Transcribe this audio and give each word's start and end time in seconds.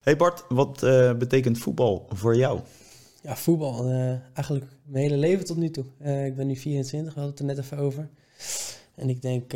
Hey 0.00 0.16
Bart, 0.16 0.44
wat 0.48 0.82
uh, 0.82 1.12
betekent 1.12 1.58
voetbal 1.58 2.06
voor 2.08 2.36
jou? 2.36 2.60
Ja, 3.22 3.36
voetbal. 3.36 3.90
Uh, 3.90 4.10
eigenlijk 4.32 4.66
mijn 4.84 5.04
hele 5.04 5.16
leven 5.16 5.44
tot 5.44 5.56
nu 5.56 5.70
toe. 5.70 5.84
Uh, 6.02 6.26
ik 6.26 6.36
ben 6.36 6.46
nu 6.46 6.56
24, 6.56 7.14
we 7.14 7.20
hadden 7.20 7.38
het 7.38 7.48
er 7.48 7.56
net 7.56 7.64
even 7.64 7.78
over. 7.78 8.08
En 8.94 9.08
ik 9.08 9.22
denk, 9.22 9.52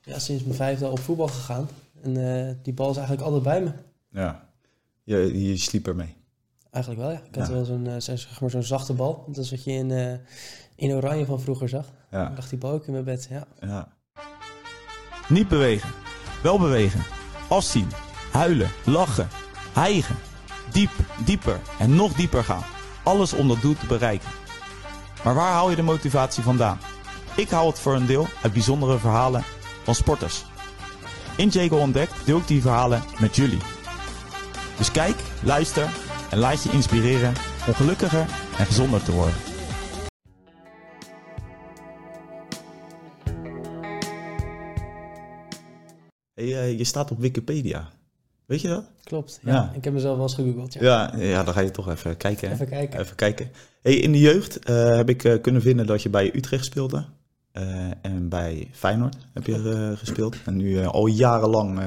ja, 0.00 0.18
sinds 0.18 0.44
mijn 0.44 0.56
vijfde 0.56 0.84
al 0.84 0.90
op 0.90 0.98
voetbal 0.98 1.28
gegaan. 1.28 1.68
En 2.02 2.58
die 2.62 2.72
bal 2.72 2.90
is 2.90 2.96
eigenlijk 2.96 3.26
altijd 3.26 3.42
bij 3.42 3.62
me. 3.62 3.72
Ja, 4.20 4.48
je, 5.02 5.48
je 5.48 5.56
sliep 5.56 5.86
ermee? 5.86 6.16
Eigenlijk 6.70 7.04
wel, 7.04 7.12
ja. 7.12 7.22
Ik 7.28 7.34
had 7.34 7.48
wel 7.48 7.64
zo'n 7.64 8.00
zeg 8.00 8.40
maar 8.40 8.50
zo'n 8.50 8.62
zachte 8.62 8.92
bal. 8.92 9.24
Dat 9.26 9.44
is 9.44 9.50
wat 9.50 9.64
je 9.64 9.72
in, 9.72 10.20
in 10.74 10.92
Oranje 10.92 11.24
van 11.24 11.40
vroeger 11.40 11.68
zag. 11.68 11.92
Ja. 12.10 12.24
Dan 12.24 12.34
lag 12.34 12.48
die 12.48 12.58
bal 12.58 12.72
ook 12.72 12.86
in 12.86 12.92
mijn 12.92 13.04
bed, 13.04 13.28
ja. 13.30 13.46
ja. 13.60 13.88
Niet 15.28 15.48
bewegen, 15.48 15.90
wel 16.42 16.58
bewegen. 16.58 17.00
Afzien, 17.48 17.88
huilen, 18.30 18.70
lachen, 18.84 19.28
hijgen. 19.72 20.16
Diep, 20.72 20.90
dieper 21.24 21.60
en 21.78 21.94
nog 21.94 22.12
dieper 22.12 22.44
gaan. 22.44 22.64
Alles 23.02 23.32
om 23.32 23.48
dat 23.48 23.60
doel 23.60 23.76
te 23.76 23.86
bereiken. 23.86 24.28
Maar 25.24 25.34
waar 25.34 25.52
haal 25.52 25.70
je 25.70 25.76
de 25.76 25.82
motivatie 25.82 26.42
vandaan? 26.42 26.78
Ik 27.36 27.50
haal 27.50 27.66
het 27.66 27.80
voor 27.80 27.94
een 27.94 28.06
deel 28.06 28.26
uit 28.42 28.52
bijzondere 28.52 28.98
verhalen 28.98 29.44
van 29.82 29.94
sporters. 29.94 30.44
In 31.36 31.48
Jago 31.48 31.76
Ontdekt 31.76 32.12
deel 32.24 32.38
ik 32.38 32.46
die 32.46 32.60
verhalen 32.60 33.02
met 33.20 33.36
jullie. 33.36 33.58
Dus 34.76 34.90
kijk, 34.90 35.16
luister 35.42 35.88
en 36.30 36.38
laat 36.38 36.62
je 36.62 36.70
inspireren 36.70 37.34
om 37.66 37.74
gelukkiger 37.74 38.26
en 38.58 38.66
gezonder 38.66 39.02
te 39.02 39.12
worden. 39.12 39.36
Hey, 46.34 46.76
je 46.76 46.84
staat 46.84 47.10
op 47.10 47.18
Wikipedia. 47.18 47.88
Weet 48.48 48.60
je 48.60 48.68
dat? 48.68 48.84
Klopt, 49.04 49.40
ja. 49.42 49.72
Ik 49.74 49.84
heb 49.84 49.92
mezelf 49.92 50.16
wel 50.16 50.26
eens 50.26 50.34
gegoogeld, 50.34 50.72
ja. 50.72 50.80
ja. 50.82 51.24
Ja, 51.24 51.42
dan 51.44 51.54
ga 51.54 51.60
je 51.60 51.70
toch 51.70 51.88
even 51.88 52.16
kijken. 52.16 52.52
Even 52.52 52.68
kijken. 52.68 53.00
Even 53.00 53.16
kijken. 53.16 53.50
Hey, 53.82 53.94
in 53.94 54.12
de 54.12 54.18
jeugd 54.18 54.70
uh, 54.70 54.96
heb 54.96 55.08
ik 55.08 55.24
uh, 55.24 55.40
kunnen 55.40 55.62
vinden 55.62 55.86
dat 55.86 56.02
je 56.02 56.08
bij 56.08 56.34
Utrecht 56.34 56.64
speelde. 56.64 57.04
Uh, 57.52 57.64
en 58.02 58.28
bij 58.28 58.70
Feyenoord 58.72 59.16
heb 59.32 59.46
je 59.46 59.92
gespeeld. 59.96 60.36
En 60.44 60.56
nu 60.56 60.84
al 60.84 61.06
jarenlang 61.06 61.80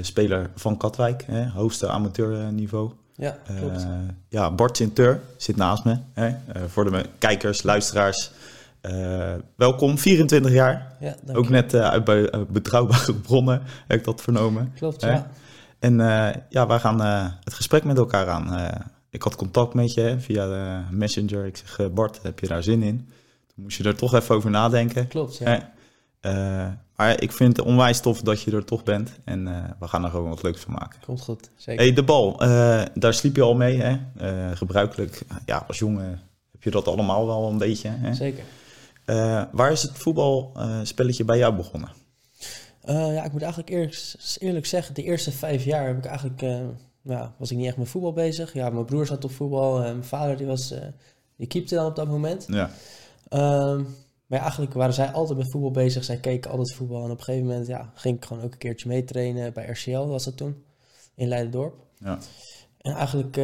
speler 0.00 0.50
van 0.54 0.76
Katwijk, 0.76 1.24
hè, 1.26 1.48
hoogste 1.48 1.88
amateurniveau. 1.88 2.90
Ja, 3.14 3.38
klopt. 3.58 3.86
ja, 4.28 4.50
Bart 4.50 4.76
Sinter 4.76 5.20
zit 5.36 5.56
naast 5.56 5.84
me. 5.84 5.96
Hè, 6.12 6.34
voor 6.68 6.90
de 6.90 7.04
kijkers, 7.18 7.62
luisteraars. 7.62 8.30
welkom, 9.56 9.98
24 9.98 10.52
jaar. 10.52 10.92
Ja, 11.00 11.14
Ook 11.32 11.48
net 11.48 11.74
uit 11.74 12.04
betrouwbare 12.52 13.14
bronnen 13.26 13.62
heb 13.86 13.98
ik 13.98 14.04
dat 14.04 14.22
vernomen. 14.22 14.72
Klopt, 14.74 15.00
ja. 15.00 15.30
En 15.82 15.98
uh, 15.98 16.28
ja, 16.48 16.66
wij 16.66 16.78
gaan 16.78 17.00
uh, 17.00 17.26
het 17.44 17.54
gesprek 17.54 17.84
met 17.84 17.98
elkaar 17.98 18.28
aan. 18.28 18.58
Uh, 18.58 18.68
ik 19.10 19.22
had 19.22 19.36
contact 19.36 19.74
met 19.74 19.94
je 19.94 20.00
hè, 20.00 20.20
via 20.20 20.46
de 20.46 20.94
Messenger. 20.96 21.46
Ik 21.46 21.56
zeg, 21.56 21.92
Bart, 21.92 22.22
heb 22.22 22.38
je 22.38 22.46
daar 22.46 22.62
zin 22.62 22.82
in? 22.82 22.96
Toen 23.46 23.62
moest 23.62 23.76
je 23.76 23.84
er 23.84 23.96
toch 23.96 24.14
even 24.14 24.34
over 24.34 24.50
nadenken. 24.50 25.08
Klopt, 25.08 25.38
ja. 25.38 25.72
maar 26.96 27.22
ik 27.22 27.32
vind 27.32 27.56
het 27.56 27.66
onwijs 27.66 28.00
tof 28.00 28.20
dat 28.20 28.42
je 28.42 28.50
er 28.50 28.64
toch 28.64 28.82
bent. 28.82 29.10
En 29.24 29.44
we 29.78 29.88
gaan 29.88 30.04
er 30.04 30.10
gewoon 30.10 30.28
wat 30.28 30.42
leuks 30.42 30.60
van 30.60 30.72
maken. 30.72 31.00
Komt 31.04 31.20
goed, 31.20 31.50
zeker. 31.56 31.82
Hey, 31.82 31.92
de 31.92 32.02
bal, 32.02 32.36
daar 32.94 33.14
sliep 33.14 33.36
je 33.36 33.42
al 33.42 33.54
mee. 33.54 33.80
Hè? 33.80 33.96
gebruikelijk, 34.56 35.22
ja, 35.46 35.64
als 35.68 35.78
jongen 35.78 36.20
heb 36.52 36.62
je 36.62 36.70
dat 36.70 36.88
allemaal 36.88 37.26
wel 37.26 37.48
een 37.48 37.58
beetje. 37.58 37.88
Hè? 37.92 38.14
Zeker. 38.14 38.44
waar 39.52 39.72
is 39.72 39.82
het 39.82 39.98
voetbalspelletje 39.98 41.24
bij 41.24 41.38
jou 41.38 41.54
begonnen? 41.54 42.01
Uh, 42.84 43.14
ja, 43.14 43.24
ik 43.24 43.32
moet 43.32 43.42
eigenlijk 43.42 43.72
eerst, 43.72 44.36
eerlijk 44.40 44.66
zeggen, 44.66 44.94
de 44.94 45.02
eerste 45.02 45.32
vijf 45.32 45.64
jaar 45.64 45.86
heb 45.86 45.98
ik 45.98 46.04
eigenlijk, 46.04 46.42
uh, 46.42 46.60
nou, 47.02 47.28
was 47.36 47.50
ik 47.50 47.56
niet 47.56 47.66
echt 47.66 47.76
met 47.76 47.88
voetbal 47.88 48.12
bezig. 48.12 48.52
Ja, 48.52 48.70
mijn 48.70 48.84
broer 48.84 49.06
zat 49.06 49.24
op 49.24 49.30
voetbal, 49.30 49.76
en 49.76 49.82
mijn 49.82 50.04
vader 50.04 50.36
die 50.36 50.46
was, 50.46 50.72
uh, 50.72 50.78
die 51.36 51.46
keepte 51.46 51.74
dan 51.74 51.86
op 51.86 51.96
dat 51.96 52.08
moment. 52.08 52.46
Ja. 52.48 52.70
Um, 53.70 53.86
maar 54.26 54.38
ja, 54.38 54.44
eigenlijk 54.46 54.72
waren 54.72 54.94
zij 54.94 55.10
altijd 55.10 55.38
met 55.38 55.50
voetbal 55.50 55.70
bezig. 55.70 56.04
Zij 56.04 56.16
keken 56.16 56.50
altijd 56.50 56.72
voetbal 56.72 57.04
en 57.04 57.10
op 57.10 57.18
een 57.18 57.24
gegeven 57.24 57.46
moment 57.46 57.66
ja, 57.66 57.92
ging 57.94 58.16
ik 58.16 58.24
gewoon 58.24 58.42
ook 58.42 58.52
een 58.52 58.58
keertje 58.58 58.88
meetrainen 58.88 59.52
bij 59.52 59.66
RCL, 59.66 60.06
was 60.06 60.24
dat 60.24 60.36
toen, 60.36 60.64
in 61.14 61.28
Leidendorp. 61.28 61.74
Ja. 61.98 62.18
En 62.78 62.92
eigenlijk 62.92 63.36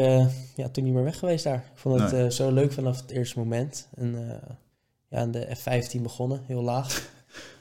ja, 0.54 0.68
toen 0.72 0.84
niet 0.84 0.92
meer 0.92 1.04
weg 1.04 1.18
geweest 1.18 1.44
daar. 1.44 1.70
Ik 1.72 1.78
vond 1.78 2.00
het 2.00 2.12
nee. 2.12 2.32
zo 2.32 2.52
leuk 2.52 2.72
vanaf 2.72 3.00
het 3.00 3.10
eerste 3.10 3.38
moment. 3.38 3.88
En 3.94 4.40
ja, 5.08 5.20
in 5.20 5.30
de 5.30 5.56
F15 5.56 6.02
begonnen, 6.02 6.42
heel 6.46 6.62
laag. 6.62 7.16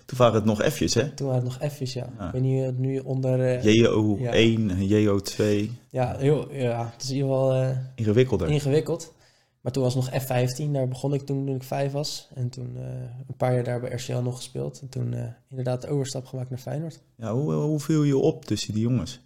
Toen 0.05 0.17
waren 0.17 0.35
het 0.35 0.45
nog 0.45 0.63
F'jes, 0.63 0.93
hè? 0.93 1.09
Toen 1.09 1.27
waren 1.27 1.43
het 1.43 1.59
nog 1.59 1.71
F'jes, 1.71 1.93
ja. 1.93 2.05
Ik 2.05 2.31
weet 2.31 2.41
niet, 2.41 2.77
nu 2.77 2.99
onder... 2.99 3.63
Uh, 3.63 3.75
JO1, 3.75 4.77
ja. 4.77 5.19
JO2. 5.19 5.69
Ja, 5.89 6.15
heel, 6.17 6.53
ja, 6.53 6.91
het 6.93 7.03
is 7.03 7.09
in 7.09 7.15
ieder 7.15 7.29
geval... 7.29 7.55
Uh, 7.55 7.77
Ingewikkelder. 7.95 8.49
Ingewikkeld. 8.49 9.13
Maar 9.61 9.71
toen 9.71 9.83
was 9.83 9.95
nog 9.95 10.09
F15, 10.09 10.71
daar 10.71 10.87
begon 10.87 11.13
ik 11.13 11.21
toen, 11.21 11.45
toen 11.45 11.55
ik 11.55 11.63
vijf 11.63 11.91
was. 11.91 12.29
En 12.35 12.49
toen 12.49 12.73
uh, 12.75 12.83
een 13.27 13.35
paar 13.37 13.53
jaar 13.53 13.63
daar 13.63 13.79
bij 13.79 13.91
RCL 13.91 14.17
nog 14.17 14.35
gespeeld. 14.35 14.79
En 14.81 14.89
toen 14.89 15.15
inderdaad 15.49 15.81
de 15.81 15.87
overstap 15.87 16.25
gemaakt 16.25 16.49
naar 16.49 16.59
Feyenoord. 16.59 17.01
Ja, 17.15 17.33
hoe, 17.33 17.53
hoe 17.53 17.79
viel 17.79 18.03
je 18.03 18.17
op 18.17 18.45
tussen 18.45 18.73
die 18.73 18.83
jongens? 18.83 19.19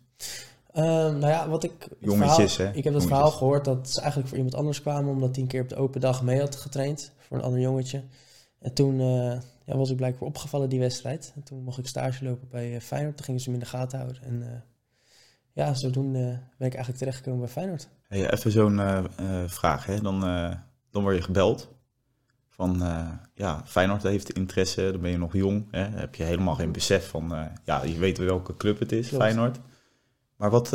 Uh, 0.76 0.84
nou 0.84 1.28
ja, 1.28 1.50
wat 1.50 1.64
ik. 1.64 1.88
Jongetjes, 2.00 2.54
verhaal, 2.54 2.72
hè? 2.74 2.78
Ik 2.78 2.84
heb 2.84 2.94
het 2.94 3.06
verhaal 3.06 3.32
gehoord 3.32 3.66
dat 3.66 3.90
ze 3.90 4.00
eigenlijk 4.00 4.30
voor 4.30 4.38
iemand 4.38 4.56
anders 4.56 4.82
kwamen, 4.82 5.14
omdat 5.14 5.36
hij 5.36 5.44
een 5.44 5.50
keer 5.50 5.62
op 5.62 5.70
de 5.70 5.76
open 5.76 6.02
dag 6.02 6.24
mee 6.24 6.40
had 6.40 6.56
getraind 6.56 7.12
voor 7.18 7.38
een 7.38 7.44
ander 7.44 7.60
jongetje. 7.60 8.04
En 8.60 8.74
toen 8.74 9.00
uh, 9.00 9.38
ja, 9.72 9.78
was 9.78 9.90
ik 9.90 9.96
blijkbaar 9.96 10.28
opgevallen 10.28 10.70
die 10.70 10.80
wedstrijd. 10.80 11.32
En 11.36 11.44
toen 11.44 11.64
mocht 11.64 11.78
ik 11.78 11.88
stage 11.88 12.24
lopen 12.24 12.48
bij 12.50 12.74
uh, 12.74 12.80
Feyenoord. 12.80 13.16
Toen 13.16 13.26
gingen 13.26 13.42
ze 13.42 13.50
me 13.50 13.56
in 13.56 13.62
de 13.62 13.70
gaten 13.70 14.00
houden. 14.00 14.24
En 14.24 14.42
uh, 14.42 14.48
ja, 15.52 15.74
zodoende 15.74 16.20
ben 16.58 16.68
ik 16.68 16.74
eigenlijk 16.74 16.98
terechtgekomen 16.98 17.40
bij 17.40 17.50
Feyenoord. 17.50 17.90
Hey, 18.08 18.32
even 18.32 18.52
zo'n 18.52 18.82
vraag. 19.48 19.86
Hè? 19.86 20.02
Dan, 20.02 20.20
dan 20.90 21.02
word 21.02 21.16
je 21.16 21.22
gebeld. 21.22 21.70
Van 22.48 22.84
ja, 23.34 23.62
Feyenoord 23.66 24.04
heeft 24.04 24.34
interesse. 24.34 24.92
Dan 24.92 25.02
ben 25.02 25.12
je 25.12 25.18
nog 25.18 25.34
jong. 25.34 25.68
Hè? 25.72 25.90
Dan 25.90 26.00
heb 26.00 26.16
je 26.16 26.24
helemaal 26.24 26.56
geen 26.56 26.72
besef 26.72 27.10
van... 27.10 27.50
ja, 27.64 27.84
je 27.84 27.98
weet 27.98 28.18
welke 28.18 28.58
club 28.58 28.80
het 28.80 28.92
is, 28.92 29.08
Klopt. 29.08 29.24
Feyenoord. 29.24 29.60
Maar 30.36 30.50
wat, 30.50 30.70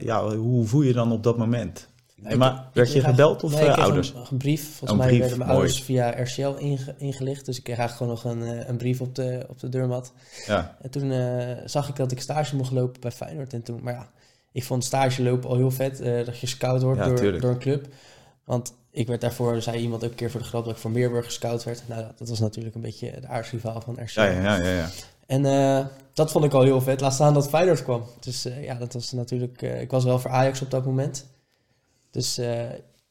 ja, 0.00 0.36
hoe 0.36 0.66
voel 0.66 0.82
je 0.82 0.92
dan 0.92 1.12
op 1.12 1.22
dat 1.22 1.38
moment? 1.38 1.88
Nee, 2.22 2.36
maar 2.36 2.68
werd 2.72 2.92
je 2.92 3.00
gebeld 3.00 3.44
of 3.44 3.54
nee, 3.54 3.66
uh, 3.66 3.78
ouders? 3.78 4.12
Een, 4.14 4.26
een, 4.30 4.36
brief. 4.36 4.64
Volgens 4.64 4.90
een 4.90 4.96
mij 4.96 5.06
brief, 5.06 5.20
werden 5.20 5.38
mijn 5.38 5.50
mooi. 5.50 5.60
ouders 5.62 5.82
via 5.84 6.22
RCL 6.22 6.56
inge, 6.58 6.94
ingelicht. 6.98 7.44
Dus 7.44 7.58
ik 7.58 7.64
kreeg 7.64 7.96
gewoon 7.96 8.12
nog 8.12 8.24
een, 8.24 8.68
een 8.68 8.76
brief 8.76 9.00
op 9.00 9.14
de, 9.14 9.46
op 9.48 9.60
de 9.60 9.68
deurmat. 9.68 10.12
Ja. 10.46 10.76
En 10.80 10.90
toen 10.90 11.10
uh, 11.10 11.56
zag 11.64 11.88
ik 11.88 11.96
dat 11.96 12.12
ik 12.12 12.20
stage 12.20 12.56
mocht 12.56 12.72
lopen 12.72 13.00
bij 13.00 13.10
Feyenoord. 13.10 13.52
En 13.52 13.62
toen, 13.62 13.80
maar 13.82 13.92
ja, 13.92 14.08
ik 14.52 14.64
vond 14.64 14.84
stage 14.84 15.22
lopen 15.22 15.50
al 15.50 15.56
heel 15.56 15.70
vet. 15.70 16.00
Uh, 16.00 16.24
dat 16.24 16.38
je 16.38 16.46
scout 16.46 16.82
wordt 16.82 17.00
ja, 17.00 17.06
door, 17.06 17.40
door 17.40 17.50
een 17.50 17.58
club. 17.58 17.86
Want 18.44 18.74
ik 18.90 19.06
werd 19.06 19.20
daarvoor, 19.20 19.62
zei 19.62 19.78
iemand 19.78 20.04
ook 20.04 20.10
een 20.10 20.16
keer 20.16 20.30
voor 20.30 20.40
de 20.40 20.46
grap 20.46 20.64
dat 20.64 20.74
ik 20.74 20.80
voor 20.80 20.90
Meerburg 20.90 21.24
gescout 21.24 21.64
werd. 21.64 21.82
Nou, 21.86 22.04
dat 22.16 22.28
was 22.28 22.40
natuurlijk 22.40 22.74
een 22.74 22.80
beetje 22.80 23.20
de 23.20 23.26
aardsrivaal 23.26 23.80
van 23.80 23.98
RCL. 24.02 24.20
Ja, 24.20 24.30
ja, 24.30 24.56
ja. 24.56 24.70
ja. 24.70 24.88
En 25.26 25.44
uh, 25.44 25.86
dat 26.12 26.30
vond 26.30 26.44
ik 26.44 26.52
al 26.52 26.62
heel 26.62 26.80
vet. 26.80 27.00
Laat 27.00 27.14
staan 27.14 27.34
dat 27.34 27.48
Feyenoord 27.48 27.82
kwam. 27.82 28.02
Dus 28.20 28.46
ja, 28.60 28.74
dat 28.74 28.92
was 28.92 29.12
natuurlijk... 29.12 29.62
Ik 29.62 29.90
was 29.90 30.04
wel 30.04 30.18
voor 30.18 30.30
Ajax 30.30 30.62
op 30.62 30.70
dat 30.70 30.84
moment. 30.84 31.26
Dus, 32.10 32.38
uh, 32.38 32.62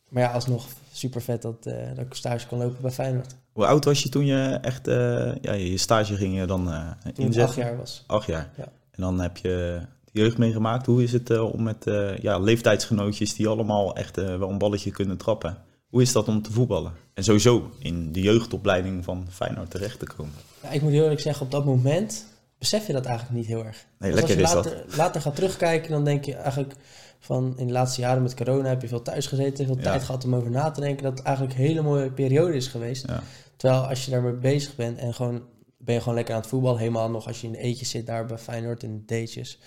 maar 0.09 0.23
ja, 0.23 0.31
alsnog 0.31 0.67
super 0.91 1.21
vet 1.21 1.41
dat, 1.41 1.65
uh, 1.67 1.73
dat 1.95 2.05
ik 2.05 2.13
stage 2.13 2.47
kon 2.47 2.57
lopen 2.57 2.81
bij 2.81 2.91
Feyenoord. 2.91 3.35
Hoe 3.51 3.65
oud 3.65 3.85
was 3.85 4.03
je 4.03 4.09
toen 4.09 4.25
je 4.25 4.57
echt 4.61 4.87
uh, 4.87 5.35
ja, 5.41 5.53
je 5.53 5.77
stage 5.77 6.15
ging 6.15 6.37
je 6.37 6.45
dan 6.45 6.65
toen 7.13 7.25
inzetten? 7.25 7.43
acht 7.43 7.55
jaar 7.55 7.77
was. 7.77 8.03
Acht 8.07 8.27
jaar. 8.27 8.49
Ja. 8.57 8.63
En 8.91 9.01
dan 9.01 9.19
heb 9.19 9.37
je 9.37 9.81
de 10.11 10.19
jeugd 10.19 10.37
meegemaakt. 10.37 10.85
Hoe 10.85 11.03
is 11.03 11.11
het 11.11 11.39
om 11.39 11.63
met 11.63 11.85
ja, 12.21 12.39
leeftijdsgenootjes 12.39 13.35
die 13.35 13.47
allemaal 13.47 13.95
echt 13.95 14.15
wel 14.15 14.49
een 14.49 14.57
balletje 14.57 14.91
kunnen 14.91 15.17
trappen? 15.17 15.57
Hoe 15.89 16.01
is 16.01 16.11
dat 16.11 16.27
om 16.27 16.41
te 16.41 16.51
voetballen? 16.51 16.91
En 17.13 17.23
sowieso 17.23 17.71
in 17.79 18.11
de 18.11 18.21
jeugdopleiding 18.21 19.03
van 19.03 19.27
Feyenoord 19.29 19.71
terecht 19.71 19.99
te 19.99 20.05
komen? 20.05 20.33
Ja, 20.63 20.69
ik 20.69 20.81
moet 20.81 20.91
heel 20.91 21.03
eerlijk 21.03 21.21
zeggen, 21.21 21.45
op 21.45 21.51
dat 21.51 21.65
moment 21.65 22.25
besef 22.57 22.87
je 22.87 22.93
dat 22.93 23.05
eigenlijk 23.05 23.37
niet 23.37 23.47
heel 23.47 23.65
erg. 23.65 23.85
Nee, 23.99 24.13
lekker 24.13 24.29
als 24.29 24.39
je 24.39 24.45
is 24.45 24.53
later, 24.53 24.83
dat. 24.87 24.95
later 24.95 25.21
gaat 25.21 25.35
terugkijken, 25.35 25.91
dan 25.91 26.03
denk 26.03 26.25
je 26.25 26.35
eigenlijk 26.35 26.73
van 27.19 27.53
in 27.57 27.67
de 27.67 27.73
laatste 27.73 28.01
jaren 28.01 28.21
met 28.23 28.35
corona 28.35 28.67
heb 28.69 28.81
je 28.81 28.87
veel 28.87 29.01
thuis 29.01 29.27
gezeten, 29.27 29.65
veel 29.65 29.75
Ja. 29.77 29.81
tijd 29.83 30.03
gehad 30.03 30.23
om 30.25 30.35
over 30.35 30.49
na 30.51 30.71
te 30.71 30.81
denken, 30.81 31.03
dat 31.03 31.17
het 31.17 31.27
eigenlijk 31.27 31.57
een 31.57 31.65
hele 31.65 31.81
mooie 31.81 32.11
periode 32.11 32.55
is 32.55 32.67
geweest. 32.67 33.07
Ja. 33.07 33.23
Terwijl 33.55 33.81
als 33.81 34.05
je 34.05 34.11
daarmee 34.11 34.33
bezig 34.33 34.75
bent 34.75 34.97
en 34.97 35.13
gewoon 35.13 35.41
ben 35.77 35.93
je 35.93 35.99
gewoon 35.99 36.15
lekker 36.15 36.33
aan 36.35 36.39
het 36.41 36.49
voetballen, 36.49 36.79
helemaal 36.79 37.09
nog 37.09 37.27
als 37.27 37.41
je 37.41 37.47
in 37.47 37.53
de 37.53 37.59
eetjes 37.59 37.89
zit 37.89 38.05
daar 38.05 38.25
bij 38.25 38.37
Feyenoord 38.37 38.83
in 38.83 39.03
de 39.05 39.23
D'tjes, 39.23 39.57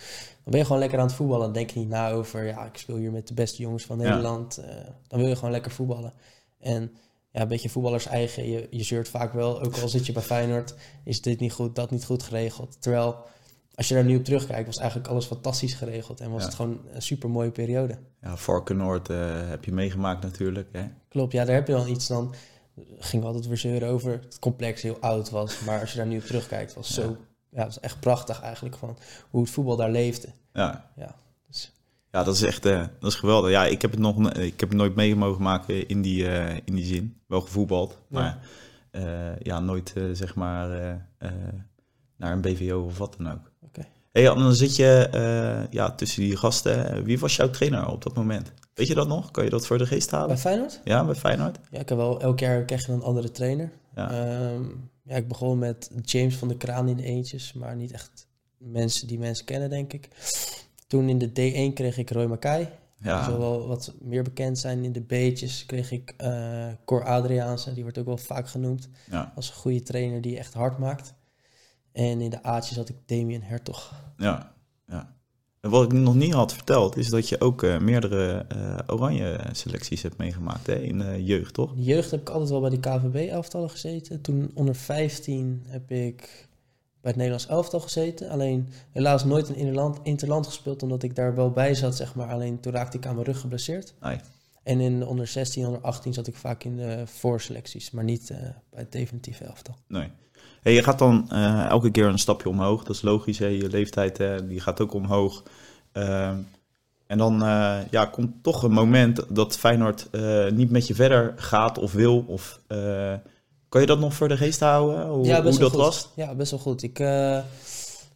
dan 0.43 0.43
ben 0.45 0.59
je 0.59 0.65
gewoon 0.65 0.81
lekker 0.81 0.99
aan 0.99 1.07
het 1.07 1.15
voetballen. 1.15 1.45
Dan 1.45 1.53
denk 1.53 1.71
je 1.71 1.79
niet 1.79 1.89
na 1.89 2.11
over, 2.11 2.45
ja, 2.47 2.65
ik 2.65 2.77
speel 2.77 2.97
hier 2.97 3.13
met 3.13 3.29
de 3.29 3.35
beste 3.35 3.63
jongens 3.63 3.85
van 3.85 3.99
Ja. 3.99 4.09
Nederland. 4.09 4.57
Eh, 4.57 4.75
dan 5.09 5.19
wil 5.19 5.29
je 5.29 5.35
gewoon 5.37 5.51
lekker 5.51 5.71
voetballen. 5.71 6.13
En 6.61 6.93
ja, 7.31 7.41
een 7.41 7.49
beetje 7.49 7.69
voetballers 7.69 8.07
eigen. 8.07 8.49
Je, 8.51 8.67
je 8.71 8.83
zeurt 8.83 9.09
vaak 9.09 9.33
wel, 9.33 9.63
ook 9.63 9.77
al 9.77 9.89
zit 9.89 10.07
je 10.07 10.13
bij 10.13 10.23
Feyenoord, 10.23 10.75
is 11.05 11.21
dit 11.23 11.41
niet 11.41 11.53
goed, 11.53 11.75
dat 11.75 11.91
niet 11.91 12.05
goed 12.05 12.23
geregeld. 12.23 12.77
Terwijl, 12.83 13.17
als 13.75 13.89
je 13.89 13.95
daar 13.95 14.05
nu 14.05 14.17
op 14.17 14.25
terugkijkt, 14.25 14.67
was 14.67 14.79
eigenlijk 14.79 15.09
alles 15.11 15.27
fantastisch 15.27 15.75
geregeld. 15.75 16.21
En 16.21 16.31
was 16.31 16.41
Ja. 16.41 16.47
het 16.47 16.55
gewoon 16.57 16.81
een 16.93 17.03
super 17.03 17.31
mooie 17.31 17.51
periode. 17.51 17.99
Ja, 18.21 18.37
Varkenoord 18.37 19.09
eh 19.11 19.49
heb 19.49 19.65
je 19.65 19.73
meegemaakt 19.73 20.23
natuurlijk. 20.23 20.69
Hè? 20.73 20.85
Klopt, 21.09 21.33
ja, 21.33 21.45
daar 21.45 21.55
heb 21.55 21.67
je 21.67 21.73
dan 21.73 21.89
iets 21.89 22.07
dan. 22.07 22.35
Gingen 22.99 23.21
we 23.27 23.27
altijd 23.33 23.47
weer 23.47 23.59
zeuren 23.59 23.89
over 23.89 24.11
het 24.13 24.39
complex 24.39 24.83
heel 24.83 24.99
oud 25.01 25.31
was. 25.31 25.61
Maar 25.61 25.81
als 25.81 25.91
je 25.93 25.97
daar 25.99 26.07
nu 26.07 26.17
op 26.19 26.25
terugkijkt, 26.25 26.75
was 26.75 26.95
zo. 26.95 27.17
Ja, 27.51 27.65
was 27.65 27.81
echt 27.81 28.01
prachtig 28.01 28.41
eigenlijk 28.41 28.77
van 28.77 28.99
hoe 29.31 29.41
het 29.43 29.51
voetbal 29.51 29.77
daar 29.77 29.91
leefde. 29.91 30.29
Ja. 30.53 30.91
Ja, 30.97 31.15
dus, 31.49 31.73
Ja, 32.11 32.25
dat 32.25 32.35
is 32.35 32.43
echt 32.43 32.65
eh, 32.67 32.85
dat 32.99 33.11
is 33.11 33.17
geweldig. 33.19 33.51
Ja, 33.51 33.65
ik 33.67 33.83
heb 33.83 33.91
het 33.91 34.01
nog 34.01 34.31
ik 34.33 34.61
heb 34.61 34.69
het 34.69 34.79
nooit 34.79 34.95
mee 34.95 35.17
mogen 35.17 35.43
maken 35.43 35.89
in 35.89 36.03
die, 36.03 36.29
eh, 36.29 36.57
in 36.65 36.75
die 36.75 36.85
zin. 36.85 37.21
Wel 37.27 37.41
gevoetbald, 37.41 37.99
maar 38.09 38.39
ja, 39.43 39.61
nooit 39.61 39.93
zeg 40.13 40.35
maar 40.35 40.69
naar 42.17 42.33
een 42.33 42.41
BVO 42.41 42.85
of 42.85 42.99
wat 42.99 43.15
dan 43.19 43.33
ook. 43.33 43.52
Hey, 44.13 44.25
dan 44.25 44.55
zit 44.55 44.77
je 44.77 45.09
eh, 45.13 45.73
ja, 45.73 45.91
tussen 45.91 46.23
die 46.23 46.37
gasten. 46.37 47.05
Wie 47.05 47.19
was 47.19 47.37
jouw 47.37 47.51
trainer 47.51 47.87
op 47.89 48.03
dat 48.03 48.15
moment? 48.15 48.53
Weet 48.75 48.87
je 48.87 48.95
dat 48.95 49.09
nog? 49.09 49.31
Kan 49.31 49.45
je 49.45 49.51
dat 49.51 49.67
voor 49.67 49.79
de 49.79 49.87
geest 49.87 50.11
halen? 50.11 50.29
Bij 50.29 50.37
Feyenoord? 50.37 50.81
Ja, 50.85 51.05
bij 51.05 51.15
Feyenoord? 51.15 51.59
Ja, 51.71 51.79
ik 51.81 51.89
heb 51.89 51.99
wel 51.99 52.21
elk 52.21 52.39
jaar 52.39 52.65
krijg 52.65 52.87
je 52.87 52.93
een 52.93 53.03
andere 53.03 53.31
trainer. 53.31 53.73
Ja. 53.95 54.11
Ehm, 54.11 54.63
ja, 55.03 55.17
ik 55.17 55.29
begon 55.29 55.59
met 55.59 55.91
James 56.03 56.37
van 56.37 56.49
de 56.49 56.57
Kraan 56.57 56.89
in 56.89 56.97
de 56.97 57.03
eentjes, 57.03 57.53
maar 57.53 57.77
niet 57.77 57.93
echt 57.93 58.27
mensen 58.59 59.07
die 59.07 59.19
mensen 59.19 59.45
kennen, 59.45 59.71
denk 59.71 59.93
ik. 59.93 60.09
Toen 60.87 61.09
in 61.09 61.19
de 61.19 61.29
D1 61.29 61.73
kreeg 61.75 61.99
ik 61.99 62.11
Roy 62.11 62.27
Mackay. 62.27 62.59
Die 62.99 63.11
Ja, 63.11 63.25
zal 63.25 63.39
wel 63.39 63.67
wat 63.67 63.93
meer 64.01 64.23
bekend 64.23 64.59
zijn. 64.59 64.85
In 64.85 64.93
de 64.93 65.01
B'tjes 65.01 65.67
kreeg 65.67 65.91
ik 65.91 66.15
eh 66.17 66.67
Cor 66.85 67.05
Adriaanse. 67.05 67.73
Die 67.75 67.83
wordt 67.83 67.99
ook 67.99 68.07
wel 68.07 68.17
vaak 68.17 68.49
genoemd 68.49 68.89
ja, 69.11 69.33
als 69.37 69.49
een 69.49 69.55
goede 69.55 69.83
trainer 69.83 70.21
die 70.21 70.39
echt 70.39 70.55
hard 70.55 70.79
maakt. 70.79 71.15
En 71.93 72.21
in 72.21 72.31
de 72.31 72.43
A'tjes 72.43 72.77
had 72.77 72.89
ik 72.89 72.97
Damien 73.07 73.43
Hertog. 73.43 73.93
ja, 74.17 74.55
ja. 74.87 75.15
En 75.63 75.71
wat 75.71 75.85
ik 75.85 75.93
nog 75.93 76.15
niet 76.15 76.33
had 76.33 76.53
verteld, 76.53 76.97
is 76.97 77.09
dat 77.09 77.29
je 77.29 77.41
ook 77.41 77.63
eh, 77.63 77.79
meerdere 77.79 78.45
eh, 78.49 78.79
oranje 78.87 79.41
selecties 79.53 80.03
hebt 80.03 80.17
meegemaakt 80.17 80.67
hè? 80.67 80.75
in 80.75 81.03
eh, 81.03 81.27
jeugd, 81.27 81.55
toch? 81.55 81.71
In 81.71 81.77
de 81.77 81.83
jeugd 81.83 82.11
heb 82.11 82.21
ik 82.21 82.29
altijd 82.29 82.51
wel 82.51 82.61
bij 82.61 82.71
die 82.71 82.81
KVB-elftallen 82.81 83.71
gezeten. 83.71 84.21
Toen 84.21 84.51
onder 84.55 84.75
15 84.75 85.63
heb 85.67 85.91
ik 85.91 86.49
bij 87.01 87.11
het 87.11 87.17
Nederlands 87.17 87.47
elftal 87.47 87.81
gezeten. 87.81 88.31
Alleen 88.31 88.69
helaas 88.91 89.25
nooit 89.25 89.49
een 89.49 89.55
interland, 89.55 89.99
interland 90.03 90.47
gespeeld, 90.47 90.83
omdat 90.83 91.03
ik 91.03 91.15
daar 91.15 91.35
wel 91.35 91.51
bij 91.51 91.75
zat, 91.75 91.97
zeg 91.97 92.15
maar. 92.15 92.29
Alleen 92.29 92.61
toen 92.61 92.73
raakte 92.73 92.97
ik 92.97 93.07
aan 93.07 93.15
mijn 93.15 93.27
rug 93.27 93.41
geblesseerd. 93.41 93.95
Nee. 94.01 94.19
En 94.63 94.81
in 94.81 94.99
de 94.99 95.07
onder 95.07 95.27
16, 95.27 95.67
onder 95.67 95.81
18 95.81 96.13
zat 96.13 96.27
ik 96.27 96.37
vaak 96.37 96.65
in 96.65 96.77
de 96.77 97.03
voorselecties, 97.07 97.91
maar 97.91 98.05
niet 98.05 98.27
bij 98.71 98.81
het 98.81 98.93
definitieve 98.93 99.45
elftal. 99.45 99.75
Nee. 99.89 100.09
Hey, 100.63 100.73
je 100.73 100.83
gaat 100.83 100.99
dan 100.99 101.31
eh, 101.31 101.65
elke 101.67 101.91
keer 101.91 102.07
een 102.07 102.19
stapje 102.19 102.49
omhoog. 102.49 102.85
Dat 102.85 102.97
is 102.97 103.03
logisch. 103.03 103.39
Hè? 103.39 103.47
Je 103.47 103.69
leeftijd 103.69 104.21
die 104.49 104.61
gaat 104.61 104.81
ook 104.81 104.95
omhoog. 104.95 105.43
Ehm, 105.93 106.37
en 107.07 107.19
dan 107.19 107.43
eh, 107.43 107.79
ja, 107.91 108.05
komt 108.05 108.43
toch 108.43 108.63
een 108.63 108.73
moment 108.73 109.25
dat 109.29 109.59
Feyenoord 109.59 110.09
eh, 110.11 110.51
niet 110.51 110.71
met 110.71 110.87
je 110.87 110.95
verder 110.95 111.33
gaat 111.37 111.79
of 111.79 111.93
wil. 111.93 112.25
Of, 112.27 112.61
kan 113.69 113.81
je 113.81 113.87
dat 113.87 113.99
nog 113.99 114.15
voor 114.15 114.29
de 114.29 114.37
geest 114.37 114.61
houden? 114.61 115.07
Hoe, 115.07 115.25
ja, 115.25 115.35
hoe 115.35 115.45
best 115.45 115.59
wel 115.59 115.71
dat 115.71 115.81
goed. 115.81 115.87
was? 115.87 116.09
Ja, 116.17 116.35
best 116.35 116.51
wel 116.51 116.61
goed. 116.61 116.83
Ik, 116.83 116.99
ja, 116.99 117.45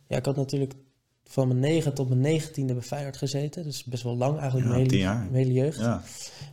ik 0.08 0.24
had 0.24 0.36
natuurlijk 0.36 0.72
van 1.24 1.48
mijn 1.48 1.60
9 1.60 1.94
tot 1.94 2.08
mijn 2.08 2.40
19e 2.42 2.64
bij 2.64 2.82
Feyenoord 2.82 3.16
gezeten. 3.16 3.62
Dus 3.62 3.84
best 3.84 4.02
wel 4.02 4.16
lang 4.16 4.38
eigenlijk, 4.38 4.66
Ja, 4.66 4.72
mijn, 4.74 4.86
hele, 4.86 4.98
jaar. 4.98 5.16
mijn 5.30 5.34
hele 5.34 5.52
jeugd. 5.52 5.78
Ja, 5.78 6.02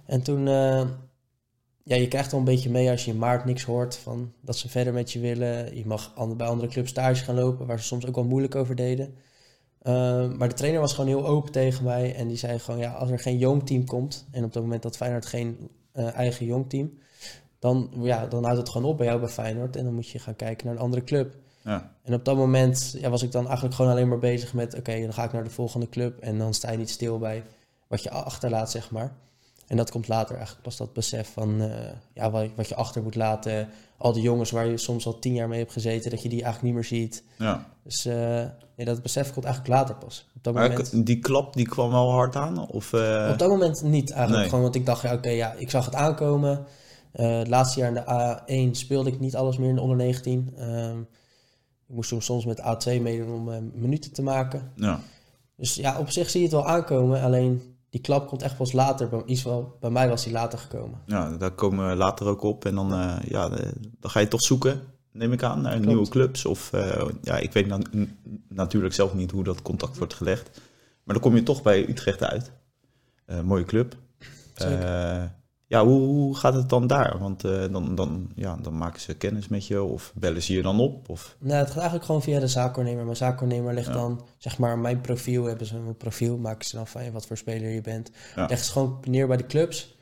En 0.05 0.21
toen, 0.21 0.47
ja, 1.83 1.95
je 1.95 2.07
krijgt 2.07 2.31
wel 2.31 2.39
een 2.39 2.45
beetje 2.45 2.69
mee 2.69 2.89
als 2.89 3.05
je 3.05 3.11
in 3.11 3.17
maart 3.17 3.45
niks 3.45 3.63
hoort 3.63 3.95
van 3.95 4.33
dat 4.41 4.57
ze 4.57 4.69
verder 4.69 4.93
met 4.93 5.11
je 5.11 5.19
willen. 5.19 5.77
Je 5.77 5.85
mag 5.85 6.13
bij 6.37 6.47
andere 6.47 6.67
clubs 6.67 6.89
stage 6.89 7.23
gaan 7.23 7.35
lopen, 7.35 7.65
waar 7.65 7.79
ze 7.79 7.85
soms 7.85 8.05
ook 8.05 8.15
wel 8.15 8.23
moeilijk 8.23 8.55
over 8.55 8.75
deden. 8.75 9.15
Eh, 9.79 10.27
maar 10.31 10.49
de 10.49 10.55
trainer 10.55 10.81
was 10.81 10.93
gewoon 10.93 11.09
heel 11.09 11.27
open 11.27 11.51
tegen 11.51 11.83
mij 11.83 12.15
en 12.15 12.27
die 12.27 12.37
zei 12.37 12.59
gewoon, 12.59 12.79
ja, 12.79 12.91
als 12.91 13.09
er 13.09 13.19
geen 13.19 13.37
jong 13.37 13.65
team 13.65 13.85
komt, 13.85 14.27
en 14.31 14.43
op 14.43 14.53
dat 14.53 14.63
moment 14.63 14.81
dat 14.81 14.97
Feyenoord 14.97 15.25
geen 15.25 15.69
eh, 15.91 16.13
eigen 16.13 16.45
jong 16.45 16.69
team, 16.69 16.97
dan, 17.59 17.91
ja, 17.99 18.27
dan 18.27 18.43
houdt 18.43 18.59
het 18.59 18.69
gewoon 18.69 18.89
op 18.89 18.97
bij 18.97 19.05
jou 19.05 19.19
bij 19.19 19.29
Feyenoord 19.29 19.75
en 19.75 19.83
dan 19.83 19.93
moet 19.93 20.09
je 20.09 20.19
gaan 20.19 20.35
kijken 20.35 20.65
naar 20.65 20.75
een 20.75 20.81
andere 20.81 21.03
club. 21.03 21.35
ja, 21.63 21.95
En 22.03 22.13
op 22.13 22.25
dat 22.25 22.35
moment 22.35 22.95
ja, 22.99 23.09
was 23.09 23.23
ik 23.23 23.31
dan 23.31 23.45
eigenlijk 23.45 23.75
gewoon 23.75 23.91
alleen 23.91 24.07
maar 24.07 24.19
bezig 24.19 24.53
met... 24.53 24.75
oké, 24.75 25.01
dan 25.01 25.13
ga 25.13 25.23
ik 25.23 25.31
naar 25.31 25.43
de 25.43 25.49
volgende 25.49 25.89
club... 25.89 26.19
en 26.19 26.37
dan 26.37 26.53
sta 26.53 26.71
je 26.71 26.77
niet 26.77 26.89
stil 26.89 27.19
bij 27.19 27.43
wat 27.87 28.03
je 28.03 28.09
achterlaat, 28.09 28.71
zeg 28.71 28.91
maar. 28.91 29.15
En 29.73 29.79
dat 29.79 29.91
komt 29.91 30.07
later 30.07 30.35
eigenlijk 30.35 30.63
pas 30.63 30.77
dat 30.77 30.93
besef 30.93 31.33
van... 31.33 31.61
eh, 31.61 31.91
ja, 32.13 32.31
wat, 32.31 32.47
wat 32.55 32.69
je 32.69 32.75
achter 32.75 33.03
moet 33.03 33.15
laten. 33.15 33.69
Al 33.97 34.13
die 34.13 34.21
jongens 34.21 34.51
waar 34.51 34.65
je 34.67 34.77
soms 34.77 35.05
al 35.05 35.19
tien 35.19 35.33
jaar 35.33 35.47
mee 35.47 35.59
hebt 35.59 35.71
gezeten... 35.71 36.11
dat 36.11 36.23
je 36.23 36.29
die 36.29 36.43
eigenlijk 36.43 36.63
niet 36.63 36.73
meer 36.73 36.99
ziet. 36.99 37.23
ja. 37.37 37.65
Dus 37.83 38.03
nee, 38.75 38.85
dat 38.85 39.01
besef 39.01 39.33
komt 39.33 39.45
eigenlijk 39.45 39.75
later 39.75 39.95
pas. 39.95 40.29
Op 40.35 40.43
dat 40.43 40.53
Maar 40.53 40.69
moment, 40.69 41.05
die 41.05 41.19
klap 41.19 41.53
die 41.53 41.67
kwam 41.67 41.91
wel 41.91 42.11
hard 42.11 42.35
aan? 42.35 42.67
Of, 42.67 42.93
eh, 42.93 43.29
op 43.31 43.39
dat 43.39 43.49
moment 43.49 43.81
niet 43.83 44.09
eigenlijk. 44.11 44.39
nee. 44.39 44.49
Gewoon, 44.49 44.63
want 44.63 44.75
ik 44.75 44.85
dacht, 44.85 45.01
ja, 45.01 45.13
oké, 45.13 45.29
ja, 45.29 45.53
ik 45.57 45.69
zag 45.69 45.85
het 45.85 45.95
aankomen. 45.95 46.65
Het 47.11 47.47
laatste 47.47 47.79
jaar 47.79 47.87
in 47.87 48.03
de 48.05 48.69
A1 48.69 48.77
speelde 48.77 49.09
ik 49.09 49.19
niet 49.19 49.35
alles 49.35 49.57
meer 49.57 49.69
in 49.69 49.75
de 49.75 49.81
onder 49.81 49.97
19. 49.97 50.53
Ehm, 50.57 50.99
ik 51.87 51.95
moest 51.95 52.13
soms 52.17 52.45
met 52.45 52.61
A2 52.61 53.01
meedoen 53.01 53.33
om 53.33 53.71
minuten 53.73 54.13
te 54.13 54.21
maken. 54.21 54.71
ja. 54.75 54.99
Dus 55.57 55.75
ja, 55.75 55.99
op 55.99 56.09
zich 56.09 56.29
zie 56.29 56.39
je 56.39 56.45
het 56.45 56.55
wel 56.55 56.67
aankomen. 56.67 57.21
Alleen 57.21 57.72
die 57.93 58.01
klap 58.01 58.27
komt 58.27 58.41
echt 58.41 58.57
pas 58.57 58.71
later. 58.71 59.09
Bij, 59.09 59.21
iets 59.25 59.43
wel, 59.43 59.77
bij 59.79 59.89
mij 59.89 60.09
was 60.09 60.23
die 60.23 60.33
later 60.33 60.59
gekomen. 60.59 60.99
ja, 61.05 61.37
daar 61.37 61.51
komen 61.51 61.89
we 61.89 61.95
later 61.95 62.27
ook 62.27 62.41
op. 62.41 62.65
En 62.65 62.75
dan, 62.75 62.93
eh, 62.93 63.15
ja, 63.27 63.49
de- 63.49 63.73
dan 63.99 64.11
ga 64.11 64.19
je 64.19 64.27
toch 64.27 64.41
zoeken, 64.41 64.81
neem 65.11 65.33
ik 65.33 65.43
aan, 65.43 65.61
naar 65.61 65.71
Klopt. 65.71 65.87
nieuwe 65.87 66.07
clubs. 66.09 66.45
Of 66.45 66.73
eh, 66.73 67.05
ja, 67.21 67.37
ik 67.37 67.51
weet 67.53 67.67
na- 67.67 67.79
natuurlijk 68.47 68.93
zelf 68.93 69.13
niet 69.13 69.31
hoe 69.31 69.43
dat 69.43 69.61
contact 69.61 69.97
wordt 69.97 70.13
gelegd. 70.13 70.49
Maar 71.03 71.15
dan 71.15 71.23
kom 71.23 71.35
je 71.35 71.43
toch 71.43 71.61
bij 71.61 71.89
Utrecht 71.89 72.23
uit. 72.23 72.51
Eh, 73.25 73.41
mooie 73.41 73.63
club. 73.65 73.95
Ja, 75.73 75.85
hoe, 75.85 75.99
hoe 76.01 76.35
gaat 76.35 76.53
het 76.53 76.69
dan 76.69 76.87
daar? 76.87 77.17
Want 77.19 77.43
eh, 77.43 77.65
dan, 77.71 77.95
dan, 77.95 78.31
ja, 78.35 78.57
dan 78.61 78.77
maken 78.77 79.01
ze 79.01 79.13
kennis 79.13 79.47
met 79.47 79.67
je 79.67 79.83
of 79.83 80.11
bellen 80.15 80.41
ze 80.41 80.53
je 80.53 80.61
dan 80.61 80.79
op? 80.79 81.09
Of, 81.09 81.35
Nou, 81.39 81.57
het 81.57 81.67
gaat 81.67 81.75
eigenlijk 81.75 82.05
gewoon 82.05 82.21
via 82.21 82.39
de 82.39 82.47
zaakwaarnemer. 82.47 83.03
Mijn 83.03 83.17
zaakwaarnemer 83.17 83.73
legt 83.73 83.87
Ja. 83.87 83.93
dan, 83.93 84.21
zeg 84.37 84.57
maar, 84.57 84.79
mijn 84.79 85.01
profiel. 85.01 85.43
Hebben 85.43 85.67
ze 85.67 85.75
een 85.75 85.97
profiel, 85.97 86.37
maken 86.37 86.65
ze 86.65 86.75
dan 86.75 86.87
van 86.87 87.03
je 87.03 87.11
wat 87.11 87.25
voor 87.25 87.37
speler 87.37 87.69
je 87.69 87.81
bent. 87.81 88.11
Ja. 88.35 88.45
Leggen 88.47 88.65
ze 88.65 88.71
gewoon 88.71 88.97
neer 89.03 89.27
bij 89.27 89.37
de 89.37 89.45
clubs. 89.45 89.95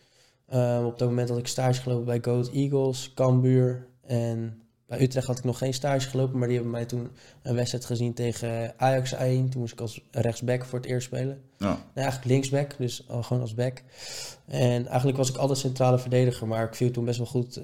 Ehm, 0.47 0.83
op 0.83 0.99
dat 0.99 1.07
moment 1.09 1.29
had 1.29 1.37
ik 1.37 1.47
stage 1.47 1.81
gelopen 1.81 2.05
bij 2.05 2.19
Goat 2.21 2.49
Eagles, 2.49 3.11
Cambuur 3.13 3.87
en 4.01 4.60
bij 4.91 5.01
Utrecht 5.01 5.27
had 5.27 5.37
ik 5.37 5.43
nog 5.43 5.57
geen 5.57 5.73
stage 5.73 6.09
gelopen, 6.09 6.37
maar 6.37 6.47
die 6.47 6.55
hebben 6.55 6.73
mij 6.73 6.85
toen 6.85 7.11
een 7.41 7.55
wedstrijd 7.55 7.85
gezien 7.85 8.13
tegen 8.13 8.73
Ajax 8.77 9.13
1. 9.13 9.49
Toen 9.49 9.59
moest 9.59 9.73
ik 9.73 9.81
als 9.81 10.01
rechtsback 10.11 10.65
voor 10.65 10.79
het 10.79 10.87
eerst 10.87 11.07
spelen. 11.07 11.41
ja, 11.57 11.67
Nee, 11.67 12.03
eigenlijk 12.03 12.25
linksback, 12.25 12.77
dus 12.77 13.03
al 13.07 13.23
gewoon 13.23 13.41
als 13.41 13.53
back. 13.53 13.83
En 14.47 14.87
eigenlijk 14.87 15.17
was 15.17 15.29
ik 15.29 15.35
altijd 15.35 15.59
centrale 15.59 15.99
verdediger, 15.99 16.47
maar 16.47 16.63
ik 16.63 16.75
viel 16.75 16.91
toen 16.91 17.05
best 17.05 17.17
wel 17.17 17.27
goed, 17.27 17.55
eh, 17.55 17.63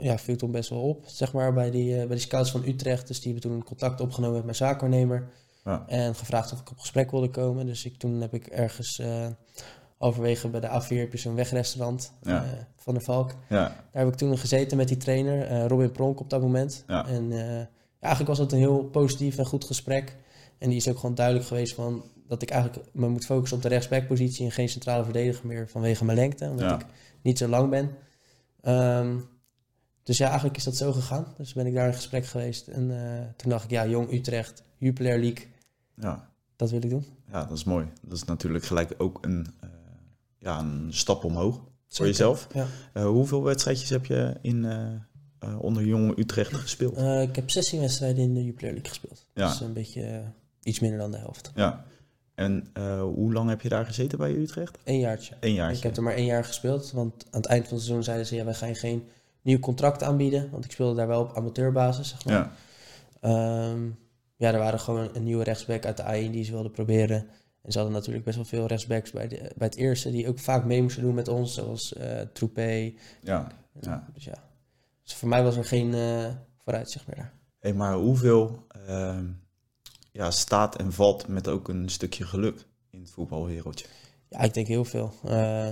ja, 0.00 0.18
viel 0.18 0.36
toen 0.36 0.50
best 0.50 0.70
wel 0.70 0.80
op, 0.80 1.04
zeg 1.06 1.32
maar, 1.32 1.52
bij 1.52 1.70
die, 1.70 1.92
eh, 1.92 1.98
bij 1.98 2.16
die 2.16 2.18
scouts 2.18 2.50
van 2.50 2.64
Utrecht. 2.66 3.06
Dus 3.06 3.20
die 3.20 3.32
hebben 3.32 3.50
toen 3.50 3.64
contact 3.64 4.00
opgenomen 4.00 4.36
met 4.36 4.44
mijn 4.44 4.56
zaakwaarnemer 4.56 5.28
ja, 5.64 5.84
en 5.86 6.14
gevraagd 6.14 6.52
of 6.52 6.60
ik 6.60 6.70
op 6.70 6.78
gesprek 6.78 7.10
wilde 7.10 7.30
komen. 7.30 7.66
Dus 7.66 7.84
ik, 7.84 7.96
toen 7.96 8.20
heb 8.20 8.34
ik 8.34 8.46
ergens 8.46 8.98
eh 8.98 9.26
halverwege 10.04 10.48
bij 10.48 10.60
de 10.60 10.66
A4 10.68 10.96
heb 10.98 11.12
je 11.12 11.18
zo'n 11.18 11.34
wegrestaurant 11.34 12.12
Ja. 12.22 12.44
eh, 12.44 12.50
van 12.76 12.94
de 12.94 13.00
Valk. 13.00 13.30
ja, 13.48 13.56
Daar 13.92 14.02
heb 14.04 14.08
ik 14.08 14.14
toen 14.14 14.38
gezeten 14.38 14.76
met 14.76 14.88
die 14.88 14.96
trainer, 14.96 15.46
eh, 15.46 15.66
Robin 15.66 15.92
Pronk 15.92 16.20
op 16.20 16.30
dat 16.30 16.40
moment. 16.40 16.84
Ja. 16.86 17.06
En 17.06 17.32
eh, 17.32 17.38
ja, 17.58 17.68
eigenlijk 18.00 18.28
was 18.28 18.38
het 18.38 18.52
een 18.52 18.58
heel 18.58 18.84
positief 18.84 19.38
en 19.38 19.46
goed 19.46 19.64
gesprek. 19.64 20.16
En 20.58 20.68
die 20.68 20.78
is 20.78 20.88
ook 20.88 20.98
gewoon 20.98 21.14
duidelijk 21.14 21.46
geweest 21.46 21.74
van 21.74 22.04
dat 22.28 22.42
ik 22.42 22.50
eigenlijk 22.50 22.86
me 22.92 23.08
moet 23.08 23.24
focussen 23.24 23.56
op 23.56 23.62
de 23.62 23.68
rechtsbackpositie 23.68 24.44
en 24.44 24.52
geen 24.52 24.68
centrale 24.68 25.04
verdediger 25.04 25.46
meer 25.46 25.68
vanwege 25.68 26.04
mijn 26.04 26.18
lengte, 26.18 26.48
omdat 26.48 26.80
ik 26.80 26.86
niet 27.22 27.38
zo 27.38 27.48
lang 27.48 27.70
ben. 27.70 27.90
Ehm, 28.60 29.16
dus 30.02 30.16
ja, 30.18 30.26
eigenlijk 30.26 30.56
is 30.56 30.64
dat 30.64 30.76
zo 30.76 30.92
gegaan. 30.92 31.26
Dus 31.36 31.52
ben 31.52 31.66
ik 31.66 31.74
daar 31.74 31.86
in 31.86 31.94
gesprek 31.94 32.26
geweest. 32.26 32.68
En 32.68 32.86
toen 33.36 33.50
dacht 33.50 33.64
ik, 33.64 33.70
ja, 33.70 33.86
Jong 33.86 34.12
Utrecht, 34.12 34.62
Jupiler 34.76 35.18
League, 35.18 35.46
ja. 35.94 36.28
dat 36.56 36.70
wil 36.70 36.82
ik 36.82 36.90
doen. 36.90 37.06
Ja, 37.32 37.44
dat 37.44 37.56
is 37.56 37.64
mooi. 37.64 37.86
Dat 38.02 38.16
is 38.16 38.24
natuurlijk 38.24 38.64
gelijk 38.64 38.94
ook 38.98 39.18
een, 39.20 39.46
ja, 40.44 40.58
een 40.58 40.88
stap 40.90 41.24
omhoog 41.24 41.54
voor 41.54 41.64
Zeker. 41.88 42.06
jezelf. 42.06 42.46
Ja. 42.52 42.66
Eh, 42.92 43.06
hoeveel 43.06 43.42
wedstrijdjes 43.42 43.90
heb 43.90 44.06
je 44.06 44.34
in, 44.40 44.64
eh, 44.64 44.86
eh, 45.38 45.60
onder 45.60 45.84
Jong 45.84 46.18
Utrecht 46.18 46.54
gespeeld? 46.54 46.98
Ik 47.28 47.36
heb 47.36 47.50
16 47.50 47.80
wedstrijden 47.80 48.22
in 48.22 48.34
de 48.34 48.44
Jupiler 48.44 48.72
League 48.72 48.88
gespeeld. 48.88 49.26
Ja. 49.34 49.48
Dus 49.48 49.60
een 49.60 49.72
beetje 49.72 50.22
iets 50.62 50.80
minder 50.80 50.98
dan 50.98 51.10
de 51.10 51.18
helft. 51.18 51.52
Ja. 51.54 51.84
En 52.34 52.70
hoe 53.00 53.32
lang 53.32 53.48
heb 53.48 53.60
je 53.60 53.68
daar 53.68 53.86
gezeten 53.86 54.18
bij 54.18 54.32
Utrecht? 54.32 54.78
Eén 54.84 54.98
jaartje. 54.98 55.34
Eén 55.40 55.54
jaar. 55.54 55.72
Ik 55.72 55.82
heb 55.82 55.96
er 55.96 56.02
maar 56.02 56.14
één 56.14 56.26
jaar 56.26 56.44
gespeeld, 56.44 56.92
want 56.92 57.26
aan 57.30 57.40
het 57.40 57.46
eind 57.46 57.64
van 57.64 57.74
het 57.74 57.84
seizoen 57.84 58.04
zeiden 58.04 58.26
ze, 58.26 58.34
ja, 58.34 58.44
wij 58.44 58.54
gaan 58.54 58.68
je 58.68 58.74
geen 58.74 59.04
nieuw 59.42 59.58
contract 59.58 60.02
aanbieden. 60.02 60.48
Want 60.50 60.64
ik 60.64 60.72
speelde 60.72 60.94
daar 60.94 61.06
wel 61.06 61.20
op 61.20 61.36
amateurbasis, 61.36 62.08
zeg 62.08 62.24
maar. 62.24 62.34
Ja, 62.34 62.52
Ehm, 63.24 63.88
ja, 64.36 64.52
er 64.52 64.58
waren 64.58 64.80
gewoon 64.80 65.08
een 65.12 65.24
nieuwe 65.24 65.44
rechtsback 65.44 65.84
uit 65.84 65.96
de 65.96 66.02
A1 66.02 66.30
die 66.30 66.44
ze 66.44 66.52
wilden 66.52 66.70
proberen. 66.70 67.26
En 67.64 67.72
ze 67.72 67.78
hadden 67.78 67.96
natuurlijk 67.96 68.24
best 68.24 68.36
wel 68.36 68.44
veel 68.44 68.66
rechtsbacks 68.66 69.10
bij, 69.10 69.28
de, 69.28 69.36
bij 69.56 69.66
het 69.66 69.76
eerste, 69.76 70.10
die 70.10 70.28
ook 70.28 70.38
vaak 70.38 70.64
mee 70.64 70.82
moesten 70.82 71.02
doen 71.02 71.14
met 71.14 71.28
ons, 71.28 71.54
zoals 71.54 71.92
eh 71.92 72.20
Troepé. 72.32 72.92
ja. 73.22 73.62
Ja. 73.80 74.06
Dus 74.14 74.24
ja, 74.24 74.44
dus 75.02 75.14
voor 75.14 75.28
mij 75.28 75.42
was 75.42 75.56
er 75.56 75.64
geen 75.64 75.94
eh 75.94 76.26
vooruitzicht 76.64 77.06
meer. 77.06 77.32
Hey, 77.58 77.72
maar 77.72 77.94
hoeveel 77.94 78.66
ehm, 78.86 79.26
ja, 80.12 80.30
staat 80.30 80.76
en 80.76 80.92
valt 80.92 81.28
met 81.28 81.48
ook 81.48 81.68
een 81.68 81.88
stukje 81.88 82.24
geluk 82.24 82.66
in 82.90 83.00
het 83.00 83.10
voetbalwereldje? 83.10 83.86
Ja, 84.28 84.38
ik 84.38 84.54
denk 84.54 84.66
heel 84.66 84.84
veel. 84.84 85.12
Eh, 85.24 85.68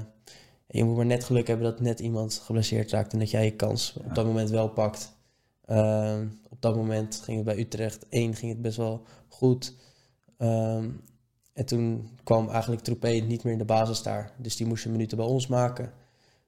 je 0.67 0.85
moet 0.85 0.97
maar 0.97 1.07
net 1.07 1.25
geluk 1.25 1.47
hebben 1.47 1.67
dat 1.67 1.81
net 1.81 2.01
iemand 2.01 2.43
geblesseerd 2.45 2.91
raakt 2.91 3.13
en 3.13 3.19
dat 3.19 3.31
jij 3.31 3.45
je 3.45 3.57
kans 3.57 3.97
op 4.05 4.15
dat 4.15 4.27
moment 4.27 4.51
wel 4.51 4.69
pakt. 4.69 5.17
Ehm, 5.65 6.27
op 6.49 6.63
dat 6.63 6.77
moment 6.77 7.21
ging 7.25 7.37
het 7.37 7.47
bij 7.47 7.59
Utrecht 7.59 8.07
1 8.09 8.35
ging 8.35 8.53
het 8.53 8.63
best 8.63 8.77
wel 8.77 9.07
goed. 9.29 9.75
Ehm, 10.39 10.89
En 11.53 11.67
toen 11.67 12.19
kwam 12.25 12.49
eigenlijk 12.49 12.83
Troepé 12.83 13.09
niet 13.09 13.45
meer 13.45 13.53
in 13.53 13.59
de 13.59 13.65
basis 13.65 14.03
daar. 14.03 14.33
Dus 14.39 14.57
die 14.57 14.67
moest 14.67 14.85
een 14.85 14.91
minuten 14.91 15.17
bij 15.17 15.27
ons 15.27 15.47
maken. 15.47 15.93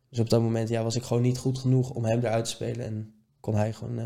Dus 0.08 0.18
op 0.18 0.30
dat 0.30 0.40
moment 0.40 0.68
ja, 0.68 0.82
was 0.82 0.96
ik 0.96 1.02
gewoon 1.02 1.22
niet 1.22 1.38
goed 1.38 1.58
genoeg 1.58 1.90
om 1.90 2.04
hem 2.04 2.18
eruit 2.18 2.44
te 2.44 2.50
spelen. 2.50 2.86
En 2.86 3.14
kon 3.40 3.54
hij 3.54 3.72
gewoon 3.72 3.98
uh, 3.98 4.04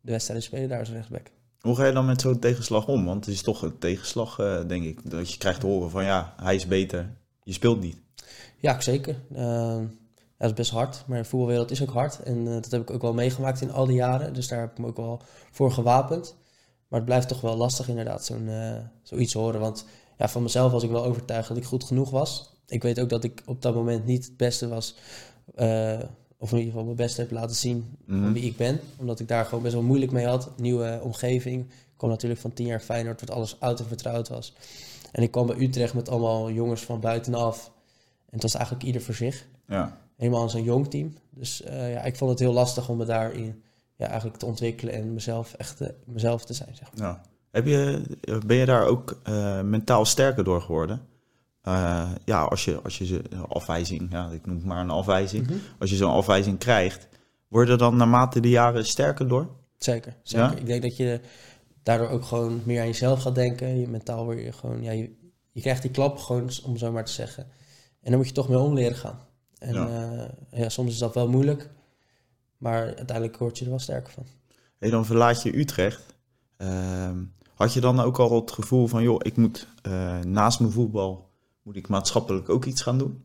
de 0.00 0.12
wedstrijd 0.12 0.42
spelen 0.42 0.68
daar 0.68 0.78
als 0.78 0.90
rechtsback. 0.90 1.30
Hoe 1.60 1.76
ga 1.76 1.86
je 1.86 1.92
dan 1.92 2.06
met 2.06 2.20
zo'n 2.20 2.38
tegenslag 2.38 2.86
om? 2.86 3.04
Want 3.04 3.24
het 3.24 3.34
is 3.34 3.42
toch 3.42 3.62
een 3.62 3.78
tegenslag, 3.78 4.38
uh, 4.38 4.68
denk 4.68 4.84
ik. 4.84 5.10
Dat 5.10 5.32
je 5.32 5.38
krijgt 5.38 5.60
te 5.60 5.66
horen 5.66 5.90
van 5.90 6.04
ja, 6.04 6.34
hij 6.36 6.54
is 6.54 6.66
beter, 6.66 7.16
je 7.42 7.52
speelt 7.52 7.80
niet. 7.80 7.96
Ja, 8.58 8.80
zeker. 8.80 9.16
Uh, 9.32 9.80
dat 10.38 10.50
is 10.50 10.52
best 10.52 10.70
hard, 10.70 11.04
maar 11.06 11.18
de 11.18 11.28
voetbalwereld 11.28 11.70
is 11.70 11.82
ook 11.82 11.90
hard. 11.90 12.22
En 12.22 12.44
dat 12.44 12.70
heb 12.70 12.80
ik 12.80 12.90
ook 12.90 13.02
wel 13.02 13.14
meegemaakt 13.14 13.60
in 13.60 13.72
al 13.72 13.86
die 13.86 13.96
jaren. 13.96 14.34
Dus 14.34 14.48
daar 14.48 14.60
heb 14.60 14.70
ik 14.70 14.78
me 14.78 14.86
ook 14.86 14.96
wel 14.96 15.20
voor 15.50 15.72
gewapend. 15.72 16.36
Maar 16.88 16.98
het 16.98 17.08
blijft 17.08 17.28
toch 17.28 17.40
wel 17.40 17.56
lastig 17.56 17.88
inderdaad, 17.88 18.24
zo'n, 18.24 18.50
zoiets 19.02 19.32
horen. 19.32 19.60
Want 19.60 19.84
ja, 20.16 20.28
van 20.28 20.42
mezelf 20.42 20.72
was 20.72 20.82
ik 20.82 20.90
wel 20.90 21.04
overtuigd 21.04 21.48
dat 21.48 21.56
ik 21.56 21.64
goed 21.64 21.84
genoeg 21.84 22.10
was. 22.10 22.50
Ik 22.66 22.82
weet 22.82 23.00
ook 23.00 23.08
dat 23.08 23.24
ik 23.24 23.42
op 23.46 23.62
dat 23.62 23.74
moment 23.74 24.06
niet 24.06 24.24
het 24.24 24.36
beste 24.36 24.68
was 24.68 24.94
of 26.38 26.52
in 26.52 26.58
ieder 26.58 26.72
geval 26.72 26.84
mijn 26.84 26.96
best 26.96 27.16
heb 27.16 27.30
laten 27.30 27.56
zien 27.56 27.96
mm 28.04 28.32
wie 28.32 28.44
ik 28.44 28.56
ben. 28.56 28.80
Omdat 28.96 29.20
ik 29.20 29.28
daar 29.28 29.44
gewoon 29.44 29.62
best 29.62 29.74
wel 29.74 29.82
moeilijk 29.82 30.12
mee 30.12 30.26
had. 30.26 30.50
Nieuwe 30.56 31.00
omgeving. 31.02 31.62
Ik 31.70 31.96
kwam 31.96 32.10
natuurlijk 32.10 32.40
van 32.40 32.52
tien 32.52 32.66
jaar 32.66 32.80
Feyenoord, 32.80 33.20
wat 33.20 33.30
alles 33.30 33.60
oud 33.60 33.80
en 33.80 33.86
vertrouwd 33.86 34.28
was. 34.28 34.54
En 35.12 35.22
ik 35.22 35.30
kwam 35.30 35.46
bij 35.46 35.56
Utrecht 35.56 35.94
met 35.94 36.08
allemaal 36.08 36.50
jongens 36.50 36.82
van 36.82 37.00
buitenaf. 37.00 37.72
En 38.26 38.32
het 38.32 38.42
was 38.42 38.54
eigenlijk 38.54 38.84
ieder 38.84 39.02
voor 39.02 39.14
zich. 39.14 39.46
Ja. 39.66 39.98
Helemaal 40.16 40.42
als 40.42 40.54
een 40.54 40.62
jong 40.62 40.90
team. 40.90 41.14
Dus 41.30 41.62
uh, 41.62 41.92
ja, 41.92 42.02
ik 42.02 42.16
vond 42.16 42.30
het 42.30 42.38
heel 42.40 42.52
lastig 42.52 42.88
om 42.88 42.96
me 42.96 43.04
daarin 43.04 43.62
ja, 43.96 44.06
eigenlijk 44.06 44.38
te 44.38 44.46
ontwikkelen 44.46 44.94
en 44.94 45.14
mezelf 45.14 45.52
echt 45.52 45.80
uh, 45.80 45.88
mezelf 46.04 46.44
te 46.44 46.54
zijn. 46.54 46.76
Zeg 46.76 46.90
maar. 46.94 47.06
ja. 47.06 47.22
Heb 47.56 47.66
je, 47.66 48.02
ben 48.46 48.56
je 48.56 48.64
daar 48.64 48.86
ook 48.86 49.20
uh, 49.28 49.60
mentaal 49.60 50.04
sterker 50.04 50.44
door 50.44 50.62
geworden? 50.62 51.00
Uh, 51.64 52.10
ja, 52.24 52.42
als 52.42 52.64
je, 52.64 52.80
als 52.82 52.98
je 52.98 53.22
een 53.28 53.44
afwijzing, 53.44 54.10
ja, 54.10 54.30
ik 54.30 54.46
noem 54.46 54.56
het 54.56 54.64
maar 54.64 54.80
een 54.80 54.90
afwijzing, 54.90 55.42
mm 55.42 55.48
-hmm. 55.48 55.60
als 55.78 55.90
je 55.90 55.96
zo'n 55.96 56.10
afwijzing 56.10 56.58
krijgt, 56.58 57.08
word 57.48 57.68
je 57.68 57.76
dan 57.76 57.96
naarmate 57.96 58.40
de 58.40 58.48
jaren 58.48 58.86
sterker 58.86 59.28
door? 59.28 59.48
Zeker, 59.78 60.16
zeker. 60.22 60.50
Ja? 60.50 60.56
Ik 60.56 60.66
denk 60.66 60.82
dat 60.82 60.96
je 60.96 61.20
daardoor 61.82 62.08
ook 62.08 62.24
gewoon 62.24 62.60
meer 62.64 62.80
aan 62.80 62.86
jezelf 62.86 63.22
gaat 63.22 63.34
denken. 63.34 63.80
Je 63.80 63.88
mentaal 63.88 64.24
word 64.24 64.38
je 64.38 64.52
gewoon, 64.52 64.82
ja, 64.82 64.92
je, 64.92 65.16
je 65.52 65.60
krijgt 65.60 65.82
die 65.82 65.90
klap 65.90 66.18
gewoon, 66.18 66.50
om 66.64 66.76
zo 66.76 66.92
maar 66.92 67.04
te 67.04 67.12
zeggen. 67.12 67.42
En 68.02 68.10
dan 68.10 68.16
moet 68.16 68.28
je 68.28 68.34
toch 68.34 68.48
mee 68.48 68.58
om 68.58 68.74
leren 68.74 68.96
gaan. 68.96 69.18
En 69.58 69.74
ja. 69.74 69.88
Uh, 69.88 70.60
ja, 70.60 70.68
soms 70.68 70.92
is 70.92 70.98
dat 70.98 71.14
wel 71.14 71.28
moeilijk, 71.28 71.70
maar 72.56 72.84
uiteindelijk 72.84 73.38
word 73.38 73.58
je 73.58 73.64
er 73.64 73.70
wel 73.70 73.78
sterker 73.78 74.12
van. 74.12 74.26
Hey, 74.78 74.90
dan 74.90 75.06
verlaat 75.06 75.42
je 75.42 75.58
Utrecht. 75.58 76.14
Uh, 76.58 77.10
had 77.56 77.72
je 77.72 77.80
dan 77.80 78.00
ook 78.00 78.18
al 78.18 78.34
het 78.34 78.50
gevoel 78.50 78.86
van, 78.86 79.02
joh, 79.02 79.20
ik 79.22 79.36
moet 79.36 79.66
uh, 79.86 80.20
naast 80.20 80.60
mijn 80.60 80.72
voetbal 80.72 81.30
moet 81.62 81.76
ik 81.76 81.88
maatschappelijk 81.88 82.48
ook 82.48 82.64
iets 82.64 82.82
gaan 82.82 82.98
doen? 82.98 83.24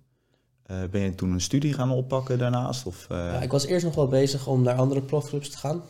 Uh, 0.71 0.83
ben 0.91 1.01
je 1.01 1.15
toen 1.15 1.31
een 1.31 1.41
studie 1.41 1.73
gaan 1.73 1.91
oppakken 1.91 2.37
daarnaast? 2.37 2.85
Of, 2.85 3.07
uh... 3.11 3.17
ja, 3.17 3.41
ik 3.41 3.51
was 3.51 3.65
eerst 3.65 3.85
nog 3.85 3.95
wel 3.95 4.07
bezig 4.07 4.47
om 4.47 4.61
naar 4.61 4.75
andere 4.75 5.01
profclubs 5.01 5.49
te 5.49 5.57
gaan. 5.57 5.81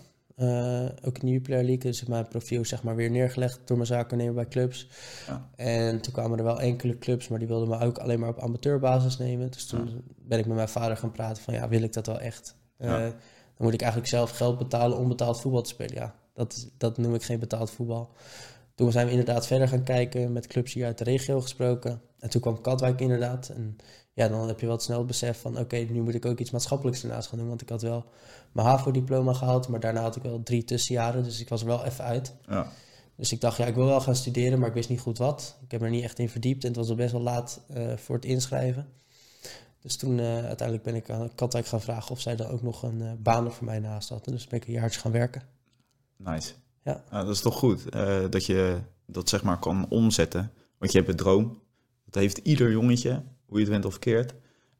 Ook 1.04 1.18
in 1.18 1.26
de 1.26 1.32
Jupiler 1.32 1.64
League, 1.64 1.92
dus 1.92 2.06
mijn 2.06 2.28
profiel 2.28 2.66
zeg 2.66 2.84
maar 2.84 2.96
weer 2.96 3.10
neergelegd 3.10 3.60
door 3.66 3.78
mijn 3.78 3.90
zakennemer 3.90 4.34
bij 4.34 4.48
clubs. 4.48 4.88
Ja. 5.28 5.50
En 5.56 6.02
toen 6.02 6.14
kwamen 6.14 6.38
er 6.38 6.44
wel 6.44 6.60
enkele 6.60 6.98
clubs, 6.98 7.28
maar 7.28 7.40
die 7.40 7.48
wilden 7.48 7.70
me 7.70 7.80
ook 7.80 7.98
alleen 7.98 8.20
maar 8.20 8.30
op 8.30 8.40
amateurbasis 8.40 9.18
nemen. 9.18 9.52
Dus 9.52 9.66
toen 9.66 9.86
ja. 9.86 10.14
ben 10.18 10.40
ik 10.40 10.46
met 10.46 10.56
mijn 10.56 10.70
vader 10.70 10.98
gaan 10.98 11.12
praten 11.12 11.44
van 11.44 11.54
ja, 11.54 11.68
wil 11.68 11.82
ik 11.82 11.94
dat 11.94 12.06
wel 12.06 12.20
echt? 12.20 12.56
dan 12.78 13.70
moet 13.70 13.74
ik 13.74 13.82
eigenlijk 13.82 14.12
zelf 14.12 14.32
geld 14.32 14.58
betalen 14.58 14.98
om 14.98 15.08
betaald 15.08 15.42
voetbal 15.42 15.62
te 15.62 15.70
spelen. 15.70 15.96
Ja, 15.96 16.16
dat, 16.50 16.70
dat 16.78 16.98
noem 16.98 17.16
ik 17.16 17.24
geen 17.24 17.40
betaald 17.40 17.72
voetbal. 17.72 18.10
Toen 18.76 18.92
zijn 18.92 19.06
we 19.06 19.12
inderdaad 19.12 19.48
verder 19.48 19.68
gaan 19.68 19.84
kijken, 19.84 20.32
met 20.32 20.48
clubs 20.48 20.74
hier 20.74 20.86
uit 20.86 20.98
de 20.98 21.04
regio 21.04 21.42
gesproken. 21.42 22.02
En 22.20 22.30
toen 22.30 22.42
kwam 22.42 22.62
Katwijk 22.62 23.02
inderdaad. 23.02 23.50
En 23.50 23.78
ja, 24.14 24.28
dan 24.28 24.48
heb 24.48 24.60
je 24.60 24.68
wel 24.68 24.80
snel 24.80 24.98
het 24.98 25.08
besef 25.08 25.42
van... 25.42 25.58
oké, 25.58 25.76
nu 25.76 26.02
moet 26.02 26.16
ik 26.16 26.26
ook 26.26 26.40
iets 26.40 26.52
maatschappelijks 26.52 27.04
ernaast 27.04 27.30
gaan 27.30 27.40
doen. 27.40 27.48
Want 27.48 27.62
ik 27.62 27.70
had 27.70 27.82
wel 27.82 28.06
mijn 28.52 28.68
HAVO-diploma 28.68 29.34
gehaald... 29.34 29.68
maar 29.68 29.80
daarna 29.80 30.02
had 30.02 30.16
ik 30.16 30.24
wel 30.24 30.44
drie 30.44 30.64
tussenjaren. 30.64 31.24
Dus 31.24 31.40
ik 31.40 31.50
was 31.50 31.62
er 31.62 31.68
wel 31.68 31.86
even 31.86 32.04
uit. 32.04 32.36
Ja. 32.48 32.68
Dus 33.16 33.32
ik 33.32 33.42
dacht, 33.42 33.58
ja, 33.58 33.66
ik 33.66 33.76
wil 33.76 33.86
wel 33.86 34.02
gaan 34.02 34.16
studeren... 34.16 34.60
maar 34.60 34.68
ik 34.68 34.74
wist 34.74 34.90
niet 34.90 35.00
goed 35.00 35.18
wat. 35.18 35.58
Ik 35.64 35.72
heb 35.72 35.82
er 35.82 35.90
niet 35.90 36.04
echt 36.04 36.20
in 36.20 36.30
verdiept. 36.30 36.64
En 36.64 36.68
het 36.68 36.78
was 36.78 36.90
al 36.90 36.96
best 36.96 37.12
wel 37.12 37.22
laat 37.22 37.62
uh, 37.76 37.98
voor 37.98 38.16
het 38.16 38.26
inschrijven. 38.26 38.88
Dus 39.82 39.98
toen 39.98 40.18
uh, 40.18 40.46
uiteindelijk 40.46 40.84
ben 40.84 40.96
ik 40.96 41.10
aan 41.10 41.36
Katwijk 41.36 41.66
gaan 41.66 41.82
vragen... 41.82 42.12
of 42.12 42.20
zij 42.20 42.36
dan 42.36 42.48
ook 42.48 42.62
nog 42.62 42.84
een 42.84 43.02
uh, 43.02 43.12
baan 43.18 43.52
voor 43.52 43.66
mij 43.66 43.80
naast 43.80 44.10
hadden. 44.10 44.34
Dus 44.34 44.48
ben 44.48 44.60
ik 44.60 44.68
een 44.68 44.74
jaartje 44.74 45.00
gaan 45.00 45.12
werken. 45.12 45.42
Nice. 46.24 46.54
Ja. 46.84 47.04
dat 47.10 47.30
is 47.30 47.42
toch 47.42 47.56
goed 47.56 47.92
dat 48.30 48.46
je 48.46 48.80
dat 49.06 49.30
zeg 49.30 49.44
maar 49.44 49.60
kan 49.60 49.86
omzetten. 49.90 50.52
Want 50.78 50.92
je 50.92 50.98
hebt 50.98 51.10
een 51.10 51.16
droom. 51.16 51.62
Dat 52.06 52.22
heeft 52.22 52.38
ieder 52.38 52.72
jongetje, 52.72 53.24
hoe 53.46 53.58
je 53.58 53.64
het 53.64 53.70
bent 53.74 53.86
of 53.86 53.92
verkeerd. 53.92 54.34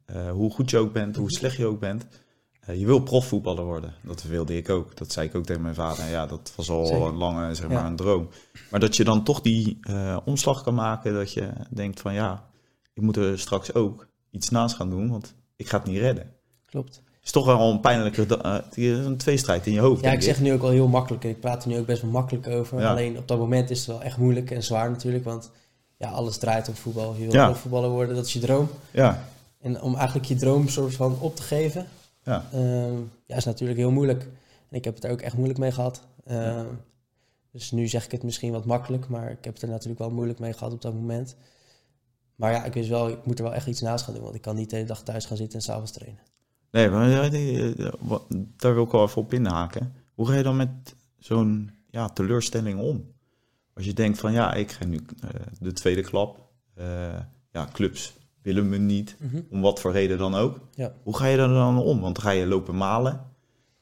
Uh, 0.06 0.30
hoe 0.30 0.50
goed 0.50 0.70
je 0.70 0.78
ook 0.78 0.92
bent, 0.92 1.16
hoe 1.16 1.30
slecht 1.30 1.56
je 1.56 1.66
ook 1.66 1.80
bent. 1.80 2.06
Uh, 2.68 2.78
je 2.78 2.86
wil 2.86 3.02
profvoetballer 3.02 3.64
worden. 3.64 3.94
Dat 4.02 4.22
wilde 4.22 4.56
ik 4.56 4.68
ook. 4.68 4.96
Dat 4.96 5.12
zei 5.12 5.28
ik 5.28 5.34
ook 5.34 5.44
tegen 5.44 5.62
mijn 5.62 5.74
vader. 5.74 6.08
Ja, 6.08 6.26
dat 6.26 6.52
was 6.56 6.70
al 6.70 6.86
Zeker. 6.86 7.06
een 7.06 7.16
lange 7.16 7.54
zeg 7.54 7.68
maar, 7.68 7.82
ja. 7.82 7.86
een 7.86 7.96
droom. 7.96 8.28
Maar 8.70 8.80
dat 8.80 8.96
je 8.96 9.04
dan 9.04 9.24
toch 9.24 9.40
die 9.40 9.78
omslag 10.24 10.62
kan 10.62 10.74
maken. 10.74 11.14
Dat 11.14 11.32
je 11.32 11.52
denkt 11.70 12.00
van 12.00 12.14
ja, 12.14 12.50
ik 12.92 13.02
moet 13.02 13.16
er 13.16 13.38
straks 13.38 13.74
ook 13.74 14.08
iets 14.30 14.48
naast 14.48 14.76
gaan 14.76 14.90
doen. 14.90 15.10
Want 15.10 15.34
ik 15.56 15.68
ga 15.68 15.76
het 15.78 15.86
niet 15.86 15.98
redden. 15.98 16.34
Klopt 16.66 17.02
is 17.22 17.30
toch 17.30 17.46
wel 17.46 17.70
een 17.70 17.80
pijnlijke 17.80 18.26
uh, 18.74 19.04
een 19.04 19.16
tweestrijd 19.16 19.66
in 19.66 19.72
je 19.72 19.80
hoofd. 19.80 20.02
Ja, 20.02 20.12
ik 20.12 20.22
zeg 20.22 20.40
nu 20.40 20.52
ook 20.52 20.60
wel 20.60 20.70
heel 20.70 20.88
makkelijk. 20.88 21.24
Ik 21.24 21.40
praat 21.40 21.62
er 21.62 21.68
nu 21.68 21.78
ook 21.78 21.86
best 21.86 22.02
wel 22.02 22.10
makkelijk 22.10 22.46
over. 22.46 22.80
Ja. 22.80 22.90
Alleen 22.90 23.18
op 23.18 23.28
dat 23.28 23.38
moment 23.38 23.70
is 23.70 23.78
het 23.78 23.86
wel 23.86 24.02
echt 24.02 24.16
moeilijk 24.16 24.50
en 24.50 24.62
zwaar 24.62 24.90
natuurlijk. 24.90 25.24
Want 25.24 25.50
ja, 25.96 26.10
alles 26.10 26.36
draait 26.38 26.68
om 26.68 26.74
voetbal. 26.74 27.14
Je 27.14 27.24
wil 27.24 27.32
ja. 27.32 27.54
voetballer 27.54 27.90
worden, 27.90 28.14
dat 28.14 28.26
is 28.26 28.32
je 28.32 28.38
droom. 28.38 28.68
Ja. 28.90 29.28
En 29.60 29.82
om 29.82 29.94
eigenlijk 29.96 30.26
je 30.26 30.34
droom 30.34 30.68
soort 30.68 30.94
van 30.94 31.16
op 31.20 31.36
te 31.36 31.42
geven, 31.42 31.86
ja. 32.24 32.44
Uh, 32.54 32.84
ja, 33.26 33.36
is 33.36 33.44
natuurlijk 33.44 33.78
heel 33.78 33.90
moeilijk. 33.90 34.22
En 34.68 34.76
ik 34.76 34.84
heb 34.84 34.94
het 34.94 35.04
er 35.04 35.10
ook 35.10 35.20
echt 35.20 35.34
moeilijk 35.34 35.58
mee 35.58 35.72
gehad. 35.72 36.02
Ja. 36.26 36.64
Dus 37.52 37.70
nu 37.70 37.88
zeg 37.88 38.04
ik 38.04 38.12
het 38.12 38.22
misschien 38.22 38.52
wat 38.52 38.64
makkelijk, 38.64 39.08
maar 39.08 39.30
ik 39.30 39.44
heb 39.44 39.54
het 39.54 39.62
er 39.62 39.68
natuurlijk 39.68 39.98
wel 39.98 40.10
moeilijk 40.10 40.38
mee 40.38 40.52
gehad 40.52 40.72
op 40.72 40.82
dat 40.82 40.94
moment. 40.94 41.36
Maar 42.34 42.52
ja, 42.52 42.64
ik 42.64 42.72
wist 42.72 42.88
wel, 42.88 43.08
ik 43.08 43.24
moet 43.24 43.38
er 43.38 43.44
wel 43.44 43.54
echt 43.54 43.66
iets 43.66 43.80
naast 43.80 44.04
gaan 44.04 44.14
doen. 44.14 44.22
Want 44.22 44.34
ik 44.34 44.40
kan 44.40 44.56
niet 44.56 44.70
de 44.70 44.76
hele 44.76 44.88
dag 44.88 45.02
thuis 45.02 45.24
gaan 45.24 45.36
zitten 45.36 45.58
en 45.58 45.64
s'avonds 45.64 45.92
trainen. 45.92 46.20
Nee, 46.72 46.88
maar 46.88 47.30
daar 48.56 48.74
wil 48.74 48.84
ik 48.84 48.90
wel 48.90 49.04
even 49.04 49.22
op 49.22 49.32
inhaken. 49.32 49.92
Hoe 50.14 50.26
ga 50.26 50.34
je 50.34 50.42
dan 50.42 50.56
met 50.56 50.68
zo'n 51.18 51.70
ja, 51.90 52.08
teleurstelling 52.08 52.80
om? 52.80 53.12
Als 53.74 53.84
je 53.84 53.92
denkt 53.92 54.18
van 54.18 54.32
ja, 54.32 54.54
ik 54.54 54.70
ga 54.70 54.84
nu 54.84 54.96
uh, 54.96 55.30
de 55.60 55.72
tweede 55.72 56.02
klap. 56.02 56.50
Uh, 56.78 56.86
ja, 57.52 57.68
clubs 57.72 58.12
willen 58.42 58.68
me 58.68 58.78
niet, 58.78 59.16
mm 59.18 59.28
-hmm. 59.28 59.46
om 59.50 59.60
wat 59.60 59.80
voor 59.80 59.92
reden 59.92 60.18
dan 60.18 60.34
ook. 60.34 60.58
Ja. 60.74 60.92
Hoe 61.02 61.16
ga 61.16 61.26
je 61.26 61.38
er 61.38 61.48
dan 61.48 61.78
om? 61.78 62.00
Want 62.00 62.14
dan 62.14 62.24
ga 62.24 62.30
je 62.30 62.46
lopen 62.46 62.76
malen. 62.76 63.30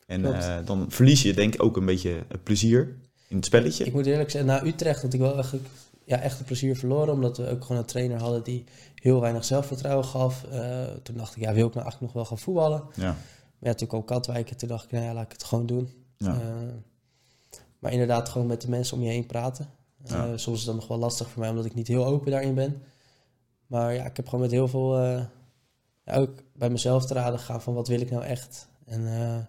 En 0.07 0.21
uh, 0.21 0.57
dan 0.65 0.87
verlies 0.89 1.23
je 1.23 1.35
denk 1.35 1.55
ik 1.55 1.63
ook 1.63 1.77
een 1.77 1.85
beetje 1.85 2.27
plezier 2.43 2.97
in 3.29 3.37
het 3.37 3.45
spelletje. 3.45 3.85
Ik 3.85 3.93
moet 3.93 4.07
eerlijk 4.07 4.31
zeggen, 4.31 4.51
na 4.51 4.65
Utrecht 4.65 5.03
had 5.03 5.13
ik 5.13 5.21
wel 5.21 5.35
eigenlijk 5.35 5.67
ja, 6.11 6.21
echt 6.21 6.39
het 6.39 6.47
plezier 6.47 6.77
verloren. 6.77 7.15
Omdat 7.15 7.37
we 7.37 7.49
ook 7.49 7.65
gewoon 7.65 7.81
een 7.81 7.87
trainer 7.87 8.21
hadden 8.21 8.43
die 8.43 8.65
heel 8.95 9.21
weinig 9.21 9.45
zelfvertrouwen 9.45 10.05
gaf. 10.05 10.45
Uh, 10.53 10.85
toen 11.03 11.17
dacht 11.17 11.37
ik, 11.37 11.43
ja, 11.43 11.53
wil 11.53 11.67
ik 11.67 11.75
nou 11.75 11.85
eigenlijk 11.85 12.01
nog 12.01 12.13
wel 12.13 12.25
gaan 12.25 12.39
voetballen? 12.39 12.85
Ja. 12.95 13.17
Maar 13.59 13.71
ja, 13.71 13.75
toen 13.75 13.89
kwam 13.89 14.05
Katwijk 14.05 14.51
en 14.51 14.57
toen 14.57 14.69
dacht 14.69 14.85
ik, 14.85 14.91
nou 14.91 15.05
ja, 15.05 15.15
laat 15.15 15.25
ik 15.25 15.33
het 15.33 15.45
gewoon 15.45 15.67
doen. 15.67 15.93
Ja. 16.17 16.35
Uh, 16.35 16.41
maar 17.79 17.93
inderdaad 17.93 18.29
gewoon 18.29 18.47
met 18.47 18.61
de 18.61 18.69
mensen 18.69 18.97
om 18.97 19.03
je 19.03 19.11
heen 19.11 19.27
praten. 19.27 19.69
Uh, 20.05 20.11
ja. 20.11 20.37
Soms 20.37 20.59
is 20.59 20.65
dat 20.65 20.75
nog 20.75 20.87
wel 20.89 20.99
lastig 20.99 21.29
voor 21.29 21.41
mij, 21.41 21.51
omdat 21.51 21.65
ik 21.65 21.75
niet 21.75 21.89
heel 21.89 22.07
open 22.07 22.31
daarin 22.31 22.55
ben. 22.55 22.83
Maar 23.67 23.95
ja, 23.95 24.05
ik 24.05 24.17
heb 24.17 24.25
gewoon 24.25 24.41
met 24.41 24.51
heel 24.51 24.69
veel, 24.69 25.01
ja, 25.01 26.15
ook 26.15 26.43
bij 26.55 26.71
mezelf 26.71 27.07
te 27.07 27.15
raden 27.15 27.39
gegaan 27.39 27.63
van 27.63 27.75
wat 27.75 27.89
wil 27.89 28.01
ik 28.01 28.11
nou 28.11 28.25
echt? 28.25 28.69
En 28.85 29.07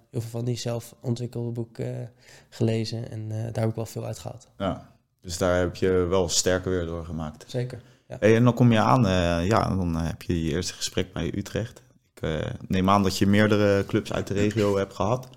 heel 0.10 0.22
veel 0.22 0.30
van 0.30 0.46
die 0.46 0.58
zelfontwikkelde 0.58 1.52
boeken 1.52 2.12
gelezen 2.50 3.12
en 3.12 3.30
daar 3.30 3.60
heb 3.60 3.70
ik 3.70 3.76
wel 3.76 3.86
veel 3.86 4.06
uit 4.06 4.20
gehad. 4.20 4.48
Ja, 4.58 4.92
dus 5.22 5.38
daar 5.38 5.60
heb 5.60 5.76
je 5.76 5.90
wel 5.90 6.30
sterker 6.30 6.72
weer 6.72 6.86
door 6.86 7.06
gemaakt. 7.06 7.44
Zeker. 7.48 7.82
Ja. 8.08 8.18
Hey, 8.20 8.36
en 8.36 8.44
dan 8.44 8.54
kom 8.54 8.72
je 8.72 8.80
aan, 8.80 9.06
uh, 9.06 9.48
ja, 9.48 9.76
dan 9.76 9.96
heb 9.96 10.22
je 10.22 10.44
je 10.44 10.52
eerste 10.52 10.74
gesprek 10.74 11.14
bij 11.14 11.32
Utrecht. 11.36 11.82
Ik 12.16 12.22
uh, 12.22 12.40
neem 12.68 12.90
aan 12.90 13.04
dat 13.04 13.18
je 13.18 13.28
meerdere 13.28 13.86
clubs 13.86 14.14
uit 14.14 14.28
de 14.28 14.34
regio 14.34 14.78
hebt 14.78 14.94
gehad. 14.94 15.30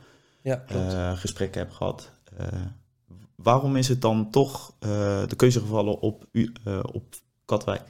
Ja, 0.43 0.57
klopt. 0.57 0.93
Uh, 0.93 1.17
gesprekken 1.17 1.61
hebt 1.61 1.75
gehad. 1.75 2.11
waarom 3.35 3.77
is 3.77 3.89
het 3.89 4.01
dan 4.03 4.31
toch 4.31 4.73
de 4.79 5.37
keuze 5.37 5.61
gevallen 5.61 6.01
op, 6.01 6.25
op 6.93 7.05
Katwijk? 7.45 7.83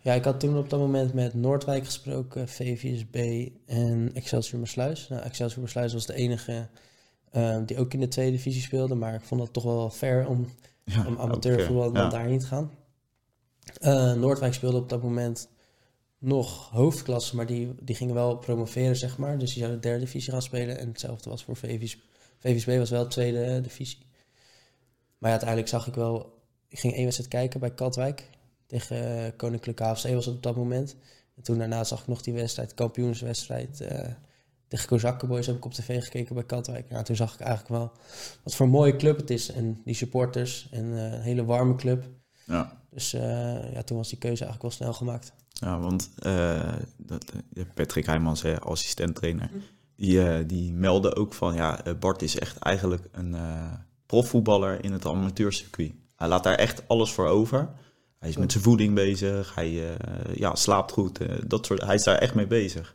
Ja, 0.00 0.12
ik 0.12 0.24
had 0.24 0.40
toen 0.40 0.58
op 0.58 0.70
dat 0.70 0.80
moment 0.80 1.14
met 1.14 1.34
Noordwijk 1.34 1.84
gesproken, 1.84 2.48
VVSB 2.48 3.48
en 3.66 4.10
Excelsior 4.14 4.58
Mersluis. 4.58 5.08
Nou, 5.08 5.22
Excelsior 5.22 5.60
Mersluis 5.60 5.92
was 5.92 6.06
de 6.06 6.14
enige 6.14 6.68
die 7.66 7.78
ook 7.78 7.92
in 7.92 8.00
de 8.00 8.08
tweede 8.08 8.36
divisie 8.36 8.62
speelde, 8.62 8.94
maar 8.94 9.14
ik 9.14 9.24
vond 9.24 9.40
het 9.40 9.52
toch 9.52 9.64
wel 9.64 9.90
fair 9.90 10.26
om 10.26 10.48
ja, 10.86 11.06
om 11.06 11.18
amateurvoetbal 11.18 11.94
ja. 11.94 12.08
daarheen 12.08 12.38
te 12.38 12.46
gaan. 12.46 12.70
Uh, 13.80 14.12
Noordwijk 14.12 14.54
speelde 14.54 14.76
op 14.76 14.88
dat 14.88 15.02
moment 15.02 15.48
nog 16.18 16.70
hoofdklasse, 16.70 17.36
maar 17.36 17.46
die, 17.46 17.74
die 17.80 17.94
gingen 17.94 18.14
wel 18.14 18.36
promoveren, 18.36 18.96
zeg 18.96 19.18
maar. 19.18 19.38
Dus 19.38 19.48
die 19.48 19.58
zouden 19.58 19.80
de 19.80 19.88
derde 19.88 20.04
divisie 20.04 20.32
gaan 20.32 20.42
spelen. 20.42 20.78
En 20.78 20.88
hetzelfde 20.88 21.30
was 21.30 21.44
voor 21.44 21.56
VVSB. 21.56 21.98
VVSB 22.38 22.78
was 22.78 22.90
wel 22.90 23.02
de 23.02 23.08
tweede 23.08 23.60
divisie. 23.60 23.98
Maar 25.18 25.30
ja, 25.30 25.36
uiteindelijk 25.36 25.68
zag 25.68 25.86
ik 25.86 25.94
wel... 25.94 26.34
Ik 26.68 26.78
ging 26.78 26.94
één 26.94 27.02
wedstrijd 27.02 27.30
kijken 27.30 27.60
bij 27.60 27.74
Katwijk. 27.74 28.30
Tegen 28.66 29.24
eh, 29.24 29.32
Koninklijke 29.36 29.84
HFC 29.84 30.08
was 30.08 30.26
het 30.26 30.34
op 30.34 30.42
dat 30.42 30.56
moment. 30.56 30.96
En 31.36 31.42
toen 31.42 31.58
daarna 31.58 31.84
zag 31.84 32.00
ik 32.00 32.06
nog 32.06 32.22
die 32.22 32.34
wedstrijd, 32.34 32.74
kampioenswedstrijd. 32.74 33.80
eh 33.80 34.08
tegen 34.68 34.88
Kozakkenboys 34.88 35.46
heb 35.46 35.56
ik 35.56 35.64
op 35.64 35.72
tv 35.72 36.02
gekeken 36.02 36.34
bij 36.34 36.44
Katwijk. 36.44 36.86
Ja, 36.90 37.02
toen 37.02 37.16
zag 37.16 37.34
ik 37.34 37.40
eigenlijk 37.40 37.70
wel 37.70 37.92
wat 38.42 38.54
voor 38.54 38.66
een 38.66 38.72
mooie 38.72 38.96
club 38.96 39.16
het 39.16 39.30
is. 39.30 39.52
En 39.52 39.80
die 39.84 39.94
supporters 39.94 40.68
en 40.70 40.96
eh, 40.96 41.12
een 41.12 41.20
hele 41.20 41.44
warme 41.44 41.74
club. 41.74 42.08
Ja. 42.46 42.84
Dus 42.90 43.12
eh, 43.12 43.72
ja, 43.72 43.82
toen 43.82 43.96
was 43.96 44.08
die 44.08 44.18
keuze 44.18 44.44
eigenlijk 44.44 44.62
wel 44.62 44.70
snel 44.70 44.92
gemaakt. 44.92 45.32
Ja, 45.48 45.78
want 45.78 46.10
eh, 46.18 46.72
dat, 46.96 47.32
Patrick 47.74 48.06
Heijmans, 48.06 48.44
assistent-trainer, 48.44 49.50
die, 49.96 50.22
eh, 50.22 50.44
die 50.46 50.72
meldde 50.72 51.14
ook 51.16 51.34
van... 51.34 51.54
ja, 51.54 51.82
Bart 52.00 52.22
is 52.22 52.38
echt 52.38 52.58
eigenlijk 52.58 53.08
een 53.12 53.36
profvoetballer 54.06 54.84
in 54.84 54.92
het 54.92 55.06
amateurcircuit. 55.06 55.92
Hij 56.16 56.28
laat 56.28 56.42
daar 56.42 56.54
echt 56.54 56.82
alles 56.88 57.12
voor 57.12 57.26
over. 57.26 57.68
Hij 58.18 58.28
is 58.28 58.36
met 58.36 58.52
zijn 58.52 58.64
voeding 58.64 58.94
bezig, 58.94 59.54
hij 59.54 59.96
ja, 60.34 60.54
slaapt 60.54 60.92
goed. 60.92 61.18
dat 61.46 61.66
soort, 61.66 61.82
hij 61.82 61.94
is 61.94 62.04
daar 62.04 62.18
echt 62.18 62.34
mee 62.34 62.46
bezig. 62.46 62.94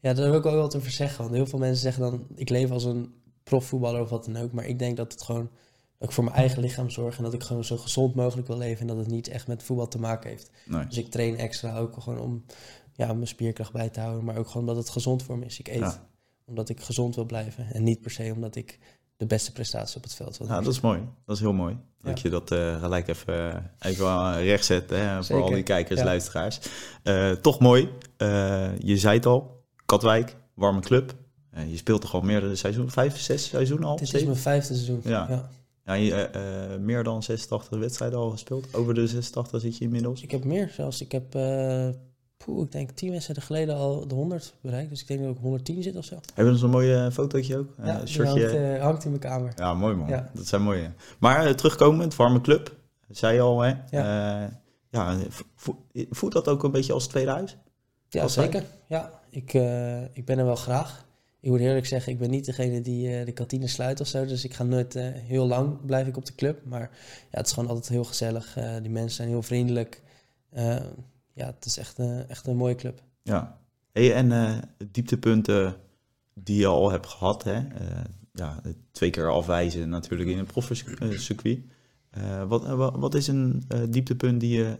Ja, 0.00 0.12
daar 0.14 0.30
wil 0.30 0.38
ik 0.38 0.46
ook 0.46 0.52
wel 0.52 0.60
wat 0.62 0.76
over 0.76 0.90
zeggen. 0.90 1.22
Want 1.22 1.34
heel 1.34 1.46
veel 1.46 1.58
mensen 1.58 1.80
zeggen 1.82 2.02
dan, 2.02 2.26
ik 2.34 2.48
leef 2.48 2.70
als 2.70 2.84
een 2.84 3.12
profvoetballer 3.42 4.00
of 4.00 4.10
wat 4.10 4.24
dan 4.24 4.36
ook. 4.36 4.52
Maar 4.52 4.64
ik 4.66 4.78
denk 4.78 4.96
dat 4.96 5.12
het 5.12 5.22
gewoon, 5.22 5.50
dat 5.98 6.08
ik 6.08 6.14
voor 6.14 6.24
mijn 6.24 6.36
eigen 6.36 6.60
lichaam 6.62 6.90
zorg. 6.90 7.16
En 7.16 7.22
dat 7.22 7.32
ik 7.34 7.42
gewoon 7.42 7.64
zo 7.64 7.76
gezond 7.76 8.14
mogelijk 8.14 8.46
wil 8.48 8.58
leven. 8.58 8.80
En 8.80 8.86
dat 8.86 8.96
het 8.96 9.10
niet 9.10 9.28
echt 9.28 9.46
met 9.46 9.62
voetbal 9.62 9.88
te 9.88 9.98
maken 9.98 10.30
heeft. 10.30 10.50
Nee. 10.66 10.86
Dus 10.86 10.96
ik 10.98 11.10
train 11.10 11.36
extra 11.38 11.78
ook 11.78 12.00
gewoon 12.00 12.18
om 12.20 12.44
ja, 12.92 13.12
mijn 13.12 13.26
spierkracht 13.26 13.72
bij 13.72 13.88
te 13.88 14.00
houden. 14.00 14.24
Maar 14.24 14.36
ook 14.36 14.46
gewoon 14.46 14.68
omdat 14.68 14.76
het 14.84 14.88
gezond 14.92 15.22
voor 15.22 15.38
me 15.38 15.44
is. 15.44 15.58
Ik 15.58 15.68
eet 15.68 15.78
Ja. 15.78 16.08
omdat 16.46 16.68
ik 16.68 16.80
gezond 16.80 17.14
wil 17.14 17.24
blijven. 17.26 17.66
En 17.72 17.82
niet 17.84 18.00
per 18.00 18.10
se 18.10 18.32
omdat 18.34 18.56
ik 18.56 18.78
de 19.16 19.26
beste 19.26 19.52
prestatie 19.52 19.96
op 19.96 20.02
het 20.02 20.14
veld 20.14 20.36
wil 20.38 20.46
Ja, 20.46 20.60
dat 20.60 20.72
is 20.72 20.80
mooi. 20.80 21.00
Dat 21.26 21.36
is 21.36 21.42
heel 21.42 21.52
mooi. 21.52 21.76
Dat 22.02 22.16
Ja. 22.16 22.22
je 22.22 22.30
dat 22.30 22.50
eh, 22.50 22.80
gelijk 22.82 23.08
even, 23.08 23.70
even 23.78 24.04
wel 24.04 24.38
recht 24.38 24.64
zet 24.64 24.90
hè, 24.90 25.24
voor 25.24 25.42
al 25.42 25.50
die 25.50 25.62
kijkers, 25.62 25.98
Ja. 25.98 26.04
luisteraars. 26.04 26.60
Eh, 27.02 27.30
toch 27.32 27.58
mooi. 27.58 27.88
Eh, 28.16 28.78
je 28.78 28.96
zei 28.96 29.16
het 29.16 29.26
al, 29.26 29.59
Katwijk, 29.90 30.36
warme 30.54 30.80
club. 30.80 31.14
Eh, 31.50 31.70
je 31.70 31.76
speelt 31.76 32.00
toch 32.00 32.14
al 32.14 32.20
meerdere 32.20 32.56
seizoenen, 32.56 32.92
vijf, 32.92 33.18
zes 33.18 33.48
seizoenen 33.48 33.88
al? 33.88 33.96
Dit 33.96 34.14
is 34.14 34.24
mijn 34.24 34.36
vijfde 34.36 34.74
seizoen. 34.74 35.00
Ja. 35.04 35.26
Ja. 35.28 35.48
Ja, 35.84 35.92
je, 35.94 36.14
eh, 36.14 36.74
eh, 36.74 36.80
meer 36.80 37.02
dan 37.04 37.22
86 37.22 37.78
wedstrijden 37.78 38.18
al 38.18 38.30
gespeeld. 38.30 38.74
Over 38.74 38.94
de 38.94 39.06
86 39.06 39.60
zit 39.60 39.76
je 39.78 39.84
inmiddels. 39.84 40.22
Ik 40.22 40.30
heb 40.30 40.44
meer 40.44 40.68
zelfs. 40.74 41.00
Ik 41.00 41.12
heb, 41.12 41.34
eh, 41.34 41.88
poeh, 42.36 42.64
ik 42.64 42.72
denk 42.72 42.90
tien 42.90 43.10
wedstrijden 43.10 43.44
geleden 43.44 43.74
al 43.76 44.06
de 44.08 44.14
100 44.14 44.54
bereikt. 44.60 44.90
Dus 44.90 45.00
ik 45.00 45.06
denk 45.06 45.20
dat 45.20 45.30
ik 45.30 45.36
op 45.36 45.42
110 45.42 45.82
zit 45.82 45.96
of 45.96 46.04
zo. 46.04 46.16
Hebben 46.34 46.52
we 46.54 46.58
zo'n 46.60 46.70
mooie 46.70 47.10
fotootje 47.12 47.56
ook? 47.58 47.68
Ja, 47.84 47.92
hangt, 47.92 48.80
hangt 48.80 49.04
in 49.04 49.10
mijn 49.10 49.22
kamer. 49.22 49.52
Ja, 49.56 49.74
mooi 49.74 49.94
man. 49.94 50.08
Ja. 50.08 50.30
Dat 50.34 50.46
zijn 50.46 50.62
mooie. 50.62 50.90
Maar 51.18 51.46
uh, 51.46 51.52
terugkomend, 51.52 52.16
warme 52.16 52.40
club. 52.40 52.74
Zei 53.08 53.34
je 53.34 53.40
al, 53.40 53.60
hè? 53.60 53.68
Ja. 53.68 53.80
Ja, 53.90 54.50
ja 54.90 55.16
vo- 55.54 55.84
voelt 56.10 56.32
dat 56.32 56.48
ook 56.48 56.62
een 56.62 56.70
beetje 56.70 56.92
als 56.92 57.06
tweede 57.06 57.30
huis? 57.30 57.56
Ja, 58.08 58.22
Altijd? 58.22 58.52
zeker. 58.52 58.68
Ja, 58.86 59.19
ik, 59.30 59.54
eh, 59.54 60.02
ik 60.02 60.24
ben 60.24 60.38
er 60.38 60.44
wel 60.44 60.56
graag. 60.56 61.08
Ik 61.40 61.50
moet 61.50 61.60
eerlijk 61.60 61.86
zeggen, 61.86 62.12
ik 62.12 62.18
ben 62.18 62.30
niet 62.30 62.44
degene 62.44 62.80
die 62.80 63.18
eh, 63.18 63.26
de 63.26 63.32
kantine 63.32 63.66
sluit 63.66 64.00
of 64.00 64.06
zo. 64.06 64.26
Dus 64.26 64.44
ik 64.44 64.54
ga 64.54 64.64
nooit 64.64 64.96
eh, 64.96 65.04
heel 65.12 65.46
lang 65.46 65.84
blijf 65.86 66.06
ik 66.06 66.16
op 66.16 66.26
de 66.26 66.34
club. 66.34 66.64
Maar 66.64 66.90
ja, 67.30 67.38
het 67.38 67.46
is 67.46 67.52
gewoon 67.52 67.68
altijd 67.68 67.88
heel 67.88 68.04
gezellig. 68.04 68.58
Die 68.82 68.90
mensen 68.90 69.16
zijn 69.16 69.28
heel 69.28 69.42
vriendelijk. 69.42 70.02
Ja, 71.32 71.46
het 71.46 71.64
is 71.64 71.76
echt, 71.76 71.98
echt 72.28 72.46
een 72.46 72.56
mooie 72.56 72.74
club. 72.74 73.02
Ja. 73.22 73.58
Hey, 73.92 74.14
en 74.14 74.60
dieptepunten 74.90 75.76
die 76.34 76.58
je 76.58 76.66
al 76.66 76.90
hebt 76.90 77.06
gehad, 77.06 77.44
hè? 77.44 77.60
Ja, 78.32 78.62
twee 78.90 79.10
keer 79.10 79.30
afwijzen 79.30 79.88
natuurlijk 79.88 80.30
in 80.30 80.38
een 80.38 80.46
profcircuit. 80.46 81.34
Wat, 82.48 82.92
wat, 82.96 83.14
is 83.14 83.26
een 83.26 83.62
dieptepunt 83.88 84.40
die 84.40 84.58
je 84.58 84.76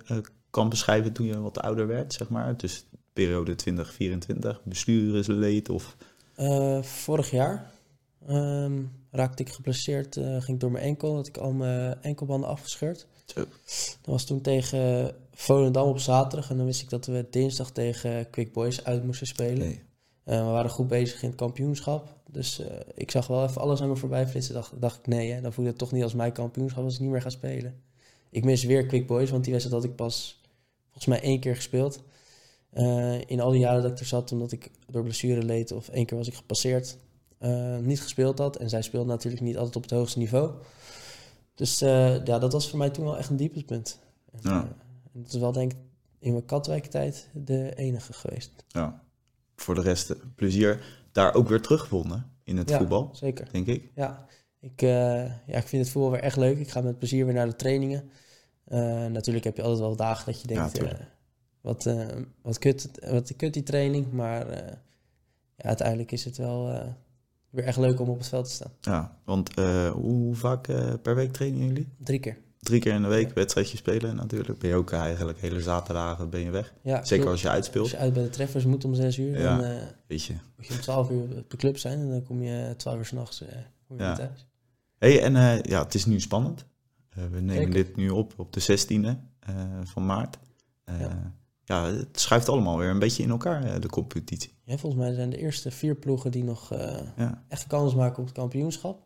kan 0.50 0.69
beschrijven 0.69 1.12
toen 1.12 1.26
je 1.26 1.40
wat 1.40 1.61
ouder 1.61 1.87
werd, 1.87 2.12
zeg 2.12 2.28
maar? 2.28 2.57
Dus 2.57 2.85
periode 3.12 3.55
2024, 3.55 4.61
bestuurslid 4.64 5.69
of... 5.69 5.96
Eh, 6.35 6.83
vorig 6.83 7.31
jaar 7.31 7.70
ehm, 8.27 8.83
raakte 9.11 9.42
ik 9.42 9.53
geblesseerd. 9.53 10.16
eh, 10.16 10.25
ging 10.25 10.49
ik 10.49 10.61
door 10.61 10.70
mijn 10.70 10.85
enkel. 10.85 11.14
Had 11.14 11.27
ik 11.27 11.37
al 11.37 11.53
mijn 11.53 12.03
enkelbanden 12.03 12.49
afgescheurd. 12.49 13.07
Zo. 13.25 13.40
Dat 13.40 13.99
was 14.03 14.25
toen 14.25 14.40
tegen 14.40 15.14
Volendam 15.35 15.88
op 15.88 15.99
zaterdag. 15.99 16.51
En 16.51 16.57
dan 16.57 16.66
wist 16.66 16.83
ik 16.83 16.90
dat 16.90 17.07
we 17.07 17.27
dinsdag 17.31 17.70
tegen 17.70 18.31
Quick 18.31 18.53
Boys 18.53 18.85
uit 18.85 19.05
moesten 19.05 19.27
spelen. 19.27 19.79
Eh, 20.25 20.46
we 20.46 20.51
waren 20.51 20.70
goed 20.70 20.88
bezig 20.88 21.23
in 21.23 21.29
het 21.29 21.38
kampioenschap. 21.38 22.18
Dus 22.31 22.62
ik 22.94 23.11
zag 23.11 23.27
wel 23.27 23.44
even 23.44 23.61
alles 23.61 23.81
aan 23.81 23.88
me 23.88 23.96
voorbij 23.96 24.27
flitsen. 24.27 24.55
Dacht, 24.55 24.73
dacht 24.81 24.99
ik, 24.99 25.07
nee, 25.07 25.33
hè, 25.33 25.40
dan 25.40 25.53
voelt 25.53 25.66
het 25.66 25.79
toch 25.79 25.92
niet 25.92 26.03
als 26.03 26.14
mijn 26.14 26.33
kampioenschap 26.33 26.85
als 26.85 26.94
ik 26.94 27.01
niet 27.01 27.11
meer 27.11 27.23
ga 27.23 27.31
spelen. 27.31 27.81
Ik 28.31 28.44
mis 28.44 28.64
weer 28.64 28.87
Quick 28.87 29.07
Boys, 29.07 29.31
want 29.31 29.44
die 29.44 29.53
wedstrijd 29.53 29.83
had 29.83 29.90
ik 29.90 29.96
pas 29.96 30.40
volgens 30.85 31.07
mij 31.07 31.20
één 31.20 31.40
keer 31.40 31.57
gespeeld. 31.57 32.03
Eh, 32.70 33.20
in 33.20 33.40
al 33.40 33.50
die 33.50 33.61
jaren 33.61 33.83
dat 33.83 33.90
ik 33.90 33.98
er 33.98 34.04
zat, 34.06 34.33
omdat 34.33 34.52
ik 34.52 34.70
door 34.90 35.02
blessure 35.02 35.42
leed 35.42 35.72
of 35.72 35.88
één 35.88 36.06
keer 36.06 36.16
was 36.16 36.26
ik 36.28 36.35
gepasseerd, 36.35 36.96
eh, 37.38 37.76
niet 37.78 38.00
gespeeld 38.00 38.38
had. 38.38 38.56
En 38.56 38.68
zij 38.68 38.83
speelde 38.83 39.09
natuurlijk 39.09 39.42
niet 39.42 39.56
altijd 39.56 39.76
op 39.76 39.83
het 39.83 39.90
hoogste 39.90 40.18
niveau. 40.18 40.52
Dus 41.54 41.80
eh, 41.83 42.24
ja, 42.24 42.38
dat 42.38 42.52
was 42.52 42.68
voor 42.70 42.78
mij 42.78 42.90
toen 42.90 43.04
wel 43.04 43.18
echt 43.18 43.30
een 43.30 43.37
dieptepunt. 43.37 43.98
En, 44.33 44.38
Ja. 44.42 44.62
en 45.12 45.22
dat 45.22 45.33
is 45.35 45.40
wel 45.40 45.52
denk 45.52 45.72
ik 45.72 45.78
in 46.18 46.33
mijn 46.33 46.44
Katwijk-tijd 46.44 47.28
de 47.35 47.74
enige 47.74 48.12
geweest. 48.12 48.64
Ja. 48.68 49.02
Voor 49.56 49.74
de 49.74 49.80
rest, 49.80 50.14
plezier. 50.35 50.85
Daar 51.12 51.35
ook 51.35 51.48
weer 51.48 51.61
teruggevonden 51.61 52.30
in 52.44 52.56
het 52.56 52.68
Ja. 52.68 52.78
voetbal, 52.78 53.09
Zeker. 53.12 53.48
denk 53.52 53.66
ik. 53.66 53.90
Ja, 53.94 54.26
ik, 54.61 54.80
ja, 54.80 55.40
ik 55.46 55.66
vind 55.68 55.83
het 55.83 55.90
voetbal 55.92 56.11
weer 56.11 56.20
echt 56.20 56.37
leuk. 56.37 56.59
Ik 56.59 56.70
ga 56.70 56.80
met 56.80 56.98
plezier 56.98 57.24
weer 57.24 57.35
naar 57.35 57.46
de 57.48 57.56
trainingen. 57.56 58.11
Natuurlijk 59.12 59.44
heb 59.44 59.56
je 59.56 59.62
altijd 59.62 59.80
wel 59.80 59.96
dagen 59.96 60.26
dat 60.33 60.40
je 60.42 60.48
Ja, 60.48 60.54
denkt, 60.54 60.74
tuurlijk. 60.74 60.98
Wat, 61.61 61.87
eh, 61.87 62.07
wat, 62.42 62.59
kut, 62.59 62.88
wat 63.11 63.37
kut 63.37 63.55
die 63.55 63.62
training. 63.62 64.12
Maar 64.12 64.49
eh, 64.49 64.73
ja, 65.57 65.64
uiteindelijk 65.64 66.12
is 66.12 66.25
het 66.25 66.37
wel 66.37 66.70
eh, 66.70 66.87
weer 67.51 67.64
echt 67.64 67.79
leuk 67.79 68.01
om 68.01 68.09
op 68.09 68.18
het 68.18 68.29
veld 68.29 68.44
te 68.44 68.51
staan. 68.51 68.73
Ja, 68.81 69.16
want 69.25 69.55
hoe 69.92 70.35
vaak 70.35 70.62
per 71.03 71.14
week 71.14 71.33
trainen 71.33 71.66
jullie? 71.66 71.88
Drie 71.99 72.18
keer. 72.20 72.38
Drie 72.59 72.81
keer 72.81 72.94
in 72.94 73.03
de 73.03 73.09
week 73.09 73.35
wedstrijdje 73.35 73.77
spelen 73.77 74.16
natuurlijk. 74.16 74.59
Ben 74.59 74.68
je 74.70 74.77
ook 74.77 74.92
eigenlijk 74.92 75.40
hele 75.40 75.61
zaterdagen 75.61 76.31
ben 76.31 76.40
je 76.40 76.51
weg. 76.51 76.75
Ja, 76.83 77.05
Zeker 77.05 77.29
als 77.29 77.42
je 77.42 77.49
uitspeelt. 77.49 77.83
Als 77.83 77.92
je 77.92 77.99
uit 77.99 78.12
bij 78.12 78.23
de 78.23 78.31
treffers 78.31 78.64
moet 78.64 78.85
om 78.85 78.94
zes 78.94 79.18
uur, 79.18 79.38
Ja. 79.40 79.59
dan 79.59 79.79
Weet 80.07 80.25
je. 80.25 80.35
moet 80.57 80.66
je 80.66 80.75
om 80.75 80.81
twaalf 80.81 81.11
uur 81.11 81.23
op 81.23 81.51
de 81.51 81.57
club 81.57 81.79
zijn. 81.79 81.99
En 82.01 82.11
dan 82.11 82.23
kom 82.23 82.42
je 82.42 82.75
twaalf 82.77 82.99
uur 82.99 83.05
s'nachts 83.05 83.44
weer 83.87 84.14
thuis. 84.14 84.46
hey, 84.99 85.23
en 85.23 85.33
ja, 85.62 85.83
het 85.83 85.94
is 85.94 86.05
nu 86.07 86.20
spannend. 86.20 86.64
We 87.11 87.40
nemen 87.40 87.55
Zeker. 87.55 87.70
dit 87.73 87.96
nu 87.96 88.11
op 88.11 88.33
op 88.37 88.53
de 88.53 88.61
16e 88.61 89.18
eh, 89.40 89.55
van 89.85 90.07
maart. 90.07 90.38
Ja. 90.85 91.33
Ja. 91.70 91.87
het 91.92 92.20
schuift 92.20 92.48
allemaal 92.48 92.78
weer 92.78 92.88
een 92.88 92.98
beetje 92.98 93.22
in 93.22 93.30
elkaar, 93.30 93.64
eh, 93.64 93.80
de 93.80 93.88
competitie. 93.88 94.52
Ja, 94.64 94.76
volgens 94.76 95.02
mij 95.02 95.14
zijn 95.14 95.30
de 95.30 95.37
eerste 95.38 95.70
vier 95.70 95.94
ploegen 95.94 96.30
die 96.30 96.44
nog 96.44 96.68
Ja, 97.16 97.44
echt 97.48 97.66
kans 97.66 97.94
maken 97.94 98.18
op 98.18 98.24
het 98.24 98.35
kampioenschap. 98.35 99.02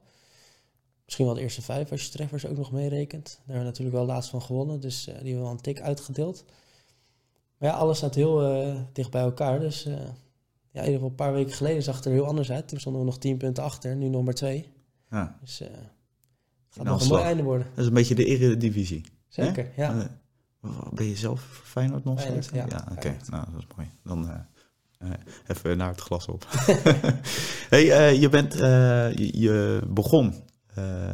Misschien 1.04 1.26
wel 1.26 1.34
de 1.34 1.40
eerste 1.40 1.62
vijf 1.62 1.90
als 1.90 2.04
je 2.04 2.10
treffers 2.10 2.46
ook 2.46 2.56
nog 2.56 2.72
meerekent. 2.72 3.24
Daar 3.24 3.36
hebben 3.46 3.58
we 3.64 3.68
natuurlijk 3.70 3.96
wel 3.96 4.06
laatst 4.06 4.30
van 4.30 4.42
gewonnen, 4.42 4.80
dus 4.80 4.98
eh, 5.00 5.04
die 5.06 5.14
hebben 5.14 5.34
we 5.34 5.40
wel 5.40 5.50
een 5.50 5.60
tik 5.60 5.80
uitgedeeld. 5.80 6.44
Maar 7.58 7.68
ja, 7.70 7.76
alles 7.76 7.96
staat 7.96 8.14
heel 8.14 8.38
dicht 8.92 9.10
bij 9.10 9.22
elkaar. 9.22 9.60
Dus 9.60 9.82
ja, 9.82 9.90
in 10.80 10.86
ieder 10.86 10.92
geval 10.92 11.08
een 11.08 11.14
paar 11.14 11.32
weken 11.32 11.52
geleden 11.52 11.82
zag 11.82 11.96
het 11.96 12.04
er 12.04 12.12
heel 12.12 12.26
anders 12.26 12.50
uit. 12.50 12.68
Toen 12.68 12.80
stonden 12.80 13.00
we 13.00 13.06
nog 13.06 13.18
tien 13.18 13.36
punten 13.36 13.64
achter, 13.64 13.96
nu 13.96 14.08
nog 14.08 14.24
maar 14.24 14.34
twee. 14.34 14.68
ja. 15.10 15.38
Dus 15.40 15.58
het 15.58 15.68
gaat 16.70 16.84
nog 16.84 17.02
een 17.02 17.08
mooi 17.08 17.22
einde 17.22 17.42
worden. 17.42 17.66
Dat 17.70 17.78
is 17.78 17.86
een 17.86 17.94
beetje 17.94 18.14
de 18.14 18.24
eredivisie. 18.24 19.04
Zeker, 19.28 19.72
ja. 19.76 20.10
Ben 20.92 21.06
je 21.06 21.16
zelf 21.16 21.60
Feyenoord 21.64 22.04
nog 22.04 22.20
steeds? 22.20 22.48
ja, 22.52 22.64
oké. 22.64 23.00
Feyenoord. 23.00 23.30
Nou, 23.30 23.44
dat 23.52 23.60
is 23.60 23.76
mooi. 23.76 23.90
Dan 24.02 24.28
eh, 24.28 24.40
eh, 24.98 25.10
even 25.46 25.76
naar 25.76 25.88
het 25.88 26.00
glas 26.00 26.26
op. 26.26 26.46
hey, 27.70 27.90
eh, 27.92 28.20
je, 28.20 28.28
bent, 28.28 28.52
je, 28.52 29.40
je 29.40 29.82
begon 29.88 30.42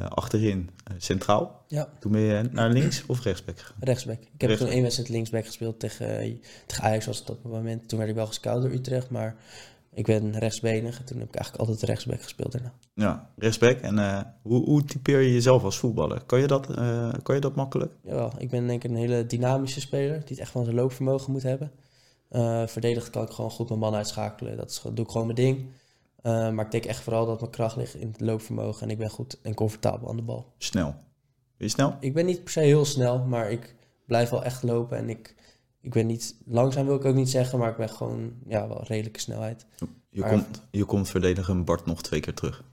achterin 0.08 0.70
centraal. 0.98 1.64
ja, 1.68 1.88
Toen 1.98 2.12
ben 2.12 2.20
je 2.20 2.48
naar 2.52 2.70
links 2.70 3.06
of 3.06 3.22
rechtsback 3.22 3.58
gegaan? 3.58 3.76
rechtsback. 3.80 4.18
Ik 4.20 4.22
heb 4.22 4.40
Rechtsback. 4.40 4.58
toen 4.58 4.68
één 4.74 4.82
wedstrijd 4.82 5.08
linksback 5.08 5.46
gespeeld 5.46 5.80
tegen, 5.80 6.40
tegen 6.66 6.84
Ajax 6.84 7.06
was 7.06 7.18
het 7.18 7.30
op 7.30 7.42
het 7.42 7.52
moment. 7.52 7.88
Toen 7.88 7.98
werd 7.98 8.10
ik 8.10 8.16
wel 8.16 8.26
gescout 8.26 8.62
door 8.62 8.70
Utrecht, 8.70 9.10
maar 9.10 9.36
ik 9.92 10.06
ben 10.06 10.38
rechtsbenig. 10.38 10.98
En 10.98 11.04
toen 11.04 11.18
heb 11.18 11.28
ik 11.28 11.34
eigenlijk 11.34 11.68
altijd 11.68 11.88
rechtsback 11.88 12.22
gespeeld 12.22 12.52
daarna. 12.52 12.72
Ja, 12.94 13.30
rechtsback. 13.36 13.80
En 13.80 13.98
eh, 13.98 14.20
hoe, 14.42 14.64
hoe 14.64 14.84
typeer 14.84 15.20
je 15.20 15.32
jezelf 15.32 15.64
als 15.64 15.78
voetballer? 15.78 16.22
Kan 16.24 16.40
je 16.40 16.46
dat, 16.46 16.76
eh, 16.76 17.12
kan 17.22 17.34
je 17.34 17.40
dat 17.40 17.54
makkelijk? 17.54 17.92
Jawel, 18.02 18.32
ik 18.38 18.50
ben 18.50 18.66
denk 18.66 18.84
ik 18.84 18.90
een 18.90 18.96
hele 18.96 19.26
dynamische 19.26 19.80
speler 19.80 20.18
die 20.18 20.28
het 20.28 20.38
echt 20.38 20.50
van 20.50 20.64
zijn 20.64 20.76
loopvermogen 20.76 21.32
moet 21.32 21.42
hebben. 21.42 21.72
Eh 22.28 22.66
verdedigd 22.66 23.10
kan 23.10 23.22
ik 23.22 23.30
gewoon 23.30 23.50
goed 23.50 23.68
mijn 23.68 23.80
man 23.80 23.94
uitschakelen. 23.94 24.56
Dat 24.56 24.70
is, 24.70 24.82
doe 24.94 25.04
ik 25.04 25.10
gewoon 25.10 25.26
mijn 25.26 25.38
ding. 25.38 25.66
Maar 26.22 26.64
ik 26.64 26.70
denk 26.70 26.84
echt 26.84 27.00
vooral 27.00 27.26
dat 27.26 27.40
mijn 27.40 27.52
kracht 27.52 27.76
ligt 27.76 27.94
in 27.94 28.08
het 28.08 28.20
loopvermogen. 28.20 28.82
En 28.82 28.90
ik 28.90 28.98
ben 28.98 29.10
goed 29.10 29.38
en 29.42 29.54
comfortabel 29.54 30.08
aan 30.08 30.16
de 30.16 30.22
bal. 30.22 30.52
Snel. 30.58 30.94
Ben 31.56 31.68
je 31.68 31.68
snel? 31.68 31.96
Ik 32.00 32.14
ben 32.14 32.26
niet 32.26 32.42
per 32.42 32.52
se 32.52 32.60
heel 32.60 32.84
snel, 32.84 33.18
maar 33.18 33.50
ik 33.50 33.74
blijf 34.06 34.30
wel 34.30 34.44
echt 34.44 34.62
lopen. 34.62 34.96
En 34.96 35.08
ik, 35.08 35.34
ik 35.80 35.92
ben 35.92 36.06
niet 36.06 36.34
langzaam, 36.46 36.86
wil 36.86 36.94
ik 36.96 37.04
ook 37.04 37.14
niet 37.14 37.30
zeggen. 37.30 37.58
Maar 37.58 37.70
ik 37.70 37.76
ben 37.76 37.88
gewoon 37.90 38.32
ja, 38.46 38.68
wel 38.68 38.84
redelijke 38.84 39.20
snelheid. 39.20 39.66
Je, 40.08 40.20
Maar- 40.20 40.30
komt, 40.30 40.62
je 40.70 40.84
komt 40.84 41.08
verdedigen 41.08 41.64
Bart 41.64 41.86
nog 41.86 42.02
twee 42.02 42.20
keer 42.20 42.34
terug. 42.34 42.64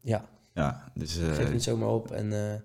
Ja, 0.00 0.24
Ja, 0.54 0.90
dus 0.94 1.16
ik 1.16 1.28
eh, 1.28 1.34
geef 1.34 1.52
niet 1.52 1.62
zomaar 1.62 1.88
op. 1.88 2.10
En 2.10 2.32
eh, 2.32 2.60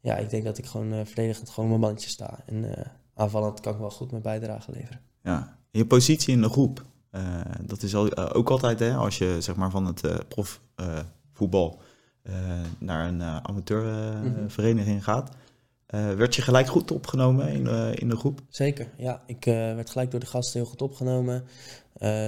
ja, 0.00 0.16
ik 0.16 0.30
denk 0.30 0.44
dat 0.44 0.58
ik 0.58 0.66
gewoon 0.66 0.92
eh, 0.92 1.04
verdedigend 1.04 1.50
gewoon 1.50 1.68
mijn 1.68 1.80
mannetje 1.80 2.08
sta. 2.08 2.38
En 2.46 2.76
eh, 2.76 2.86
aanvallend 3.14 3.60
kan 3.60 3.72
ik 3.72 3.78
wel 3.78 3.90
goed 3.90 4.10
mijn 4.10 4.22
bijdrage 4.22 4.72
leveren. 4.72 5.00
Ja, 5.22 5.58
je 5.70 5.86
positie 5.86 6.34
in 6.34 6.42
de 6.42 6.48
groep, 6.48 6.84
dat 7.60 7.82
is 7.82 7.94
al, 7.94 8.16
ook 8.16 8.50
altijd 8.50 8.78
hè, 8.78 8.94
als 8.94 9.18
je 9.18 9.36
zeg 9.40 9.56
maar 9.56 9.70
van 9.70 9.86
het 9.86 10.04
uh, 10.04 10.16
profvoetbal 10.28 11.80
naar 12.78 13.08
een 13.08 13.22
amateurvereniging 13.22 15.04
gaat. 15.04 15.30
Werd 15.90 16.34
je 16.34 16.42
gelijk 16.42 16.66
goed 16.66 16.90
opgenomen 16.90 17.48
in, 17.48 17.66
in 17.94 18.08
de 18.08 18.16
groep? 18.16 18.40
Zeker, 18.48 18.88
ja. 18.96 19.22
Ik 19.26 19.44
werd 19.44 19.90
gelijk 19.90 20.10
door 20.10 20.20
de 20.20 20.26
gasten 20.26 20.60
heel 20.60 20.68
goed 20.68 20.82
opgenomen. 20.82 21.44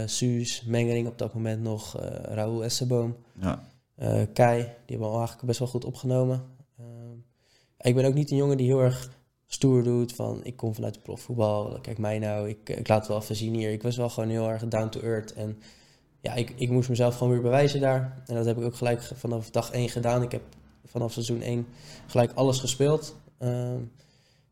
Suus, 0.06 0.62
Mengering 0.66 1.06
op 1.06 1.18
dat 1.18 1.34
moment 1.34 1.62
nog, 1.62 1.96
Raoul 2.22 2.64
Esseboom, 2.64 3.16
ja. 3.40 3.68
Kai, 4.32 4.58
die 4.58 4.96
hebben 4.96 5.10
we 5.10 5.16
eigenlijk 5.16 5.46
best 5.46 5.58
wel 5.58 5.68
goed 5.68 5.84
opgenomen. 5.84 6.42
ik 7.80 7.94
ben 7.94 8.04
ook 8.04 8.14
niet 8.14 8.30
een 8.30 8.36
jongen 8.36 8.56
die 8.56 8.66
heel 8.66 8.80
erg 8.80 9.10
stoer 9.46 9.82
doet 9.82 10.12
van 10.12 10.40
ik 10.42 10.56
kom 10.56 10.74
vanuit 10.74 10.94
de 10.94 11.00
profvoetbal, 11.00 11.78
kijk 11.80 11.98
mij 11.98 12.18
nou, 12.18 12.48
ik, 12.48 12.68
ik 12.68 12.88
laat 12.88 12.98
het 12.98 13.08
wel 13.08 13.20
even 13.20 13.36
zien 13.36 13.54
hier. 13.54 13.70
Ik 13.70 13.82
was 13.82 13.96
wel 13.96 14.08
gewoon 14.08 14.28
heel 14.28 14.48
erg 14.48 14.68
down 14.68 14.88
to 14.88 15.00
earth 15.00 15.32
en 15.32 15.58
ja, 16.20 16.34
ik, 16.34 16.52
ik 16.56 16.70
moest 16.70 16.88
mezelf 16.88 17.16
gewoon 17.16 17.32
weer 17.32 17.42
bewijzen 17.42 17.80
daar. 17.80 18.22
En 18.26 18.34
dat 18.34 18.44
heb 18.44 18.58
ik 18.58 18.64
ook 18.64 18.74
gelijk 18.74 19.02
vanaf 19.14 19.50
dag 19.50 19.70
1 19.70 19.88
gedaan. 19.88 20.22
Ik 20.22 20.32
heb 20.32 20.42
vanaf 20.84 21.12
seizoen 21.12 21.40
1 21.40 21.66
gelijk 22.06 22.32
alles 22.32 22.58
gespeeld. 22.58 23.16
Ehm, 23.40 23.78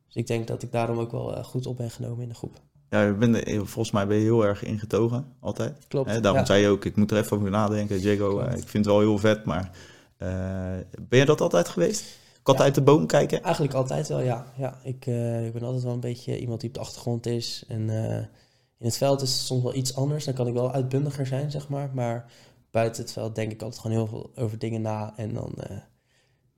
dus 0.07 0.15
ik 0.15 0.27
denk 0.27 0.47
dat 0.47 0.63
ik 0.63 0.73
daarom 0.73 0.99
ook 0.99 1.11
wel 1.11 1.37
eh, 1.37 1.45
goed 1.45 1.67
op 1.67 1.77
ben 1.77 1.91
genomen 1.91 2.23
in 2.23 2.29
de 2.29 2.35
groep. 2.35 2.61
Ja, 2.91 3.03
je 3.03 3.13
bent, 3.13 3.43
eh, 3.43 3.57
volgens 3.57 3.91
mij 3.91 4.07
ben 4.07 4.17
je 4.17 4.23
heel 4.23 4.45
erg 4.45 4.63
ingetogen, 4.65 5.27
altijd. 5.41 5.87
Klopt. 5.89 6.23
daarom 6.23 6.47
zei 6.47 6.63
je 6.63 6.69
ook, 6.69 6.85
ik 6.85 6.97
moet 6.97 7.11
er 7.11 7.19
even 7.19 7.37
over 7.37 7.51
nadenken. 7.51 8.01
Jago, 8.01 8.41
uh, 8.41 8.47
ik 8.47 8.69
vind 8.69 8.85
het 8.85 8.87
wel 8.87 9.01
heel 9.01 9.19
vet, 9.19 9.45
maar 9.45 9.71
ben 11.09 11.19
je 11.19 11.25
dat 11.25 11.41
altijd 11.41 11.69
geweest? 11.69 12.05
Kat 12.49 12.61
uit 12.61 12.75
de 12.75 12.83
boom 12.83 13.07
kijken? 13.07 13.43
Eigenlijk 13.43 13.75
altijd 13.75 14.09
wel, 14.09 14.21
ja. 14.21 14.47
ja 14.57 14.79
ik, 14.83 15.07
uh, 15.07 15.47
ik 15.47 15.53
ben 15.53 15.63
altijd 15.63 15.83
wel 15.83 15.93
een 15.93 16.01
beetje 16.01 16.39
iemand 16.39 16.61
die 16.61 16.69
op 16.69 16.75
de 16.75 16.81
achtergrond 16.81 17.27
is. 17.27 17.65
En 17.69 17.89
uh, 17.89 18.17
in 18.79 18.87
het 18.87 18.97
veld 18.97 19.23
is 19.23 19.33
het 19.33 19.39
soms 19.41 19.63
wel 19.63 19.75
iets 19.75 19.95
anders. 19.95 20.25
Dan 20.25 20.35
kan 20.35 20.47
ik 20.47 20.53
wel 20.53 20.73
uitbundiger 20.73 21.27
zijn, 21.27 21.51
zeg 21.51 21.69
maar. 21.69 21.91
Maar 21.95 22.33
buiten 22.71 23.03
het 23.03 23.13
veld 23.13 23.35
denk 23.35 23.53
ik 23.53 23.63
altijd 23.63 23.81
gewoon 23.81 23.97
heel 23.97 24.07
veel 24.07 24.31
over 24.45 24.59
dingen 24.59 24.81
na. 24.81 25.13
En 25.17 25.35
dan 25.35 25.55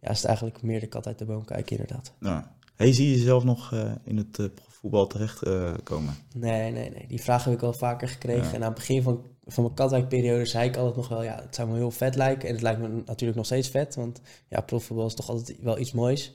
ja, 0.00 0.10
is 0.10 0.16
het 0.16 0.26
eigenlijk 0.26 0.62
meer 0.62 0.80
de 0.80 0.86
kat 0.86 1.06
uit 1.06 1.18
de 1.18 1.24
boom 1.24 1.44
kijken, 1.44 1.76
inderdaad. 1.76 2.12
Nou, 2.18 2.42
hey, 2.76 2.92
zie 2.92 3.10
je 3.10 3.16
jezelf 3.16 3.44
nog 3.44 3.74
in 4.04 4.16
het 4.16 4.50
voetbal 4.68 5.06
terechtkomen? 5.06 5.82
komen? 5.82 6.16
nee, 6.34 6.72
nee, 6.72 6.90
nee. 6.90 7.04
Die 7.08 7.22
vraag 7.22 7.44
heb 7.44 7.54
ik 7.54 7.60
wel 7.60 7.72
vaker 7.72 8.08
gekregen. 8.08 8.54
En 8.54 8.60
aan 8.60 8.62
het 8.62 8.74
begin 8.74 9.02
van 9.02 9.24
van 9.52 9.64
mijn 9.64 9.74
Katwijk-periode 9.74 10.44
zei 10.44 10.68
ik 10.68 10.76
altijd 10.76 10.96
nog 10.96 11.08
wel, 11.08 11.22
ja, 11.22 11.40
het 11.42 11.54
zou 11.54 11.68
me 11.68 11.76
heel 11.76 11.90
vet 11.90 12.14
lijken. 12.14 12.48
En 12.48 12.54
het 12.54 12.62
lijkt 12.62 12.80
me 12.80 12.88
natuurlijk 12.88 13.36
nog 13.36 13.46
steeds 13.46 13.68
vet, 13.68 13.94
want 13.94 14.20
ja, 14.48 14.60
profvoetbal 14.60 15.06
is 15.06 15.14
toch 15.14 15.28
altijd 15.28 15.56
wel 15.60 15.78
iets 15.78 15.92
moois. 15.92 16.34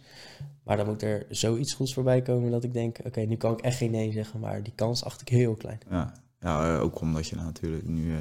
Maar 0.64 0.78
dan 0.78 0.86
moet 0.86 1.02
er 1.02 1.26
zoiets 1.30 1.74
goeds 1.74 1.94
voorbij 1.94 2.22
komen 2.22 2.52
dat 2.52 2.64
ik 2.64 2.74
denk, 2.74 2.98
oké, 3.06 3.20
nu 3.20 3.36
kan 3.36 3.52
ik 3.52 3.62
echt 3.62 3.78
geen 3.78 3.92
nee 3.92 4.12
zeggen, 4.12 4.40
maar 4.40 4.64
die 4.64 4.74
kans 4.76 5.04
acht 5.04 5.22
ik 5.22 5.30
heel 5.30 5.56
klein. 5.56 5.80
Ja, 5.90 6.14
ja 6.40 6.76
eh, 6.76 6.82
ook 6.82 7.02
omdat 7.02 7.28
je 7.28 7.36
natuurlijk 7.36 7.88
nu 7.88 8.06
uh, 8.06 8.18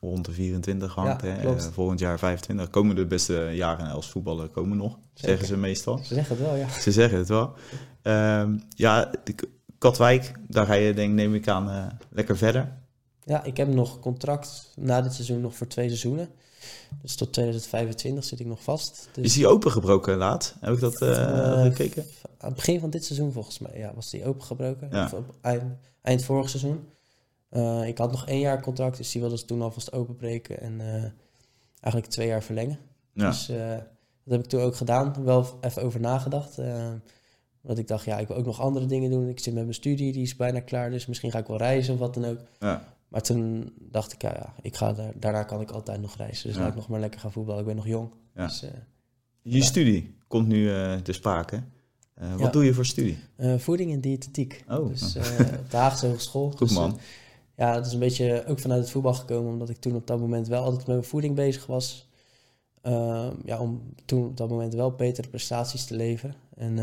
rond 0.00 0.24
de 0.24 0.32
24 0.32 0.94
hangt. 0.94 1.22
Ja, 1.22 1.28
hè? 1.28 1.54
Uh, 1.54 1.60
volgend 1.60 2.00
jaar 2.00 2.18
25 2.18 2.70
komen 2.70 2.96
de 2.96 3.06
beste 3.06 3.50
jaren 3.52 3.90
als 3.90 4.10
voetballer 4.10 4.48
komen 4.48 4.76
nog, 4.76 4.98
zeggen 5.14 5.46
ze 5.46 5.56
meestal. 5.56 5.98
Ze 5.98 6.14
zeggen 6.14 6.36
het 6.36 6.46
wel, 6.46 6.56
ja. 6.56 6.68
Ze 6.68 6.92
zeggen 6.92 7.18
het 7.18 7.28
wel. 7.28 7.52
Um, 8.02 8.62
ja, 8.68 9.10
Katwijk, 9.78 10.32
daar 10.48 10.66
ga 10.66 10.74
je 10.74 10.94
denk 10.94 11.14
neem 11.14 11.34
ik 11.34 11.48
aan 11.48 11.98
lekker 12.10 12.36
verder. 12.36 12.72
Ja, 13.24 13.44
ik 13.44 13.56
heb 13.56 13.68
nog 13.68 14.00
contract 14.00 14.72
na 14.76 15.00
dit 15.02 15.14
seizoen 15.14 15.40
nog 15.40 15.56
voor 15.56 15.66
twee 15.66 15.86
seizoenen. 15.86 16.28
Dus 17.02 17.16
tot 17.16 17.32
2025 17.32 18.24
zit 18.24 18.40
ik 18.40 18.46
nog 18.46 18.62
vast. 18.62 19.08
Dus 19.12 19.24
is 19.24 19.34
die 19.34 19.46
opengebroken 19.46 20.16
laat? 20.16 20.54
Heb 20.60 20.74
ik 20.74 20.80
dat 20.80 21.02
uh, 21.02 21.62
gekeken? 21.62 22.04
Aan 22.38 22.48
het 22.48 22.54
begin 22.54 22.80
van 22.80 22.90
dit 22.90 23.04
seizoen 23.04 23.32
volgens 23.32 23.58
mij 23.58 23.78
ja, 23.78 23.94
was 23.94 24.10
die 24.10 24.24
opengebroken. 24.24 24.88
Ja. 24.90 25.04
Of 25.04 25.12
op 25.12 25.34
eind, 25.40 25.62
eind 26.02 26.24
vorig 26.24 26.48
seizoen. 26.48 26.88
Uh, 27.56 27.86
ik 27.86 27.98
had 27.98 28.10
nog 28.10 28.26
één 28.26 28.40
jaar 28.40 28.62
contract, 28.62 28.96
dus 28.96 29.12
die 29.12 29.20
wilde 29.20 29.38
ze 29.38 29.44
toen 29.44 29.62
alvast 29.62 29.92
openbreken. 29.92 30.60
En 30.60 30.72
uh, 30.80 31.04
eigenlijk 31.80 32.12
twee 32.12 32.26
jaar 32.26 32.42
verlengen. 32.42 32.78
Ja. 33.12 33.28
Dus 33.28 33.46
dat 33.46 34.34
heb 34.34 34.40
ik 34.42 34.46
toen 34.46 34.60
ook 34.60 34.76
gedaan. 34.76 35.24
Wel 35.24 35.58
even 35.60 35.82
over 35.82 36.00
nagedacht. 36.00 36.56
Want 37.60 37.78
ik 37.78 37.88
dacht, 37.88 38.04
ja, 38.04 38.18
ik 38.18 38.28
wil 38.28 38.36
ook 38.36 38.44
nog 38.44 38.60
andere 38.60 38.86
dingen 38.86 39.10
doen. 39.10 39.28
Ik 39.28 39.38
zit 39.38 39.54
met 39.54 39.62
mijn 39.62 39.74
studie, 39.74 40.12
die 40.12 40.22
is 40.22 40.36
bijna 40.36 40.60
klaar. 40.60 40.90
Dus 40.90 41.06
misschien 41.06 41.30
ga 41.30 41.38
ik 41.38 41.46
wel 41.46 41.56
reizen 41.56 41.94
of 41.94 42.00
wat 42.00 42.14
dan 42.14 42.24
ook. 42.24 42.38
Ja. 42.58 42.94
Maar 43.08 43.22
toen 43.22 43.72
dacht 43.78 44.12
ik, 44.12 44.22
ja, 44.22 44.32
ja 44.34 44.54
ik 44.62 44.76
ga 44.76 44.92
daar, 44.92 45.12
daarna 45.16 45.42
kan 45.42 45.60
ik 45.60 45.70
altijd 45.70 46.00
nog 46.00 46.16
reizen. 46.16 46.48
Dus 46.48 46.58
laat 46.58 46.68
ik 46.68 46.74
nog 46.74 46.88
maar 46.88 47.00
lekker 47.00 47.20
gaan 47.20 47.32
voetballen. 47.32 47.60
Ik 47.60 47.66
ben 47.66 47.76
nog 47.76 47.86
jong. 47.86 48.10
Dus, 48.34 48.64
je 49.42 49.62
studie 49.62 50.16
komt 50.26 50.46
nu 50.46 50.70
te 51.02 51.12
sprake. 51.12 51.62
Wat 52.36 52.52
doe 52.52 52.64
je 52.64 52.74
voor 52.74 52.86
studie? 52.86 53.18
voeding 53.58 53.92
en 53.92 54.00
diëtetiek. 54.00 54.64
Oh. 54.68 54.88
Dus 54.88 55.16
op 55.60 55.70
de 55.70 55.76
Haagse 55.76 56.06
Hogeschool. 56.06 56.50
Goed 56.50 56.58
dus, 56.58 56.72
man. 56.72 56.98
Ja, 57.56 57.74
dat 57.74 57.86
is 57.86 57.92
een 57.92 57.98
beetje 57.98 58.44
ook 58.46 58.58
vanuit 58.58 58.80
het 58.80 58.90
voetbal 58.90 59.14
gekomen. 59.14 59.52
Omdat 59.52 59.68
ik 59.68 59.76
toen 59.76 59.94
op 59.94 60.06
dat 60.06 60.20
moment 60.20 60.48
wel 60.48 60.62
altijd 60.62 60.86
met 60.86 60.96
mijn 60.96 61.08
voeding 61.08 61.34
bezig 61.34 61.66
was. 61.66 62.08
Ehm, 62.82 63.34
ja, 63.44 63.60
om 63.60 63.94
toen 64.04 64.26
op 64.26 64.36
dat 64.36 64.48
moment 64.48 64.74
wel 64.74 64.90
betere 64.94 65.28
prestaties 65.28 65.84
te 65.84 65.94
leveren. 65.94 66.34
En 66.54 66.76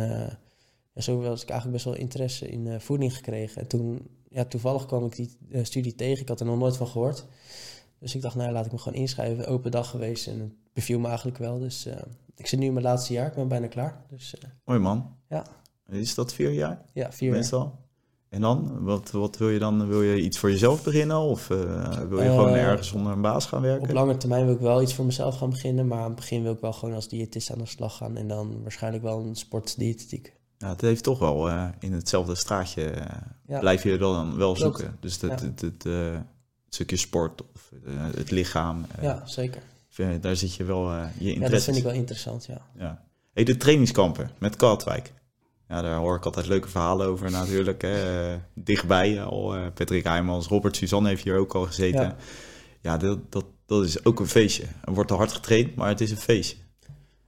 ja, 0.93 1.01
zo 1.01 1.19
was 1.19 1.41
ik 1.41 1.49
eigenlijk 1.49 1.83
best 1.83 1.85
wel 1.85 2.03
interesse 2.03 2.49
in 2.49 2.81
voeding 2.81 3.15
gekregen. 3.15 3.61
En 3.61 3.67
toen 3.67 4.07
ja, 4.33 4.45
toevallig 4.45 4.85
kwam 4.85 5.05
ik 5.05 5.15
die 5.15 5.37
uh, 5.49 5.63
studie 5.63 5.95
tegen. 5.95 6.21
Ik 6.21 6.27
had 6.27 6.39
er 6.39 6.45
nog 6.45 6.57
nooit 6.57 6.77
van 6.77 6.87
gehoord. 6.87 7.25
Dus 7.99 8.15
ik 8.15 8.21
dacht, 8.21 8.35
nou 8.35 8.51
laat 8.51 8.65
ik 8.65 8.71
me 8.71 8.77
gewoon 8.77 8.99
inschrijven. 8.99 9.47
Open 9.47 9.71
dag 9.71 9.89
geweest 9.89 10.27
en 10.27 10.39
het 10.39 10.51
beviel 10.73 10.99
me 10.99 11.07
eigenlijk 11.07 11.37
wel. 11.37 11.59
Dus 11.59 11.87
uh, 11.87 11.93
ik 12.35 12.47
zit 12.47 12.59
nu 12.59 12.65
in 12.65 12.73
mijn 12.73 12.85
laatste 12.85 13.13
jaar. 13.13 13.27
Ik 13.27 13.33
ben 13.33 13.47
bijna 13.47 13.67
klaar. 13.67 14.05
Dus, 14.09 14.35
uh, 14.35 14.49
Mooi 14.65 14.79
man. 14.79 15.15
Ja. 15.29 15.45
Is 15.87 16.15
dat 16.15 16.33
vier 16.33 16.51
jaar? 16.51 16.81
Ja, 16.93 17.11
vier 17.11 17.31
Meestal? 17.31 17.59
jaar. 17.59 17.82
En 18.33 18.41
dan? 18.41 18.83
Wat, 18.83 19.11
wat 19.11 19.37
wil 19.37 19.49
je 19.49 19.59
dan? 19.59 19.87
Wil 19.87 20.01
je 20.01 20.21
iets 20.21 20.37
voor 20.37 20.51
jezelf 20.51 20.83
beginnen? 20.83 21.17
Of 21.17 21.47
wil 21.47 22.21
je 22.21 22.29
gewoon 22.29 22.53
ergens 22.53 22.91
onder 22.91 23.11
een 23.11 23.21
baas 23.21 23.45
gaan 23.45 23.61
werken? 23.61 23.89
Op 23.89 23.93
lange 23.93 24.17
termijn 24.17 24.45
wil 24.45 24.53
ik 24.53 24.59
wel 24.59 24.81
iets 24.81 24.93
voor 24.93 25.05
mezelf 25.05 25.37
gaan 25.37 25.49
beginnen. 25.49 25.87
Maar 25.87 25.97
aan 25.97 26.05
het 26.05 26.15
begin 26.15 26.43
wil 26.43 26.53
ik 26.53 26.59
wel 26.59 26.73
gewoon 26.73 26.95
als 26.95 27.07
diëtist 27.07 27.51
aan 27.51 27.57
de 27.57 27.65
slag 27.65 27.97
gaan. 27.97 28.17
En 28.17 28.27
dan 28.27 28.61
waarschijnlijk 28.61 29.03
wel 29.03 29.25
een 29.25 29.35
sportdiëtetiek. 29.35 30.33
Ja, 30.57 30.69
het 30.69 30.81
heeft 30.81 31.03
toch 31.03 31.19
wel 31.19 31.49
uh, 31.49 31.67
in 31.79 31.93
hetzelfde 31.93 32.35
straatje 32.35 32.93
ja. 33.47 33.59
blijf 33.59 33.83
je 33.83 33.97
dan 33.97 34.37
wel 34.37 34.53
Klopt. 34.53 34.59
zoeken. 34.59 34.97
Dus 34.99 35.21
het, 35.21 35.39
ja. 35.39 35.45
het, 35.45 35.61
het, 35.61 35.85
uh, 35.85 36.13
het, 36.13 36.23
stukje 36.69 36.97
sport 36.97 37.41
of 37.53 37.71
het 38.15 38.31
lichaam. 38.31 38.85
ja, 39.01 39.21
zeker. 39.25 39.61
Daar 40.21 40.35
zit 40.35 40.55
je 40.55 40.63
wel 40.63 40.91
je 40.91 40.99
interesse. 41.33 41.39
Ja, 41.39 41.49
dat 41.49 41.63
vind 41.63 41.77
ik 41.77 41.83
wel 41.83 41.93
interessant, 41.93 42.45
ja. 42.45 42.61
ja. 42.77 43.03
Hey, 43.33 43.43
de 43.43 43.57
trainingskampen 43.57 44.29
met 44.39 44.55
Katwijk. 44.55 45.13
Ja, 45.73 45.81
daar 45.81 45.97
hoor 45.97 46.15
ik 46.15 46.25
altijd 46.25 46.47
leuke 46.47 46.69
verhalen 46.69 47.07
over 47.07 47.31
natuurlijk. 47.31 47.81
Hè. 47.81 48.37
dichtbij 48.53 49.23
al. 49.23 49.55
Patrick 49.73 50.03
Heijmans, 50.03 50.47
Robert 50.47 50.75
Suzanne 50.75 51.09
heeft 51.09 51.23
hier 51.23 51.37
ook 51.37 51.53
al 51.53 51.65
gezeten. 51.65 52.01
Ja, 52.01 52.15
ja 52.81 52.97
dat, 52.97 53.31
dat, 53.31 53.45
dat 53.65 53.83
is 53.83 54.05
ook 54.05 54.19
een 54.19 54.27
feestje. 54.27 54.63
Er 54.83 54.93
wordt 54.93 55.11
er 55.11 55.17
hard 55.17 55.31
getraind, 55.31 55.75
maar 55.75 55.87
het 55.87 56.01
is 56.01 56.11
een 56.11 56.17
feestje. 56.17 56.57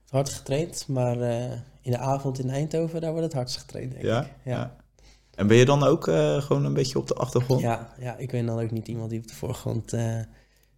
Hard 0.08 0.28
getraind, 0.28 0.84
maar 0.88 1.16
in 1.80 1.90
de 1.90 1.98
avond 1.98 2.38
in 2.38 2.50
Eindhoven, 2.50 3.00
daar 3.00 3.10
wordt 3.10 3.26
het 3.26 3.34
hardst 3.34 3.56
getraind, 3.56 3.92
denk 3.92 4.04
ja? 4.04 4.22
ik. 4.22 4.30
Ja. 4.44 4.52
ja. 4.52 4.76
En 5.36 5.46
ben 5.46 5.56
je 5.56 5.64
dan 5.64 5.82
ook 5.82 6.06
uh, 6.06 6.42
gewoon 6.42 6.64
een 6.64 6.74
beetje 6.74 6.98
op 6.98 7.06
de 7.06 7.14
achtergrond? 7.14 7.60
Ja, 7.60 7.94
ja, 7.98 8.16
ik 8.16 8.30
ben 8.30 8.46
dan 8.46 8.60
ook 8.60 8.70
niet 8.70 8.88
iemand 8.88 9.10
die 9.10 9.18
op 9.18 9.26
de 9.26 9.34
voorgrond 9.34 9.92
uh, 9.92 10.20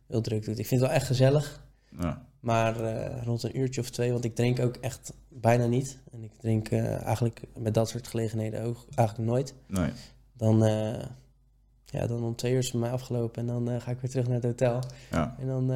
heel 0.06 0.20
druk 0.20 0.44
doet. 0.44 0.58
Ik 0.58 0.66
vind 0.66 0.80
het 0.80 0.90
wel 0.90 0.98
echt 0.98 1.06
gezellig. 1.06 1.60
Ja. 2.00 2.26
Maar 2.40 2.80
uh, 2.80 3.22
rond 3.24 3.42
een 3.42 3.58
uurtje 3.58 3.80
of 3.80 3.90
twee, 3.90 4.12
want 4.12 4.24
ik 4.24 4.34
drink 4.34 4.60
ook 4.60 4.76
echt 4.76 5.12
bijna 5.28 5.66
niet. 5.66 5.98
En 6.12 6.22
ik 6.22 6.32
drink 6.40 6.72
eigenlijk 6.72 7.42
met 7.56 7.74
dat 7.74 7.88
soort 7.88 8.08
gelegenheden 8.08 8.62
ook 8.62 8.86
eigenlijk 8.94 9.28
nooit. 9.28 9.54
Nee. 9.66 9.90
Dan, 10.32 10.58
ja, 11.84 12.06
dan 12.06 12.24
om 12.24 12.36
twee 12.36 12.52
uur 12.52 12.58
is 12.58 12.72
het 12.72 12.80
mij 12.80 12.90
afgelopen 12.90 13.48
en 13.48 13.64
dan 13.64 13.80
ga 13.80 13.90
ik 13.90 14.00
weer 14.00 14.10
terug 14.10 14.26
naar 14.26 14.34
het 14.34 14.44
hotel. 14.44 14.82
Ja. 15.10 15.36
En 15.38 15.46
dan 15.46 15.72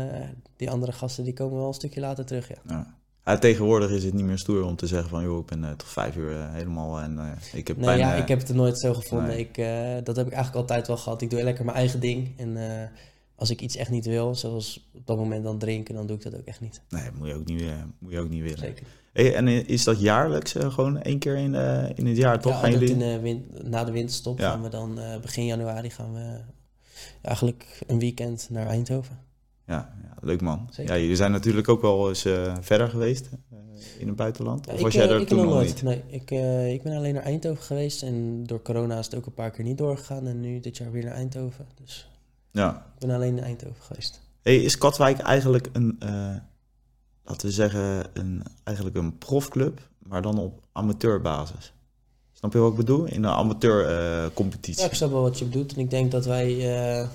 die 0.57 0.71
andere 0.71 0.93
gasten 0.93 1.25
die 1.25 1.33
komen 1.33 1.59
wel 1.59 1.67
een 1.67 1.75
stukje 1.75 2.01
later 2.01 2.25
terug, 2.25 2.49
ja. 2.49 2.57
ja. 2.67 2.95
Ja, 3.25 3.39
tegenwoordig 3.39 3.91
is 3.91 4.05
het 4.05 4.15
niet 4.15 4.25
meer 4.25 4.39
stoer 4.39 4.65
om 4.65 4.77
te 4.77 4.87
zeggen 4.87 5.09
van... 5.09 5.23
joh, 5.23 5.39
ik 5.39 5.47
ben 5.47 5.77
tot 5.77 5.89
vijf 5.89 6.17
uur 6.17 6.51
helemaal 6.51 7.01
en 7.01 7.39
ik 7.53 7.69
heb 7.69 7.77
nee, 7.77 7.87
bijna... 7.87 8.15
ja, 8.15 8.23
ik 8.23 8.29
heb 8.29 8.39
het 8.39 8.49
er 8.49 8.55
nooit 8.55 8.79
zo 8.79 8.95
gevonden. 8.95 9.29
Nee. 9.29 9.39
Ik, 9.39 9.57
dat 10.05 10.17
heb 10.17 10.27
ik 10.27 10.33
eigenlijk 10.33 10.55
altijd 10.55 10.87
wel 10.87 10.97
gehad. 10.97 11.23
Ik 11.23 11.31
doe 11.31 11.43
lekker 11.43 11.65
mijn 11.65 11.77
eigen 11.77 12.01
ding. 12.01 12.39
En 12.39 12.57
als 13.43 13.51
ik 13.51 13.61
iets 13.61 13.77
echt 13.77 13.91
niet 13.91 14.07
wil, 14.07 14.35
zoals 14.35 14.89
op 14.95 15.07
dat 15.07 15.17
moment 15.17 15.45
dan 15.45 15.59
drinken... 15.59 15.95
dan 15.95 16.07
doe 16.07 16.17
ik 16.17 16.23
dat 16.23 16.37
ook 16.37 16.45
echt 16.45 16.61
niet. 16.61 16.81
Nee, 16.89 17.09
moet 17.19 17.29
je 17.29 17.35
ook 17.35 17.45
niet, 17.45 17.63
moet 17.99 18.13
je 18.13 18.19
ook 18.19 18.29
niet 18.29 18.43
willen. 18.43 18.59
Zeker. 18.59 18.87
Hey, 19.13 19.35
en 19.35 19.49
is 19.49 19.85
dat 19.85 20.01
jaarlijks 20.01 20.55
gewoon 20.59 21.03
één 21.03 21.19
keer 21.19 21.37
in, 21.37 21.55
in 21.95 22.07
het 22.07 22.17
jaar, 22.17 22.41
toch? 22.41 22.61
Ja, 22.61 22.67
in 22.67 22.99
de 22.99 23.21
win 23.21 23.51
na 23.63 23.85
de 23.85 23.93
winterstop 23.93 24.39
ja. 24.39 24.51
gaan 24.51 24.63
we 24.63 24.69
dan... 24.69 24.99
begin 25.23 25.45
januari 25.45 25.91
gaan 25.91 26.15
we 26.15 26.41
eigenlijk 27.23 27.81
een 27.87 27.99
weekend 27.99 28.49
naar 28.51 28.67
Eindhoven. 28.67 29.19
Ja, 29.67 29.95
ja, 30.03 30.17
leuk 30.21 30.41
man. 30.41 30.69
Zeker. 30.71 30.95
Ja, 30.95 31.01
jullie 31.01 31.17
zijn 31.17 31.33
natuurlijk 31.33 31.69
ook 31.69 31.81
wel 31.81 32.09
eens 32.09 32.27
verder 32.61 32.89
geweest 32.89 33.29
in 33.99 34.07
het 34.07 34.17
buitenland. 34.17 34.67
Of 34.67 34.77
ja, 34.77 34.83
was 34.83 34.95
ik, 34.95 35.01
jij 35.01 35.11
er 35.11 35.21
ik 35.21 35.29
toen 35.29 35.39
nog 35.39 35.55
nooit. 35.55 35.69
niet? 35.69 35.83
Nee, 35.83 36.03
ik, 36.07 36.31
uh, 36.31 36.73
ik 36.73 36.83
ben 36.83 36.97
alleen 36.97 37.15
naar 37.15 37.23
Eindhoven 37.23 37.63
geweest 37.63 38.03
en 38.03 38.45
door 38.47 38.63
corona 38.63 38.99
is 38.99 39.05
het 39.05 39.15
ook 39.15 39.27
een 39.27 39.35
paar 39.35 39.51
keer 39.51 39.65
niet 39.65 39.79
doorgegaan. 39.79 40.27
En 40.27 40.41
nu 40.41 40.61
dit 40.61 40.77
jaar 40.77 40.91
weer 40.91 41.05
naar 41.05 41.15
Eindhoven. 41.15 41.67
Dus 41.83 42.09
ja. 42.53 42.87
ik 42.95 43.07
ben 43.07 43.17
alleen 43.17 43.37
in 43.37 43.45
Eindhoven 43.45 43.83
geweest. 43.83 44.21
Hey, 44.43 44.57
is 44.57 44.79
Katwijk 44.79 45.19
eigenlijk 45.19 45.69
een, 45.73 45.97
laten 47.25 47.47
we 47.47 47.53
zeggen, 47.53 48.05
een, 48.13 48.43
eigenlijk 48.65 48.97
een 48.97 49.19
profclub, 49.19 49.81
maar 49.99 50.23
dan 50.23 50.39
op 50.39 50.65
amateurbasis? 50.73 51.73
Is 52.33 52.39
Snap 52.39 52.53
je 52.53 52.59
wat 52.59 52.71
ik 52.71 52.77
bedoel? 52.77 53.05
In 53.05 53.25
een 53.25 53.31
amateurcompetitie. 53.31 54.83
Ja, 54.83 54.89
ik 54.89 54.95
snap 54.95 55.11
wel 55.11 55.23
wat 55.23 55.39
je 55.39 55.45
bedoelt. 55.45 55.75
En 55.75 55.81
ik 55.81 55.91
denk 55.91 56.11
dat 56.11 56.25
wij, 56.25 56.49
eh, 56.51 57.09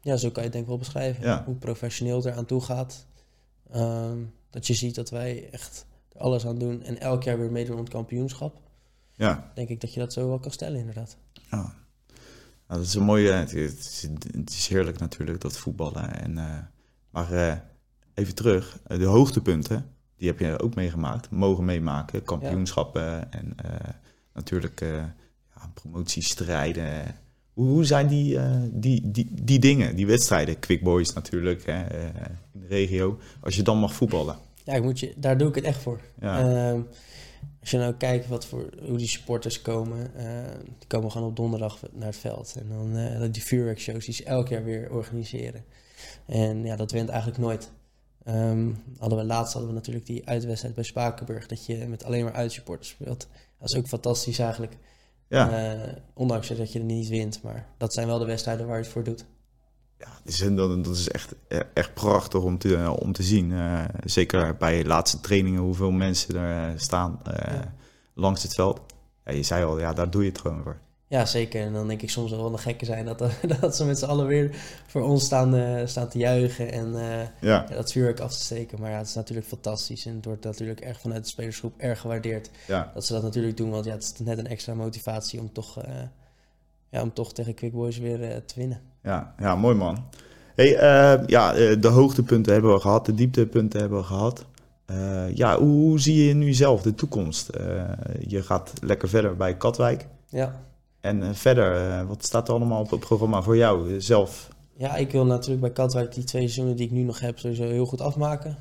ja, 0.00 0.16
zo 0.16 0.30
kan 0.30 0.42
je 0.42 0.48
het 0.48 0.52
denk 0.52 0.64
ik 0.64 0.66
wel 0.66 0.78
beschrijven. 0.78 1.24
Ja. 1.24 1.42
Hoe 1.44 1.54
professioneel 1.54 2.16
het 2.16 2.24
eraan 2.24 2.44
toe 2.44 2.60
gaat. 2.60 3.06
Ehm, 3.70 4.18
dat 4.50 4.66
je 4.66 4.74
ziet 4.74 4.94
dat 4.94 5.10
wij 5.10 5.48
echt 5.50 5.86
er 6.12 6.20
alles 6.20 6.46
aan 6.46 6.58
doen 6.58 6.82
en 6.82 7.00
elk 7.00 7.22
jaar 7.22 7.38
weer 7.38 7.50
meedoen 7.50 7.76
aan 7.76 7.82
het 7.82 7.92
kampioenschap. 7.92 8.60
ja. 9.14 9.50
Denk 9.54 9.68
ik 9.68 9.80
dat 9.80 9.94
je 9.94 10.00
dat 10.00 10.12
zo 10.12 10.28
wel 10.28 10.38
kan 10.38 10.50
stellen, 10.50 10.78
inderdaad. 10.78 11.16
Ja. 11.50 11.74
Nou, 12.68 12.80
dat 12.80 12.88
is 12.88 12.94
een 12.94 13.02
mooie. 13.02 13.30
Het 13.30 13.54
is, 13.54 14.08
het 14.30 14.50
is 14.50 14.68
heerlijk 14.68 14.98
natuurlijk, 14.98 15.40
dat 15.40 15.58
voetballen. 15.58 16.20
En, 16.20 16.38
eh, 16.38 16.58
maar 17.10 17.32
eh, 17.32 17.56
even 18.14 18.34
terug, 18.34 18.78
eh, 18.86 18.98
de 18.98 19.04
hoogtepunten, 19.04 19.86
die 20.16 20.28
heb 20.28 20.38
je 20.38 20.60
ook 20.60 20.74
meegemaakt, 20.74 21.30
mogen 21.30 21.64
meemaken. 21.64 22.22
Kampioenschappen 22.22 23.32
en 23.32 23.54
natuurlijk 24.34 24.80
ja, 24.80 25.70
promotiestrijden. 25.74 27.14
Hoe, 27.52 27.68
hoe 27.68 27.84
zijn 27.84 28.06
die, 28.06 28.38
die, 28.72 29.10
die, 29.10 29.28
die 29.42 29.58
dingen, 29.58 29.96
die 29.96 30.06
wedstrijden? 30.06 30.58
Quick 30.58 30.82
Boys 30.82 31.12
natuurlijk, 31.12 31.66
hè, 31.66 31.80
in 32.52 32.60
de 32.60 32.66
regio. 32.66 33.18
Als 33.40 33.56
je 33.56 33.62
dan 33.62 33.78
mag 33.78 33.94
voetballen. 33.94 34.36
Ja, 34.64 34.74
ik 34.74 34.82
moet 34.82 35.00
je, 35.00 35.12
daar 35.16 35.38
doe 35.38 35.48
ik 35.48 35.54
het 35.54 35.64
echt 35.64 35.82
voor. 35.82 36.00
Ja, 36.20 36.38
Ehm, 36.38 36.80
als 37.60 37.70
je 37.70 37.78
nou 37.78 37.94
kijkt 37.94 38.28
wat 38.28 38.46
voor, 38.46 38.70
hoe 38.82 38.98
die 38.98 39.08
supporters 39.08 39.62
komen, 39.62 40.14
eh, 40.14 40.58
die 40.78 40.86
komen 40.86 41.10
gewoon 41.10 41.28
op 41.28 41.36
donderdag 41.36 41.80
naar 41.92 42.06
het 42.06 42.16
veld. 42.16 42.56
En 42.58 42.68
dan 42.68 42.96
eh, 42.96 43.32
die 43.32 43.42
vuurwerkshows 43.42 44.04
die 44.04 44.14
ze 44.14 44.24
elk 44.24 44.48
jaar 44.48 44.64
weer 44.64 44.90
organiseren. 44.90 45.64
En 46.26 46.64
ja, 46.64 46.76
dat 46.76 46.90
wint 46.90 47.08
eigenlijk 47.08 47.38
nooit. 47.40 47.70
Ehm, 48.24 48.72
hadden 48.98 49.18
we, 49.18 49.24
laatst 49.24 49.52
hadden 49.52 49.70
we 49.70 49.76
natuurlijk 49.76 50.06
die 50.06 50.28
uitwedstrijd 50.28 50.74
bij 50.74 50.84
Spakenburg, 50.84 51.46
dat 51.46 51.66
je 51.66 51.86
met 51.86 52.04
alleen 52.04 52.24
maar 52.24 52.32
uitsupporters 52.32 52.88
speelt. 52.88 53.28
Dat 53.58 53.68
is 53.68 53.76
ook 53.76 53.86
fantastisch 53.86 54.38
eigenlijk. 54.38 54.76
ja. 55.28 55.74
Eh, 55.74 55.92
ondanks 56.14 56.48
dat 56.48 56.72
je 56.72 56.78
er 56.78 56.84
niet 56.84 57.08
wint, 57.08 57.42
maar 57.42 57.66
dat 57.76 57.92
zijn 57.92 58.06
wel 58.06 58.18
de 58.18 58.24
wedstrijden 58.24 58.66
waar 58.66 58.76
je 58.76 58.82
het 58.82 58.92
voor 58.92 59.04
doet. 59.04 59.24
Ja, 59.98 60.08
dus 60.24 60.38
dat, 60.38 60.84
dat 60.84 60.96
is 60.96 61.08
echt, 61.08 61.34
echt 61.74 61.94
prachtig 61.94 62.42
om 62.42 62.58
te, 62.58 62.96
om 62.98 63.12
te 63.12 63.22
zien. 63.22 63.52
Eh, 63.52 63.84
zeker 64.04 64.56
bij 64.56 64.84
laatste 64.84 65.20
trainingen, 65.20 65.60
hoeveel 65.60 65.90
mensen 65.90 66.36
er 66.36 66.70
eh, 66.72 66.78
staan 66.78 67.20
eh, 67.24 67.52
Ja. 67.54 67.74
langs 68.14 68.42
het 68.42 68.54
veld. 68.54 68.80
Ja, 69.24 69.32
je 69.32 69.42
zei 69.42 69.64
al, 69.64 69.78
ja, 69.80 69.92
daar 69.92 70.10
doe 70.10 70.22
je 70.22 70.28
het 70.28 70.38
gewoon 70.40 70.62
voor. 70.62 70.78
Ja, 71.08 71.24
zeker. 71.24 71.60
En 71.60 71.72
dan 71.72 71.88
denk 71.88 72.02
ik 72.02 72.10
soms 72.10 72.30
wel 72.30 72.50
de 72.50 72.58
gekken 72.58 72.86
zijn 72.86 73.04
dat, 73.04 73.18
dat 73.60 73.76
ze 73.76 73.84
met 73.84 73.98
z'n 73.98 74.04
allen 74.04 74.26
weer 74.26 74.56
voor 74.86 75.02
ons 75.02 75.24
staan, 75.24 75.54
eh, 75.54 75.86
staan 75.86 76.08
te 76.08 76.18
juichen 76.18 76.72
en 76.72 76.94
eh, 76.94 77.26
Ja, 77.40 77.66
dat 77.70 77.92
vuurwerk 77.92 78.20
af 78.20 78.32
te 78.32 78.44
steken. 78.44 78.80
Maar 78.80 78.90
ja, 78.90 78.98
het 78.98 79.06
is 79.06 79.14
natuurlijk 79.14 79.46
fantastisch 79.46 80.06
en 80.06 80.14
het 80.14 80.24
wordt 80.24 80.44
natuurlijk 80.44 80.80
erg 80.80 81.00
vanuit 81.00 81.22
de 81.22 81.28
spelersgroep 81.28 81.74
erg 81.78 82.00
gewaardeerd 82.00 82.50
dat 82.94 83.06
ze 83.06 83.12
dat 83.12 83.22
natuurlijk 83.22 83.56
doen. 83.56 83.70
Want 83.70 83.84
ja, 83.84 83.92
het 83.92 84.02
is 84.02 84.12
net 84.24 84.38
een 84.38 84.46
extra 84.46 84.74
motivatie 84.74 85.40
om 85.40 85.52
toch, 85.52 85.78
eh, 85.82 85.94
ja, 86.90 87.02
om 87.02 87.12
toch 87.12 87.32
tegen 87.32 87.54
Quick 87.54 87.72
Boys 87.72 87.98
weer 87.98 88.22
eh, 88.22 88.36
te 88.36 88.54
winnen. 88.56 88.80
Ja, 89.06 89.34
ja, 89.38 89.56
mooi 89.56 89.74
man. 89.74 90.04
Hey, 90.54 90.76
eh, 90.76 91.26
ja, 91.26 91.54
eh, 91.54 91.80
de 91.80 91.88
hoogtepunten 91.88 92.52
hebben 92.52 92.72
we 92.72 92.80
gehad, 92.80 93.06
de 93.06 93.14
dieptepunten 93.14 93.80
hebben 93.80 93.98
we 93.98 94.04
gehad. 94.04 94.44
Eh, 94.84 95.36
ja, 95.36 95.58
hoe, 95.58 95.68
hoe 95.68 96.00
zie 96.00 96.26
je 96.26 96.34
nu 96.34 96.52
zelf 96.52 96.82
de 96.82 96.94
toekomst? 96.94 97.50
Je 98.26 98.42
gaat 98.42 98.72
lekker 98.82 99.08
verder 99.08 99.36
bij 99.36 99.56
Katwijk. 99.56 100.06
Ja. 100.28 100.60
En 101.00 101.34
verder, 101.34 102.06
wat 102.06 102.24
staat 102.24 102.48
er 102.48 102.54
allemaal 102.54 102.80
op 102.80 102.90
het 102.90 103.00
programma 103.00 103.42
voor 103.42 103.56
jou 103.56 104.00
zelf? 104.00 104.48
ja, 104.76 104.96
ik 104.96 105.10
wil 105.10 105.26
natuurlijk 105.26 105.60
bij 105.60 105.72
Katwijk 105.72 106.14
die 106.14 106.24
twee 106.24 106.42
seizoenen 106.42 106.76
die 106.76 106.86
ik 106.86 106.92
nu 106.92 107.02
nog 107.02 107.20
heb 107.20 107.38
sowieso 107.38 107.64
heel 107.64 107.86
goed 107.86 108.00
afmaken. 108.00 108.56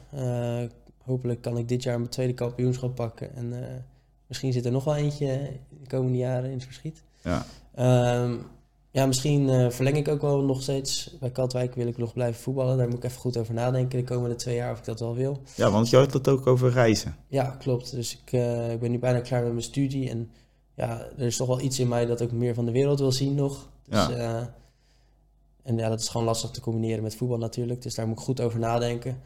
Hopelijk 1.04 1.42
kan 1.42 1.58
ik 1.58 1.68
dit 1.68 1.84
jaar 1.84 1.98
mijn 1.98 2.10
tweede 2.10 2.34
kampioenschap 2.34 2.96
pakken. 2.96 3.36
En 3.36 3.54
misschien 4.28 4.54
zit 4.54 4.66
er 4.66 4.72
nog 4.72 4.84
wel 4.84 4.96
eentje 4.96 5.52
de 5.82 5.88
komende 5.88 6.18
jaren 6.18 6.50
in 6.50 6.56
het 6.56 6.64
verschiet. 6.64 7.04
Ja, 7.22 7.46
Ehm, 7.76 8.36
ja, 8.96 9.06
misschien 9.06 9.50
eh, 9.50 9.70
verleng 9.70 9.98
ik 9.98 10.08
ook 10.08 10.22
wel 10.22 10.42
nog 10.44 10.62
steeds. 10.62 11.16
Bij 11.20 11.32
Katwijk 11.32 11.76
wil 11.76 11.88
ik 11.88 11.98
nog 11.98 12.14
blijven 12.14 12.42
voetballen. 12.42 12.78
Daar 12.78 12.88
moet 12.88 12.98
ik 12.98 13.04
even 13.04 13.20
goed 13.20 13.38
over 13.38 13.54
nadenken 13.54 14.00
de 14.00 14.06
komende 14.06 14.36
twee 14.36 14.56
jaar 14.56 14.72
of 14.72 14.78
ik 14.80 14.86
dat 14.86 15.00
wel 15.00 15.16
wil. 15.16 15.42
ja 15.56 15.72
want 15.72 15.90
je 15.90 15.98
had 15.98 16.14
het 16.14 16.28
ook 16.28 16.48
over 16.48 16.72
reizen. 16.72 17.16
Ja, 17.28 17.44
klopt. 17.60 17.92
Dus 17.92 18.18
ik, 18.22 18.32
eh, 18.32 18.72
ik 18.72 18.80
ben 18.80 18.92
nu 18.92 19.00
bijna 19.00 19.20
klaar 19.20 19.42
met 19.44 19.52
mijn 19.52 19.64
studie. 19.64 20.10
En 20.10 20.32
ja, 20.74 21.00
er 21.18 21.26
is 21.26 21.38
toch 21.38 21.48
wel 21.48 21.62
iets 21.62 21.80
in 21.80 21.88
mij 21.88 22.06
dat 22.06 22.22
ook 22.22 22.32
meer 22.32 22.54
van 22.54 22.66
de 22.66 22.72
wereld 22.72 23.00
wil 23.00 23.12
zien 23.12 23.36
nog. 23.36 23.70
Dus, 23.88 24.08
Ja. 24.08 24.10
eh, 24.12 24.46
en 25.64 25.78
ja, 25.78 25.90
dat 25.90 26.00
is 26.00 26.08
gewoon 26.10 26.26
lastig 26.26 26.50
te 26.50 26.62
combineren 26.62 27.04
met 27.04 27.16
voetbal 27.16 27.38
natuurlijk. 27.38 27.82
Dus 27.82 27.96
daar 27.96 28.08
moet 28.08 28.18
ik 28.18 28.24
goed 28.24 28.42
over 28.42 28.60
nadenken. 28.60 29.22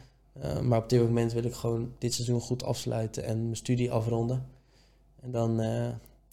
Maar 0.62 0.78
op 0.78 0.88
dit 0.88 1.00
moment 1.02 1.32
wil 1.32 1.44
ik 1.44 1.54
gewoon 1.54 1.92
dit 1.98 2.14
seizoen 2.14 2.40
goed 2.40 2.64
afsluiten 2.64 3.24
en 3.24 3.42
mijn 3.42 3.56
studie 3.56 3.90
afronden. 3.92 4.46
En 5.20 5.30
dan 5.30 5.56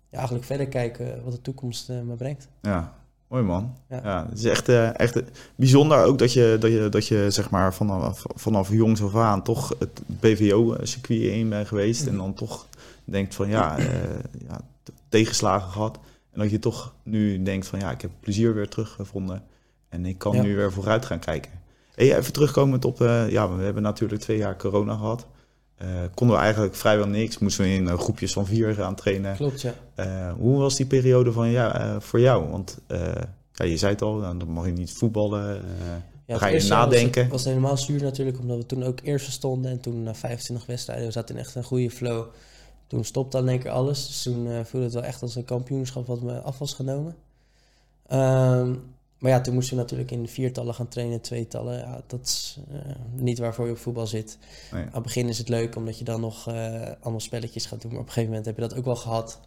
ja, 0.10 0.18
eigenlijk 0.18 0.46
verder 0.46 0.68
kijken 0.68 1.24
wat 1.24 1.34
de 1.34 1.42
toekomst 1.42 1.88
me 1.90 2.16
brengt. 2.16 2.48
Ja, 2.62 2.97
mooi 3.28 3.44
man. 3.44 3.76
Ja. 3.90 4.02
Ja. 4.04 4.26
het 4.30 4.38
is 4.38 4.46
echt, 4.46 4.70
eh, 4.70 5.00
echt 5.00 5.22
bijzonder 5.56 6.04
ook 6.04 6.18
dat 6.18 6.34
je, 6.34 6.58
dat 6.60 6.72
je, 6.72 6.90
dat 6.90 7.08
je 7.08 7.26
zeg 7.30 7.50
maar 7.50 7.74
vanaf, 7.74 8.24
vanaf 8.36 8.70
jongs 8.72 9.04
af 9.04 9.16
aan 9.16 9.44
toch 9.44 9.76
het 9.80 10.02
BVO-circuit 10.06 11.22
in 11.22 11.50
bent 11.50 11.68
geweest. 11.68 12.02
Mhm. 12.02 12.10
En 12.10 12.18
dan 12.18 12.34
toch 12.34 12.66
denkt 13.04 13.36
van 13.36 13.50
ja, 13.50 13.78
eh, 13.78 13.86
ja, 14.48 14.62
tegenslagen 15.10 15.72
gehad. 15.72 16.00
En 16.32 16.40
dat 16.40 16.52
je 16.52 16.60
toch 16.60 16.94
nu 17.04 17.44
denkt 17.44 17.68
van 17.68 17.80
ja, 17.80 17.92
ik 17.92 18.02
heb 18.02 18.12
plezier 18.20 18.54
weer 18.54 18.68
teruggevonden. 18.68 19.44
En 19.90 20.06
ik 20.06 20.18
kan 20.18 20.36
Ja. 20.36 20.42
nu 20.42 20.56
weer 20.56 20.72
vooruit 20.72 21.06
gaan 21.06 21.20
kijken. 21.20 21.52
Hey, 21.96 22.18
even 22.18 22.34
terugkomend 22.34 22.86
op, 22.86 23.02
eh, 23.02 23.30
ja, 23.30 23.56
we 23.56 23.64
hebben 23.64 23.84
natuurlijk 23.84 24.22
twee 24.22 24.38
jaar 24.38 24.58
corona 24.58 24.96
gehad. 24.96 25.28
Eh, 25.78 25.88
konden 26.14 26.36
we 26.36 26.42
eigenlijk 26.42 26.76
vrijwel 26.76 27.08
niks. 27.08 27.38
Moesten 27.38 27.64
we 27.64 27.70
in 27.70 27.88
eh, 27.88 28.00
groepjes 28.00 28.34
van 28.34 28.46
vier 28.46 28.74
gaan 28.74 28.96
trainen. 28.96 29.36
Klopt, 29.36 29.62
ja. 29.62 29.74
Eh, 29.96 30.34
hoe 30.38 30.58
was 30.58 30.76
die 30.76 30.86
periode 30.86 31.32
van 31.32 31.50
ja, 31.50 32.00
voor 32.02 32.20
jou? 32.20 32.50
Want 32.50 32.78
eh, 32.88 33.00
ja, 33.54 33.66
je 33.66 33.78
zei 33.78 33.92
het 33.92 34.02
al, 34.02 34.16
nou, 34.16 34.38
dan 34.38 34.50
mag 34.50 34.66
je 34.66 34.72
niet 34.72 34.94
voetballen. 34.94 35.62
Ja, 36.26 36.38
ga 36.38 36.50
het 36.50 36.64
je 36.64 36.70
nadenken? 36.70 37.22
Was, 37.22 37.32
was 37.32 37.44
het 37.44 37.50
helemaal 37.50 37.78
zuur 37.78 38.02
natuurlijk, 38.02 38.40
omdat 38.40 38.58
we 38.58 38.66
toen 38.66 38.84
ook 38.84 39.00
eerste 39.04 39.32
stonden. 39.32 39.72
En 39.72 39.80
toen 39.80 40.04
na 40.04 40.16
25 40.16 40.68
wedstrijden, 40.68 41.06
we 41.06 41.12
zaten 41.12 41.36
in 41.36 41.42
echt 41.42 41.56
een 41.56 41.64
goede 41.64 41.92
flow. 41.92 42.26
Toen 42.88 43.04
stopte 43.04 43.38
dan 43.38 43.48
één 43.48 43.60
keer 43.60 43.72
alles. 43.72 44.08
Dus 44.08 44.24
toen 44.24 44.66
voelde 44.66 44.86
het 44.86 44.96
wel 44.96 45.04
echt 45.04 45.22
als 45.22 45.36
een 45.36 45.46
kampioenschap 45.46 46.08
wat 46.08 46.22
me 46.22 46.40
af 46.40 46.58
was 46.58 46.74
genomen. 46.74 47.16
Ehm, 48.08 48.74
maar 49.20 49.32
ja, 49.32 49.42
toen 49.42 49.54
moesten 49.54 49.76
we 49.76 49.82
natuurlijk 49.82 50.12
in 50.12 50.28
viertallen 50.28 50.74
gaan 50.74 50.88
trainen, 50.88 51.22
tweetallen. 51.22 51.78
Ja, 51.78 52.02
dat 52.08 52.26
is 52.26 52.60
eh, 52.72 52.96
niet 53.12 53.40
waarvoor 53.40 53.66
je 53.66 53.72
op 53.72 53.78
voetbal 53.78 54.08
zit. 54.08 54.38
Nee. 54.72 54.84
Aan 54.84 54.90
het 54.94 55.04
begin 55.04 55.28
is 55.28 55.38
het 55.38 55.50
leuk, 55.50 55.76
omdat 55.76 55.98
je 55.98 56.04
dan 56.04 56.22
nog 56.22 56.48
eh, 56.48 56.82
allemaal 57.00 57.20
spelletjes 57.20 57.66
gaat 57.66 57.82
doen. 57.82 57.92
Maar 57.92 58.00
op 58.00 58.06
een 58.06 58.14
gegeven 58.14 58.30
moment 58.30 58.46
heb 58.46 58.56
je 58.56 58.62
dat 58.62 58.76
ook 58.76 58.86
wel 58.86 58.96
gehad. 58.96 59.40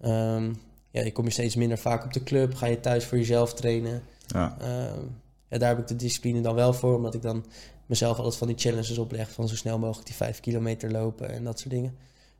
Ehm, 0.00 0.52
ja, 0.90 1.02
je 1.02 1.12
kom 1.12 1.24
je 1.24 1.30
steeds 1.30 1.54
minder 1.54 1.78
vaak 1.78 2.04
op 2.04 2.12
de 2.12 2.22
club. 2.22 2.54
Ga 2.54 2.66
je 2.66 2.80
thuis 2.80 3.04
voor 3.04 3.18
jezelf 3.18 3.54
trainen. 3.54 4.02
Ja, 4.26 4.56
Ehm, 4.60 5.00
ja, 5.48 5.58
daar 5.58 5.68
heb 5.68 5.78
ik 5.78 5.86
de 5.86 5.96
discipline 5.96 6.40
dan 6.40 6.54
wel 6.54 6.72
voor, 6.72 6.96
omdat 6.96 7.14
ik 7.14 7.22
dan 7.22 7.44
mezelf 7.86 8.16
altijd 8.16 8.36
van 8.36 8.46
die 8.46 8.56
challenges 8.58 8.98
opleg 8.98 9.30
van 9.30 9.48
zo 9.48 9.56
snel 9.56 9.78
mogelijk 9.78 10.06
die 10.06 10.16
vijf 10.16 10.40
kilometer 10.40 10.90
lopen 10.90 11.30
en 11.30 11.44
dat 11.44 11.58
soort 11.58 11.70
dingen. 11.70 11.96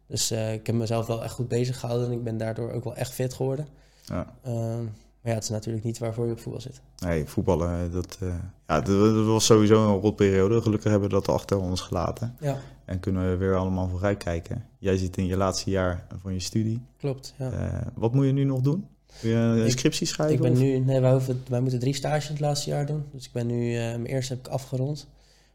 Dus 0.07 0.31
eh, 0.31 0.53
ik 0.53 0.67
heb 0.67 0.77
mezelf 0.77 1.07
wel 1.07 1.23
echt 1.23 1.35
goed 1.35 1.49
bezig 1.49 1.81
gehouden 1.81 2.09
en 2.09 2.13
ik 2.13 2.25
ben 2.25 2.37
daardoor 2.37 2.71
ook 2.73 2.85
wel 2.85 2.97
echt 2.97 3.13
fit 3.13 3.35
geworden. 3.35 3.69
ja. 4.05 4.35
Ehm, 4.43 4.85
maar 5.25 5.33
ja, 5.33 5.39
het 5.39 5.43
is 5.49 5.51
natuurlijk 5.51 5.85
niet 5.85 5.99
waarvoor 5.99 6.27
je 6.27 6.33
op 6.33 6.41
voetbal 6.41 6.61
zit. 6.61 6.81
Nee, 6.99 7.25
voetballen, 7.25 7.93
dat, 7.93 8.19
eh, 8.21 8.29
ja, 8.69 8.81
dat, 8.81 9.25
was 9.27 9.45
sowieso 9.45 9.89
een 9.95 10.01
rotperiode. 10.01 10.61
Gelukkig 10.63 10.91
hebben 10.91 11.09
we 11.09 11.15
dat 11.15 11.29
achter 11.29 11.59
ons 11.59 11.81
gelaten. 11.81 12.37
Ja, 12.41 12.59
En 12.85 13.01
kunnen 13.01 13.31
we 13.31 13.37
weer 13.37 13.57
allemaal 13.57 13.89
vooruit 13.89 14.23
kijken. 14.23 14.65
Jij 14.79 14.97
zit 14.97 15.17
in 15.17 15.27
je 15.27 15.37
laatste 15.37 15.71
jaar 15.71 16.07
van 16.21 16.33
je 16.33 16.41
studie. 16.41 16.81
klopt. 16.99 17.35
Ja. 17.39 17.51
Eh, 17.51 17.87
wat 17.95 18.15
moet 18.15 18.27
je 18.27 18.33
nu 18.33 18.45
nog 18.45 18.61
doen? 18.61 18.87
Wil 19.21 19.31
je 19.31 19.37
een 19.37 19.65
Ik- 19.65 19.71
scriptie 19.71 20.07
schrijven? 20.07 20.35
Ik 20.37 20.41
ben 20.43 20.53
of- 20.53 20.59
nu, 20.59 20.79
nee, 20.79 21.01
wij, 21.01 21.13
hoeven, 21.13 21.43
wij 21.49 21.61
moeten 21.61 21.79
drie 21.79 21.95
stages 21.95 22.29
het 22.29 22.41
laatste 22.41 22.71
jaar 22.71 22.87
doen. 22.87 23.05
Dus 23.13 23.25
ik 23.27 23.33
ben 23.33 23.47
nu, 23.47 23.75
eh, 23.75 23.81
mijn 23.81 24.07
eerste 24.07 24.33
heb 24.35 24.47
ik 24.47 24.53
afgerond. 24.53 25.09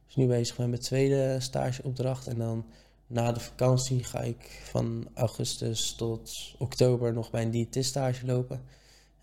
Dus 0.05 0.15
nu 0.15 0.27
bezig 0.27 0.57
met 0.57 0.67
mijn 0.67 0.81
tweede 0.81 1.35
stageopdracht. 1.39 2.27
En 2.27 2.37
dan 2.37 2.65
na 3.07 3.31
de 3.31 3.39
vakantie 3.39 4.03
ga 4.03 4.19
ik 4.21 4.61
van 4.71 5.07
augustus 5.13 5.93
tot 5.95 6.53
oktober 6.57 7.13
nog 7.13 7.31
bij 7.31 7.41
een 7.41 7.51
diëtiststage 7.51 8.25
lopen. 8.25 8.61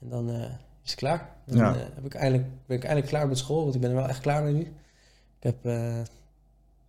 En 0.00 0.08
dan 0.08 0.30
eh, 0.30 0.40
is 0.84 0.90
het 0.90 0.94
klaar. 0.94 1.34
Dan 1.46 1.56
Ja. 1.56 1.74
eh, 1.74 1.80
heb 1.94 2.04
ik 2.04 2.14
eindelijk, 2.14 2.48
ben 2.66 2.76
ik 2.76 2.82
eindelijk 2.82 3.12
klaar 3.12 3.28
met 3.28 3.38
school, 3.38 3.62
want 3.62 3.74
ik 3.74 3.80
ben 3.80 3.90
er 3.90 3.96
wel 3.96 4.08
echt 4.08 4.20
klaar 4.20 4.42
mee 4.42 4.52
nu. 4.52 4.60
Ik 5.38 5.42
heb 5.42 5.64
eh, 5.64 5.96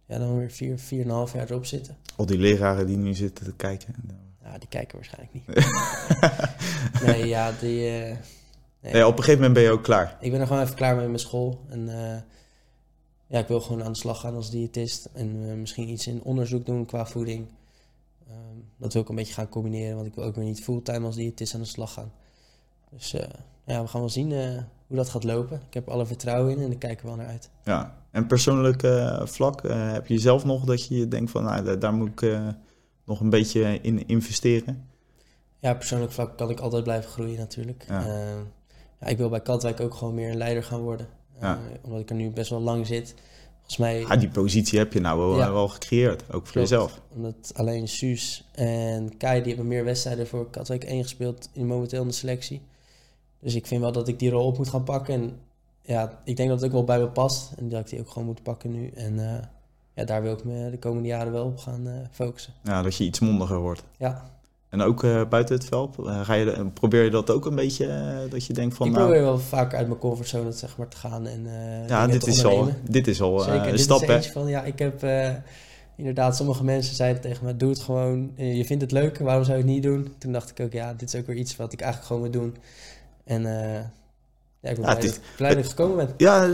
ja, 0.05 0.17
dan 0.17 0.37
weer 0.37 0.51
vier, 0.51 0.79
vier 0.79 1.01
en 1.01 1.05
een 1.09 1.15
half 1.15 1.33
jaar 1.33 1.49
erop 1.49 1.65
zitten. 1.65 1.97
Al 2.15 2.25
die 2.25 2.37
leraren 2.37 2.87
die 2.87 2.97
nu 2.97 3.13
zitten 3.13 3.45
te 3.45 3.53
kijken. 3.55 3.95
Ja, 4.43 4.57
die 4.57 4.67
kijken 4.67 4.95
waarschijnlijk 4.97 5.33
niet. 5.33 5.45
nee, 7.05 7.27
ja, 7.27 7.51
die... 7.59 7.79
nee. 7.89 8.17
Nee, 8.81 9.05
op 9.07 9.11
een 9.17 9.23
gegeven 9.23 9.35
moment 9.35 9.53
ben 9.53 9.63
je 9.63 9.71
ook 9.71 9.83
klaar. 9.83 10.17
Ik 10.21 10.31
ben 10.31 10.39
er 10.39 10.47
gewoon 10.47 10.61
even 10.61 10.75
klaar 10.75 10.91
mee 10.91 11.01
met 11.01 11.09
mijn 11.09 11.19
school. 11.19 11.65
En 11.69 11.85
ja, 13.27 13.39
ik 13.39 13.47
wil 13.47 13.61
gewoon 13.61 13.83
aan 13.83 13.91
de 13.91 13.97
slag 13.97 14.19
gaan 14.19 14.35
als 14.35 14.49
diëtist. 14.51 15.09
En 15.13 15.59
misschien 15.59 15.89
iets 15.89 16.07
in 16.07 16.23
onderzoek 16.23 16.65
doen 16.65 16.85
qua 16.85 17.05
voeding. 17.05 17.47
Ehm, 18.27 18.57
dat 18.77 18.93
wil 18.93 19.01
ik 19.01 19.09
een 19.09 19.15
beetje 19.15 19.33
gaan 19.33 19.49
combineren, 19.49 19.95
want 19.95 20.07
ik 20.07 20.15
wil 20.15 20.23
ook 20.23 20.35
weer 20.35 20.43
niet 20.45 20.63
fulltime 20.63 21.05
als 21.05 21.15
diëtist 21.15 21.53
aan 21.53 21.59
de 21.61 21.65
slag 21.67 21.93
gaan. 21.93 22.11
Dus 22.91 23.13
eh, 23.13 23.27
ja, 23.65 23.81
we 23.81 23.87
gaan 23.87 23.99
wel 23.99 24.09
zien 24.09 24.31
eh, 24.31 24.57
hoe 24.87 24.97
dat 24.97 25.09
gaat 25.09 25.23
lopen. 25.23 25.61
Ik 25.67 25.73
heb 25.73 25.89
alle 25.89 26.05
vertrouwen 26.05 26.51
in 26.55 26.61
en 26.61 26.69
daar 26.69 26.77
kijken 26.77 27.01
we 27.03 27.07
wel 27.07 27.17
naar 27.17 27.27
uit. 27.27 27.49
Ja. 27.63 27.97
En 28.11 28.27
persoonlijk 28.27 28.83
eh, 28.83 29.25
vlak, 29.25 29.61
heb 29.67 30.07
je 30.07 30.19
zelf 30.19 30.45
nog 30.45 30.63
dat 30.65 30.87
je 30.87 31.07
denkt 31.07 31.31
van, 31.31 31.43
nou, 31.43 31.77
daar, 31.77 31.93
moet 31.93 32.21
ik 32.21 32.39
nog 33.05 33.19
een 33.19 33.29
beetje 33.29 33.79
in 33.81 34.07
investeren? 34.07 34.85
Ja, 35.59 35.73
persoonlijk 35.73 36.11
vlak 36.11 36.37
kan 36.37 36.49
ik 36.49 36.59
altijd 36.59 36.83
blijven 36.83 37.09
groeien 37.11 37.37
natuurlijk. 37.37 37.85
Ja. 37.87 38.05
Ja, 38.99 39.07
ik 39.07 39.17
wil 39.17 39.29
bij 39.29 39.41
Katwijk 39.41 39.79
ook 39.79 39.93
gewoon 39.93 40.13
meer 40.13 40.29
een 40.29 40.37
leider 40.37 40.63
gaan 40.63 40.79
worden. 40.81 41.07
Ja. 41.41 41.59
Omdat 41.81 41.99
ik 41.99 42.09
er 42.09 42.15
nu 42.15 42.29
best 42.29 42.49
wel 42.49 42.61
lang 42.61 42.87
zit. 42.87 43.15
Volgens 43.55 43.77
mij, 43.77 43.99
Ja, 43.99 44.15
die 44.15 44.29
positie 44.29 44.79
heb 44.79 44.93
je 44.93 44.99
nou 44.99 45.19
wel, 45.19 45.37
Ja. 45.37 45.51
wel 45.51 45.67
gecreëerd, 45.67 46.21
ook 46.21 46.27
voor 46.27 46.41
Klopt. 46.41 46.69
jezelf. 46.69 47.01
omdat 47.15 47.51
alleen 47.55 47.87
Suus 47.87 48.49
en 48.51 49.17
Kai 49.17 49.39
die 49.39 49.47
hebben 49.47 49.67
meer 49.67 49.83
wedstrijden 49.83 50.27
voor 50.27 50.49
Katwijk 50.49 50.83
1 50.83 51.01
gespeeld 51.03 51.49
in 51.53 51.67
momenteel 51.67 52.01
in 52.01 52.07
de 52.07 52.13
selectie. 52.13 52.61
Dus 53.39 53.55
ik 53.55 53.67
vind 53.67 53.81
wel 53.81 53.91
dat 53.91 54.07
ik 54.07 54.19
die 54.19 54.29
rol 54.29 54.45
op 54.45 54.57
moet 54.57 54.69
gaan 54.69 54.83
pakken. 54.83 55.13
En 55.13 55.39
ja, 55.81 56.19
ik 56.23 56.37
denk 56.37 56.49
dat 56.49 56.57
het 56.57 56.67
ook 56.67 56.75
wel 56.75 56.83
bij 56.83 56.99
me 56.99 57.07
past. 57.07 57.51
En 57.57 57.69
dat 57.69 57.79
ik 57.79 57.89
die 57.89 57.99
ook 57.99 58.09
gewoon 58.09 58.27
moet 58.27 58.43
pakken 58.43 58.71
nu. 58.71 58.91
En 58.95 59.19
eh, 59.19 59.43
ja, 59.93 60.03
daar 60.03 60.21
wil 60.21 60.33
ik 60.33 60.43
me 60.43 60.69
de 60.69 60.79
komende 60.79 61.07
jaren 61.07 61.31
wel 61.31 61.45
op 61.45 61.57
gaan 61.57 61.87
eh, 61.87 61.93
focussen. 62.11 62.53
Ja, 62.63 62.81
dat 62.81 62.95
je 62.95 63.03
iets 63.03 63.19
mondiger 63.19 63.57
wordt. 63.57 63.83
Ja, 63.97 64.31
En 64.69 64.81
ook 64.81 65.03
eh, 65.03 65.21
buiten 65.29 65.55
het 65.55 65.65
veld, 65.65 65.95
ga 66.03 66.33
je, 66.33 66.65
probeer 66.73 67.03
je 67.03 67.09
dat 67.09 67.29
ook 67.29 67.45
een 67.45 67.55
beetje, 67.55 67.87
dat 68.29 68.45
je 68.45 68.53
denkt 68.53 68.75
van... 68.75 68.87
ik 68.87 68.93
nou, 68.93 69.05
probeer 69.05 69.23
wel 69.23 69.39
vaker 69.39 69.77
uit 69.77 69.87
mijn 69.87 69.99
comfortzone 69.99 70.51
zeg 70.51 70.77
maar, 70.77 70.87
te 70.87 70.97
gaan. 70.97 71.27
En, 71.27 71.47
ja, 71.87 72.07
dit 72.07 72.27
is, 72.27 72.45
al, 72.45 72.69
dit 72.89 73.07
is 73.07 73.21
al 73.21 73.39
Zeker, 73.39 73.67
een 73.67 73.79
stap, 73.79 74.01
hè? 74.01 74.21
van, 74.21 74.47
ja, 74.47 74.63
ik 74.63 74.79
heb 74.79 75.05
inderdaad, 75.95 76.35
sommige 76.35 76.63
mensen 76.63 76.95
zeiden 76.95 77.21
tegen 77.21 77.45
me, 77.45 77.57
doe 77.57 77.69
het 77.69 77.79
gewoon, 77.79 78.31
je 78.35 78.65
vindt 78.65 78.81
het 78.81 78.91
leuk, 78.91 79.17
waarom 79.17 79.43
zou 79.43 79.57
je 79.57 79.63
het 79.63 79.73
niet 79.73 79.83
doen? 79.83 80.13
Toen 80.17 80.31
dacht 80.31 80.49
ik 80.49 80.59
ook, 80.59 80.71
ja, 80.71 80.93
dit 80.93 81.13
is 81.13 81.19
ook 81.19 81.27
weer 81.27 81.35
iets 81.35 81.55
wat 81.55 81.73
ik 81.73 81.81
eigenlijk 81.81 82.11
gewoon 82.11 82.23
moet 82.23 82.33
doen. 82.33 82.55
En 83.27 83.45
eh, 83.45 83.81
ja, 84.59 84.69
ik 84.69 84.75
ben 84.75 84.75
Ja, 84.75 84.81
blij, 84.81 84.93
het 84.95 85.03
is- 85.03 85.13
dat, 85.13 85.21
blij 85.37 85.55
dat 85.55 85.67
gekomen. 85.67 86.09
Ja, 86.17 86.49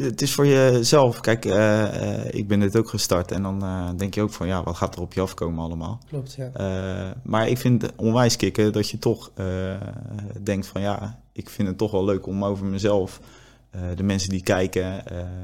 het- 0.00 0.22
is 0.22 0.34
voor 0.34 0.46
jezelf. 0.46 1.20
Kijk, 1.20 1.44
eh, 1.44 2.18
eh, 2.24 2.34
ik 2.34 2.48
ben 2.48 2.60
dit 2.60 2.76
ook 2.76 2.88
gestart 2.88 3.32
en 3.32 3.42
dan 3.42 3.64
denk 3.96 4.14
je 4.14 4.22
ook 4.22 4.32
van, 4.32 4.46
ja, 4.46 4.62
wat 4.62 4.76
gaat 4.76 4.94
er 4.94 5.00
op 5.00 5.12
je 5.12 5.20
afkomen 5.20 5.64
allemaal? 5.64 5.98
Klopt, 6.08 6.34
ja. 6.34 7.14
Maar 7.22 7.48
ik 7.48 7.58
vind 7.58 7.82
het 7.82 7.92
onwijs 7.96 8.36
kicken 8.36 8.72
dat 8.72 8.88
je 8.90 8.98
toch 8.98 9.30
denkt 10.42 10.66
van, 10.66 10.80
ja, 10.80 11.18
ik 11.32 11.50
vind 11.50 11.68
het 11.68 11.78
toch 11.78 11.90
wel 11.90 12.04
leuk 12.04 12.26
om 12.26 12.44
over 12.44 12.66
mezelf, 12.66 13.20
de 13.96 14.02
mensen 14.02 14.28
die 14.30 14.42
kijken, 14.42 15.02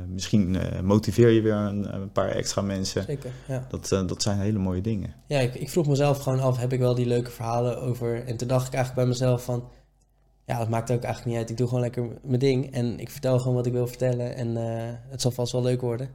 misschien 0.09 0.57
motiveer 0.83 1.29
je 1.31 1.41
weer 1.41 1.53
een, 1.55 1.95
een 1.95 2.13
paar 2.13 2.29
extra 2.29 2.63
mensen. 2.63 3.03
Zeker, 3.03 3.31
ja. 3.49 3.67
Dat, 3.71 3.89
dat 4.09 4.23
zijn 4.23 4.39
hele 4.39 4.59
mooie 4.59 4.81
dingen. 4.81 5.15
Ja, 5.27 5.39
ik, 5.39 5.55
ik 5.55 5.71
vroeg 5.71 5.87
mezelf 5.87 6.23
gewoon 6.23 6.41
af, 6.41 6.57
heb 6.57 6.73
ik 6.73 6.79
wel 6.79 6.95
die 6.95 7.07
leuke 7.07 7.31
verhalen 7.31 7.81
over... 7.83 8.27
En 8.27 8.37
toen 8.37 8.49
dacht 8.49 8.67
ik 8.67 8.75
eigenlijk 8.75 9.07
bij 9.07 9.17
mezelf 9.19 9.45
van, 9.45 9.69
ja, 10.45 10.59
dat 10.59 10.69
maakt 10.69 10.91
ook 10.91 11.03
eigenlijk 11.03 11.27
niet 11.27 11.37
uit. 11.37 11.51
Ik 11.51 11.57
doe 11.57 11.67
gewoon 11.67 11.83
lekker 11.83 12.09
mijn 12.23 12.39
ding 12.39 12.73
en 12.73 13.01
ik 13.01 13.11
vertel 13.11 13.39
gewoon 13.39 13.55
wat 13.55 13.67
ik 13.67 13.73
wil 13.73 13.87
vertellen. 13.87 14.37
En 14.37 14.57
eh, 14.57 14.93
het 15.09 15.21
zal 15.21 15.31
vast 15.31 15.53
wel 15.53 15.63
leuk 15.63 15.81
worden. 15.81 16.11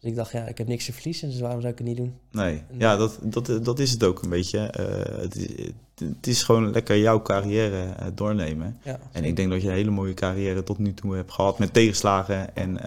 Dus 0.00 0.10
ik 0.10 0.16
dacht, 0.16 0.32
ja, 0.32 0.46
ik 0.46 0.58
heb 0.58 0.66
niks 0.66 0.84
te 0.84 0.92
verliezen, 0.92 1.28
dus 1.30 1.40
waarom 1.40 1.60
zou 1.60 1.72
ik 1.72 1.78
het 1.78 1.86
niet 1.88 1.96
doen? 1.96 2.14
Nee, 2.30 2.62
ja, 2.78 2.96
dat, 2.96 3.18
dat, 3.22 3.64
dat 3.64 3.78
is 3.78 3.90
het 3.90 4.04
ook 4.04 4.22
een 4.22 4.28
beetje. 4.28 4.58
Eh, 4.58 5.20
het, 5.22 5.36
is, 5.36 5.66
het 5.94 6.26
is 6.26 6.42
gewoon 6.42 6.70
lekker 6.70 6.98
jouw 6.98 7.22
carrière 7.22 7.82
eh, 7.92 8.06
doornemen. 8.14 8.78
Ja, 8.84 8.98
En 9.12 9.24
ik 9.24 9.36
denk 9.36 9.50
dat 9.50 9.62
je 9.62 9.68
een 9.68 9.74
hele 9.74 9.90
mooie 9.90 10.14
carrière 10.14 10.62
tot 10.62 10.78
nu 10.78 10.94
toe 10.94 11.16
hebt 11.16 11.32
gehad 11.32 11.58
met 11.58 11.72
tegenslagen 11.72 12.56
en 12.56 12.78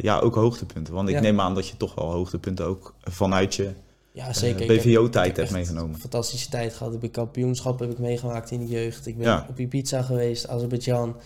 ja, 0.00 0.18
ook 0.18 0.34
hoogtepunten. 0.34 0.94
Want 0.94 1.08
ik 1.08 1.14
Ja. 1.14 1.20
neem 1.20 1.40
aan 1.40 1.54
dat 1.54 1.68
je 1.68 1.76
toch 1.76 1.94
wel 1.94 2.10
hoogtepunten 2.10 2.66
ook 2.66 2.94
vanuit 3.00 3.54
je 3.54 3.70
Ja, 4.14 4.32
zeker. 4.32 4.60
Ik 4.62 4.68
heb- 4.70 4.82
BVO-tijd 4.82 5.30
ik 5.30 5.36
heb 5.36 5.50
meegenomen. 5.50 5.98
Fantastische 5.98 6.48
tijd 6.50 6.74
gehad. 6.74 6.94
Ik 6.94 7.02
heb 7.02 7.12
kampioenschap 7.12 7.78
heb 7.78 7.90
ik 7.90 7.98
meegemaakt 7.98 8.50
in 8.50 8.60
de 8.60 8.66
jeugd. 8.66 9.06
Ik 9.06 9.16
ben 9.18 9.26
Ja. 9.26 9.46
op 9.50 9.58
Ibiza 9.58 10.02
geweest, 10.02 10.48
Azerbeidzjan. 10.48 11.16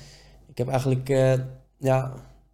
Ik 0.46 0.58
heb 0.58 0.68
eigenlijk 0.68 1.08
eh, 1.08 1.32
ja, 1.78 2.12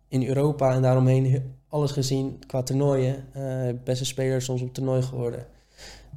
in 0.09 0.27
Europa 0.27 0.75
en 0.75 0.83
daaromheen 0.83 1.31
he- 1.31 1.43
alles 1.69 1.91
gezien 1.91 2.43
qua 2.47 2.63
toernooien. 2.63 3.25
Eh, 3.33 3.69
beste 3.85 4.05
speler 4.05 4.43
soms 4.43 4.61
op 4.63 4.75
toernooi 4.75 5.03
geworden. 5.03 5.47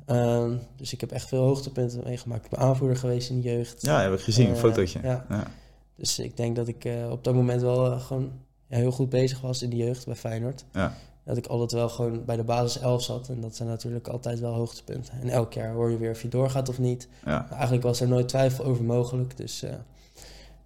Ehm, 0.06 0.56
dus 0.76 0.94
ik 0.94 1.02
heb 1.02 1.12
echt 1.12 1.28
veel 1.28 1.44
hoogtepunten 1.44 2.02
meegemaakt. 2.06 2.44
Ik 2.46 2.50
ben 2.52 2.60
aanvoerder 2.60 2.98
geweest 2.98 3.30
in 3.30 3.42
de 3.42 3.50
jeugd. 3.50 3.82
Ja, 3.82 4.02
heb 4.02 4.14
ik 4.14 4.20
gezien, 4.20 4.48
een 4.48 4.54
Eh, 4.54 4.60
fotootje. 4.60 5.00
ja. 5.04 5.26
Ja. 5.30 5.48
Dus 5.96 6.20
ik 6.20 6.38
denk 6.38 6.56
dat 6.56 6.68
ik 6.68 6.86
eh, 6.86 7.10
op 7.12 7.24
dat 7.24 7.34
moment 7.34 7.62
wel 7.62 7.92
eh, 7.92 8.02
gewoon 8.02 8.32
ja, 8.68 8.78
heel 8.78 8.92
goed 8.92 9.10
bezig 9.10 9.42
was 9.42 9.62
in 9.62 9.70
de 9.70 9.76
jeugd 9.76 10.06
bij 10.06 10.16
Feyenoord. 10.16 10.66
Ja. 10.74 10.94
Dat 11.28 11.38
ik 11.38 11.46
altijd 11.48 11.72
wel 11.72 11.90
gewoon 11.90 12.26
bij 12.26 12.36
de 12.36 12.44
basis 12.44 12.82
11 12.82 13.04
zat. 13.04 13.30
En 13.30 13.42
dat 13.42 13.56
zijn 13.56 13.70
natuurlijk 13.70 14.08
altijd 14.08 14.40
wel 14.40 14.54
hoogtepunten. 14.54 15.14
En 15.22 15.30
elk 15.30 15.54
jaar 15.54 15.74
hoor 15.74 15.90
je 15.90 15.98
weer 15.98 16.12
of 16.12 16.22
je 16.22 16.28
doorgaat 16.28 16.70
of 16.70 16.80
niet. 16.80 17.08
Ja. 17.26 17.32
Maar 17.32 17.52
eigenlijk 17.52 17.84
was 17.84 18.02
er 18.02 18.08
nooit 18.08 18.28
twijfel 18.28 18.66
over 18.66 18.84
mogelijk. 18.84 19.38
Dus 19.38 19.64
eh, 19.64 19.74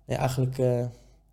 ja, 0.06 0.18
eigenlijk 0.18 0.58
eh, 0.58 0.80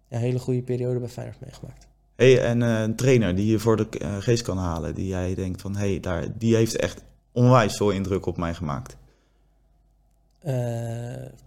een 0.09 0.19
hele 0.19 0.39
goede 0.39 0.63
periode 0.63 0.99
bij 0.99 1.09
Feyenoord 1.09 1.41
meegemaakt. 1.41 1.87
Hey, 2.17 2.43
en 2.43 2.63
eh, 2.63 2.81
een 2.81 2.95
trainer 2.95 3.35
die 3.35 3.47
je 3.47 3.59
voor 3.59 3.77
de 3.77 3.87
geest 4.21 4.43
kan 4.43 4.59
halen, 4.59 4.95
die 4.95 5.07
jij 5.07 5.35
denkt 5.35 5.61
van, 5.61 5.77
hé, 5.77 6.01
daar 6.01 6.39
die 6.39 6.57
heeft 6.57 6.77
echt 6.77 7.05
onwijs 7.33 7.77
veel 7.77 7.91
indruk 7.91 8.27
op 8.27 8.37
mij 8.37 8.55
gemaakt. 8.55 8.97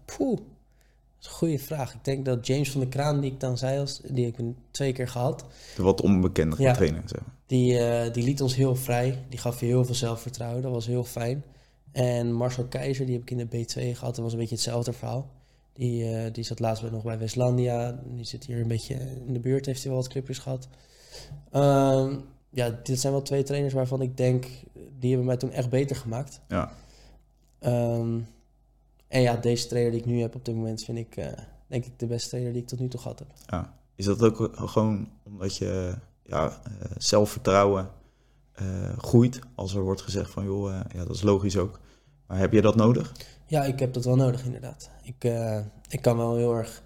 Poeh, 0.06 0.39
is 1.21 1.27
een 1.27 1.34
goede 1.34 1.60
vraag. 1.60 1.93
Ik 1.93 2.03
denk 2.03 2.25
dat 2.25 2.47
James 2.47 2.71
van 2.71 2.81
der 2.81 2.89
Kraan, 2.89 3.19
die 3.19 3.31
ik 3.31 3.39
dan 3.39 3.57
zei, 3.57 3.79
als, 3.79 4.01
die 4.10 4.27
ik 4.27 4.36
twee 4.71 4.93
keer 4.93 5.07
gehad... 5.07 5.45
De 5.75 5.84
wat 5.84 6.01
onbekendere 6.01 6.62
Ja. 6.62 6.73
trainer. 6.73 7.03
Zeg. 7.05 7.21
Die, 7.45 7.77
eh, 7.79 8.13
die 8.13 8.23
liet 8.23 8.41
ons 8.41 8.55
heel 8.55 8.75
vrij. 8.75 9.23
Die 9.29 9.39
gaf 9.39 9.60
je 9.60 9.65
heel 9.65 9.86
veel 9.86 9.95
zelfvertrouwen. 9.95 10.62
Dat 10.62 10.71
was 10.71 10.86
heel 10.86 11.03
fijn. 11.03 11.43
En 11.91 12.31
Marcel 12.34 12.65
Keizer, 12.65 13.05
die 13.05 13.13
heb 13.15 13.23
ik 13.29 13.31
in 13.31 13.38
de 13.38 13.57
B2 13.57 13.97
gehad. 13.97 14.15
Dat 14.15 14.23
was 14.23 14.34
een 14.34 14.39
beetje 14.39 14.55
hetzelfde 14.55 14.93
verhaal. 14.93 15.31
Die, 15.73 16.15
eh, 16.15 16.34
die 16.34 16.43
zat 16.43 16.60
laatst 16.60 16.91
nog 16.91 17.03
bij 17.03 17.19
Westlandia. 17.19 17.99
Die 18.05 18.25
zit 18.25 18.45
hier 18.45 18.60
een 18.62 18.67
beetje 18.67 18.95
in 19.27 19.34
de 19.34 19.39
buurt. 19.39 19.65
Heeft 19.65 19.81
hij 19.84 19.91
wel 19.91 20.01
wat 20.01 20.10
clubjes 20.10 20.38
gehad. 20.38 20.67
Ehm, 21.51 22.15
ja, 22.49 22.79
dit 22.84 22.99
zijn 22.99 23.13
wel 23.13 23.21
twee 23.21 23.43
trainers 23.43 23.73
waarvan 23.73 24.01
ik 24.01 24.17
denk... 24.17 24.45
Die 24.99 25.10
hebben 25.10 25.27
mij 25.27 25.38
toen 25.38 25.51
echt 25.51 25.69
beter 25.69 25.95
gemaakt. 25.95 26.41
Ja. 26.47 26.71
Ehm, 27.60 28.19
en 29.12 29.21
ja, 29.21 29.36
deze 29.36 29.67
trainer 29.67 29.91
die 29.91 30.02
ik 30.02 30.06
nu 30.06 30.21
heb 30.21 30.36
op 30.36 30.45
dit 30.45 30.56
moment... 30.56 30.84
vind 30.84 30.97
ik, 30.97 31.15
eh, 31.15 31.28
denk 31.67 31.86
ik, 31.86 32.00
de 32.00 32.06
beste 32.06 32.30
trainer 32.30 32.54
die 32.54 32.62
ik 32.62 32.67
tot 32.67 32.80
nu 32.80 32.88
toe 32.88 33.00
gehad 33.00 33.19
heb. 33.19 33.28
Ja. 33.47 33.78
Is 33.95 34.06
dat 34.06 34.24
ook 34.24 34.52
gewoon 34.54 35.10
omdat 35.24 35.58
je 35.58 35.95
ja, 36.24 36.62
eh, 36.63 36.91
zelfvertrouwen 36.97 37.89
eh, 38.52 38.97
groeit? 38.97 39.39
Als 39.56 39.76
er 39.76 39.82
wordt 39.82 40.02
gezegd 40.02 40.30
van, 40.30 40.43
joh, 40.45 40.82
ja, 40.93 41.06
dat 41.06 41.15
is 41.15 41.21
logisch 41.21 41.58
ook. 41.58 41.80
Maar 42.28 42.38
heb 42.38 42.52
je 42.52 42.62
dat 42.62 42.76
nodig? 42.76 43.12
Ja, 43.45 43.63
ik 43.63 43.80
heb 43.80 43.93
dat 43.93 44.06
wel 44.06 44.15
nodig 44.15 44.45
inderdaad. 44.45 44.89
Ik, 45.04 45.32
ik 45.89 46.02
kan 46.02 46.17
wel 46.17 46.36
heel 46.36 46.56
erg 46.56 46.84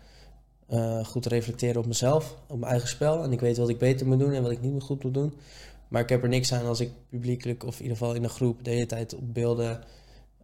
goed 1.03 1.25
reflecteren 1.25 1.81
op 1.81 1.87
mezelf, 1.87 2.37
op 2.47 2.59
mijn 2.59 2.71
eigen 2.71 2.89
spel. 2.89 3.23
En 3.23 3.31
ik 3.31 3.39
weet 3.39 3.57
wat 3.57 3.69
ik 3.69 3.77
beter 3.77 4.07
moet 4.07 4.19
doen 4.19 4.33
en 4.33 4.41
wat 4.41 4.51
ik 4.51 4.61
niet 4.61 4.71
meer 4.71 4.81
goed 4.81 5.03
moet 5.03 5.13
doen. 5.13 5.33
Maar 5.87 6.01
ik 6.01 6.09
heb 6.09 6.23
er 6.23 6.29
niks 6.29 6.53
aan 6.53 6.65
als 6.65 6.79
ik 6.79 6.91
publiekelijk 7.09 7.63
of 7.63 7.75
in 7.75 7.81
ieder 7.81 7.97
geval 7.97 8.13
in 8.13 8.23
een 8.23 8.29
groep 8.29 8.63
de 8.63 8.69
hele 8.69 8.85
tijd 8.85 9.15
op 9.15 9.33
beelden 9.33 9.83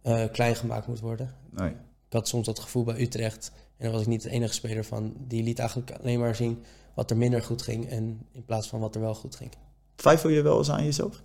eh, 0.02 0.24
klein 0.32 0.56
gemaakt 0.56 0.86
moet 0.86 1.00
worden. 1.00 1.34
Nee. 1.50 1.70
Ik 2.08 2.18
had 2.18 2.28
soms 2.28 2.46
dat 2.46 2.58
gevoel 2.58 2.84
bij 2.84 3.00
Utrecht 3.00 3.52
en 3.76 3.84
daar 3.84 3.92
was 3.92 4.00
ik 4.00 4.06
niet 4.06 4.22
de 4.22 4.30
enige 4.30 4.54
speler 4.54 4.84
van. 4.84 5.14
Die 5.18 5.42
liet 5.42 5.58
eigenlijk 5.58 5.92
alleen 6.00 6.18
maar 6.20 6.34
zien 6.34 6.62
wat 6.94 7.10
er 7.10 7.16
minder 7.16 7.42
goed 7.42 7.62
ging 7.62 7.88
en 7.88 8.26
in 8.32 8.44
plaats 8.44 8.68
van 8.68 8.80
wat 8.80 8.94
er 8.94 9.00
wel 9.00 9.14
goed 9.14 9.36
ging. 9.36 9.50
Twijfel 9.94 10.28
je 10.30 10.42
wel 10.42 10.58
eens 10.58 10.70
aan 10.70 10.84
jezelf? 10.84 11.22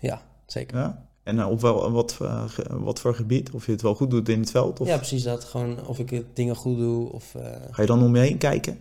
Ja, 0.00 0.22
zeker. 0.46 0.76
Ja? 0.78 1.06
En 1.22 1.38
eh, 1.38 1.50
op 1.50 1.60
wel, 1.60 1.90
wat, 1.90 2.14
voor, 2.14 2.28
ge- 2.48 2.80
wat 2.80 3.00
voor 3.00 3.14
gebied? 3.14 3.50
Of 3.50 3.66
je 3.66 3.72
het 3.72 3.82
wel 3.82 3.94
goed 3.94 4.10
doet 4.10 4.28
in 4.28 4.40
het 4.40 4.50
veld? 4.50 4.80
Of 4.80 4.86
Ja, 4.86 4.96
precies 4.96 5.22
dat. 5.22 5.44
Gewoon 5.44 5.86
of 5.86 5.98
ik 5.98 6.10
het 6.10 6.36
dingen 6.36 6.56
goed 6.56 6.76
doe 6.76 7.12
of... 7.12 7.34
eh, 7.34 7.42
ga 7.70 7.80
je 7.82 7.88
dan 7.88 8.02
om 8.02 8.14
je 8.16 8.20
heen 8.22 8.38
kijken? 8.38 8.78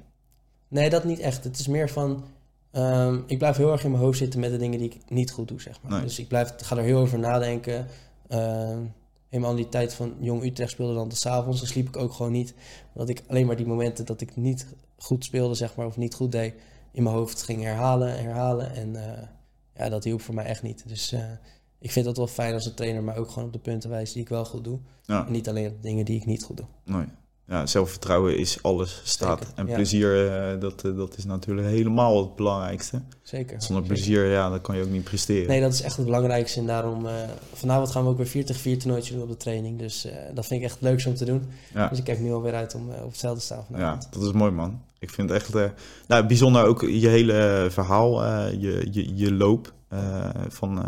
Nee, 0.67 0.89
dat 0.89 1.03
niet 1.03 1.19
echt. 1.19 1.43
Het 1.43 1.59
is 1.59 1.67
meer 1.67 1.89
van. 1.89 2.23
ehm, 2.71 3.19
ik 3.25 3.37
blijf 3.37 3.57
heel 3.57 3.71
erg 3.71 3.83
in 3.83 3.91
mijn 3.91 4.03
hoofd 4.03 4.17
zitten 4.17 4.39
met 4.39 4.51
de 4.51 4.57
dingen 4.57 4.79
die 4.79 4.89
ik 4.89 5.09
niet 5.09 5.31
goed 5.31 5.47
doe, 5.47 5.61
zeg 5.61 5.81
maar. 5.81 5.91
Nee. 5.91 6.01
Dus 6.01 6.19
ik 6.19 6.27
blijf, 6.27 6.53
ga 6.57 6.77
er 6.77 6.83
heel 6.83 6.99
over 6.99 7.19
nadenken. 7.19 7.87
Ehm 8.27 8.79
helemaal 9.29 9.51
in 9.51 9.57
die 9.57 9.69
tijd 9.69 9.93
van 9.93 10.15
Jong 10.19 10.43
Utrecht 10.43 10.71
speelde 10.71 10.93
dan 10.93 11.09
tot 11.09 11.17
's 11.17 11.25
avonds. 11.25 11.59
Dan 11.59 11.67
sliep 11.67 11.87
ik 11.87 11.97
ook 11.97 12.13
gewoon 12.13 12.31
niet. 12.31 12.53
Omdat 12.93 13.09
ik 13.09 13.23
alleen 13.27 13.45
maar 13.45 13.55
die 13.55 13.65
momenten 13.65 14.05
dat 14.05 14.21
ik 14.21 14.35
niet 14.35 14.67
goed 14.97 15.23
speelde, 15.23 15.53
zeg 15.53 15.75
maar, 15.75 15.85
of 15.85 15.97
niet 15.97 16.13
goed 16.13 16.31
deed, 16.31 16.53
in 16.91 17.03
mijn 17.03 17.15
hoofd 17.15 17.41
ging 17.41 17.63
herhalen, 17.63 18.23
herhalen. 18.23 18.73
En 18.73 18.95
eh, 18.95 19.27
ja, 19.75 19.89
dat 19.89 20.03
hielp 20.03 20.21
voor 20.21 20.35
mij 20.35 20.45
echt 20.45 20.63
niet. 20.63 20.83
Dus 20.87 21.11
eh, 21.11 21.31
ik 21.79 21.91
vind 21.91 22.05
dat 22.05 22.17
wel 22.17 22.27
fijn 22.27 22.53
als 22.53 22.65
een 22.65 22.73
trainer 22.73 23.03
mij 23.03 23.17
ook 23.17 23.29
gewoon 23.29 23.47
op 23.47 23.53
de 23.53 23.59
punten 23.59 23.89
wijst 23.89 24.13
die 24.13 24.21
ik 24.21 24.29
wel 24.29 24.45
goed 24.45 24.63
doe. 24.63 24.79
Ja. 25.03 25.25
En 25.25 25.31
niet 25.31 25.49
alleen 25.49 25.67
op 25.67 25.75
de 25.75 25.87
dingen 25.87 26.05
die 26.05 26.19
ik 26.19 26.25
niet 26.25 26.43
goed 26.43 26.57
doe. 26.57 26.67
Nee. 26.83 27.05
Ja, 27.47 27.65
zelfvertrouwen 27.65 28.37
is 28.37 28.63
alles, 28.63 29.01
staat. 29.03 29.39
Zeker, 29.39 29.53
en 29.55 29.67
ja. 29.67 29.73
plezier, 29.73 30.31
eh, 30.31 30.59
dat, 30.59 30.83
eh, 30.83 30.95
dat 30.95 31.17
is 31.17 31.25
natuurlijk 31.25 31.67
helemaal 31.67 32.19
het 32.19 32.35
belangrijkste. 32.35 33.01
Zeker. 33.21 33.61
Zonder 33.61 33.85
Zeker. 33.85 34.03
plezier, 34.03 34.25
ja, 34.25 34.49
dan 34.49 34.61
kan 34.61 34.77
je 34.77 34.83
ook 34.83 34.89
niet 34.89 35.03
presteren. 35.03 35.47
Nee, 35.47 35.61
dat 35.61 35.73
is 35.73 35.81
echt 35.81 35.95
het 35.95 36.05
belangrijkste. 36.05 36.59
En 36.59 36.65
daarom, 36.65 37.05
eh, 37.05 37.13
vanavond 37.53 37.91
gaan 37.91 38.03
we 38.03 38.09
ook 38.09 38.17
weer 38.17 38.27
4 38.27 38.45
tegen 38.45 38.61
4 38.61 38.79
toernooitje 38.79 39.13
doen 39.13 39.23
op 39.23 39.29
de 39.29 39.37
training. 39.37 39.79
Dus 39.79 40.07
dat 40.33 40.45
vind 40.45 40.61
ik 40.61 40.67
echt 40.67 40.81
leukste 40.81 41.09
om 41.09 41.15
te 41.15 41.25
doen. 41.25 41.49
ja. 41.73 41.87
Dus 41.87 41.97
ik 41.97 42.03
kijk 42.03 42.19
nu 42.19 42.31
alweer 42.31 42.53
uit 42.53 42.75
om 42.75 42.89
op 42.89 43.09
het 43.09 43.17
veld 43.17 43.37
te 43.37 43.43
staan 43.43 43.57
ja, 43.57 43.65
vanavond. 43.71 44.07
dat 44.13 44.23
is 44.23 44.31
mooi, 44.31 44.51
man. 44.51 44.81
Ik 44.99 45.09
vind 45.09 45.29
het 45.29 45.37
echt 45.37 45.73
nou, 46.07 46.25
bijzonder 46.25 46.65
ook 46.65 46.81
je 46.81 47.07
hele 47.07 47.67
verhaal, 47.69 48.23
je, 48.47 48.87
je, 48.91 49.15
je 49.15 49.33
loop 49.33 49.73
van, 50.47 50.85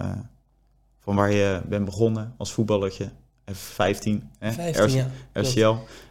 van 1.00 1.16
waar 1.16 1.32
je 1.32 1.62
bent 1.70 1.86
begonnen 1.86 2.34
als 2.38 2.54
voetballertje. 2.54 3.10
F15, 3.54 4.24
hè? 4.40 4.52
15, 4.52 4.84
RC- 4.86 4.90
ja. 4.90 5.08
RCL. 5.34 5.60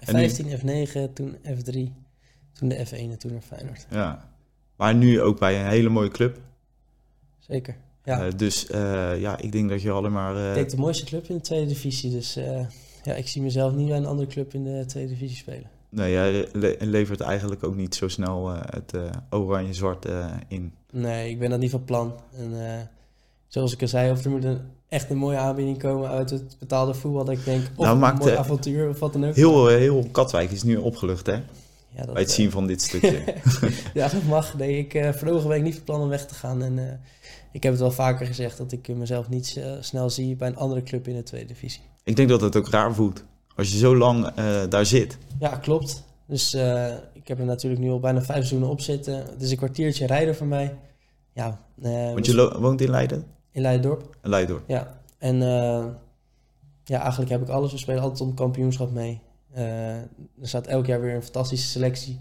En 0.00 0.14
nu- 0.16 0.28
15, 0.30 0.46
F9, 0.58 1.12
toen 1.12 1.36
F3, 1.44 1.92
toen 2.52 2.68
de 2.68 2.86
F1 2.86 3.10
en 3.10 3.18
toen 3.18 3.32
naar 3.32 3.40
Feyenoord. 3.40 3.86
Ja. 3.90 4.28
Maar 4.76 4.94
nu 4.94 5.20
ook 5.20 5.38
bij 5.38 5.60
een 5.60 5.66
hele 5.68 5.88
mooie 5.88 6.08
club. 6.10 6.38
Zeker. 7.38 7.76
Ja, 8.04 8.26
Eh, 8.26 8.32
dus 8.36 8.66
eh, 8.66 9.20
ja, 9.20 9.38
ik 9.38 9.52
denk 9.52 9.68
dat 9.68 9.82
je 9.82 9.90
alleen 9.90 10.12
maar... 10.12 10.48
ik 10.48 10.54
denk 10.54 10.70
de 10.70 10.76
mooiste 10.76 11.04
club 11.04 11.26
in 11.28 11.34
de 11.36 11.42
tweede 11.42 11.66
divisie. 11.66 12.10
Dus 12.10 12.38
Ja, 13.02 13.14
ik 13.14 13.28
zie 13.28 13.42
mezelf 13.42 13.72
niet 13.74 13.88
bij 13.88 13.96
een 13.96 14.06
andere 14.06 14.28
club 14.28 14.54
in 14.54 14.64
de 14.64 14.84
tweede 14.86 15.08
divisie 15.12 15.36
spelen. 15.36 15.70
Nee, 15.88 16.12
jij 16.12 16.48
le- 16.52 16.76
levert 16.80 17.20
eigenlijk 17.20 17.64
ook 17.64 17.76
niet 17.76 17.94
zo 17.94 18.08
snel 18.08 18.48
het 18.48 18.92
oranje-zwart 19.30 20.06
in. 20.48 20.74
Nee, 20.92 21.30
ik 21.30 21.38
ben 21.38 21.50
dat 21.50 21.58
niet 21.58 21.70
van 21.70 21.84
plan. 21.84 22.14
En 22.36 22.50
zoals 23.48 23.72
ik 23.72 23.82
al 23.82 23.88
zei, 23.88 24.10
of 24.10 24.24
er 24.24 24.30
moet 24.30 24.44
een, 24.44 24.60
echt 24.88 25.10
een 25.10 25.16
mooie 25.16 25.36
aanbieding 25.36 25.78
komen 25.78 26.08
uit 26.08 26.30
het 26.30 26.56
betaalde 26.58 26.94
voetbal. 26.94 27.24
Dat 27.24 27.34
ik 27.34 27.44
denk, 27.44 27.62
of 27.76 27.84
Nou, 27.86 28.02
een 28.02 28.16
mooi 28.16 28.34
avontuur 28.34 28.88
of 28.88 28.98
wat 28.98 29.12
dan 29.12 29.26
ook. 29.26 29.34
Heel, 29.34 29.70
eh, 29.70 29.76
heel 29.76 30.08
Katwijk 30.12 30.50
is 30.50 30.62
nu 30.62 30.76
opgelucht, 30.76 31.26
hè? 31.26 31.32
ja, 31.32 32.04
dat, 32.04 32.12
Bij 32.12 32.22
het 32.22 32.30
eh, 32.30 32.36
zien 32.36 32.50
van 32.50 32.66
dit 32.66 32.82
stukje. 32.82 33.22
ja, 33.94 34.08
dat 34.08 34.22
mag. 34.22 34.56
Nee, 34.56 34.78
ik 34.78 34.94
uh, 34.94 35.12
vorige 35.12 35.48
week 35.48 35.62
niet 35.62 35.74
van 35.74 35.84
plan 35.84 36.00
om 36.00 36.08
weg 36.08 36.26
te 36.26 36.34
gaan. 36.34 36.62
En 36.62 37.00
ik 37.52 37.62
heb 37.62 37.72
het 37.72 37.80
wel 37.80 37.90
vaker 37.90 38.26
gezegd 38.26 38.58
dat 38.58 38.72
ik 38.72 38.88
mezelf 38.88 39.28
niet 39.28 39.60
snel 39.80 40.10
zie 40.10 40.36
bij 40.36 40.48
een 40.48 40.56
andere 40.56 40.82
club 40.82 41.08
in 41.08 41.14
de 41.16 41.22
tweede 41.22 41.46
divisie. 41.46 41.82
Ik 42.04 42.16
denk 42.16 42.28
dat 42.28 42.40
het 42.40 42.56
ook 42.56 42.68
raar 42.68 42.94
voelt. 42.94 43.24
Als 43.56 43.72
je 43.72 43.78
zo 43.78 43.96
lang 43.96 44.34
daar 44.68 44.86
zit. 44.86 45.18
Ja, 45.38 45.48
klopt. 45.48 46.02
Dus 46.26 46.54
ik 47.12 47.28
heb 47.28 47.38
er 47.38 47.44
natuurlijk 47.44 47.82
nu 47.82 47.90
al 47.90 48.00
bijna 48.00 48.18
vijf 48.18 48.28
seizoenen 48.38 48.68
op 48.68 48.80
zitten. 48.80 49.14
Het 49.14 49.42
is 49.42 49.50
een 49.50 49.56
kwartiertje 49.56 50.06
rijden 50.06 50.36
voor 50.36 50.46
mij. 50.46 50.74
Ja, 51.32 51.60
Want 52.14 52.26
je 52.26 52.34
lo- 52.34 52.60
woont 52.60 52.80
in 52.80 52.90
Leiden? 52.90 53.24
In 53.50 53.62
Leidendorp. 53.62 54.16
Leiden. 54.22 54.62
Ja, 54.66 55.00
en 55.18 55.42
eh, 55.42 55.86
ja, 56.84 57.00
eigenlijk 57.00 57.30
heb 57.30 57.42
ik 57.42 57.48
alles. 57.48 57.72
We 57.72 57.78
spelen 57.78 58.02
altijd 58.02 58.20
om 58.20 58.34
kampioenschap 58.34 58.90
mee. 58.92 59.20
Eh, 59.50 59.96
er 59.96 60.08
staat 60.40 60.66
elk 60.66 60.86
jaar 60.86 61.00
weer 61.00 61.14
een 61.14 61.22
fantastische 61.22 61.68
selectie. 61.68 62.20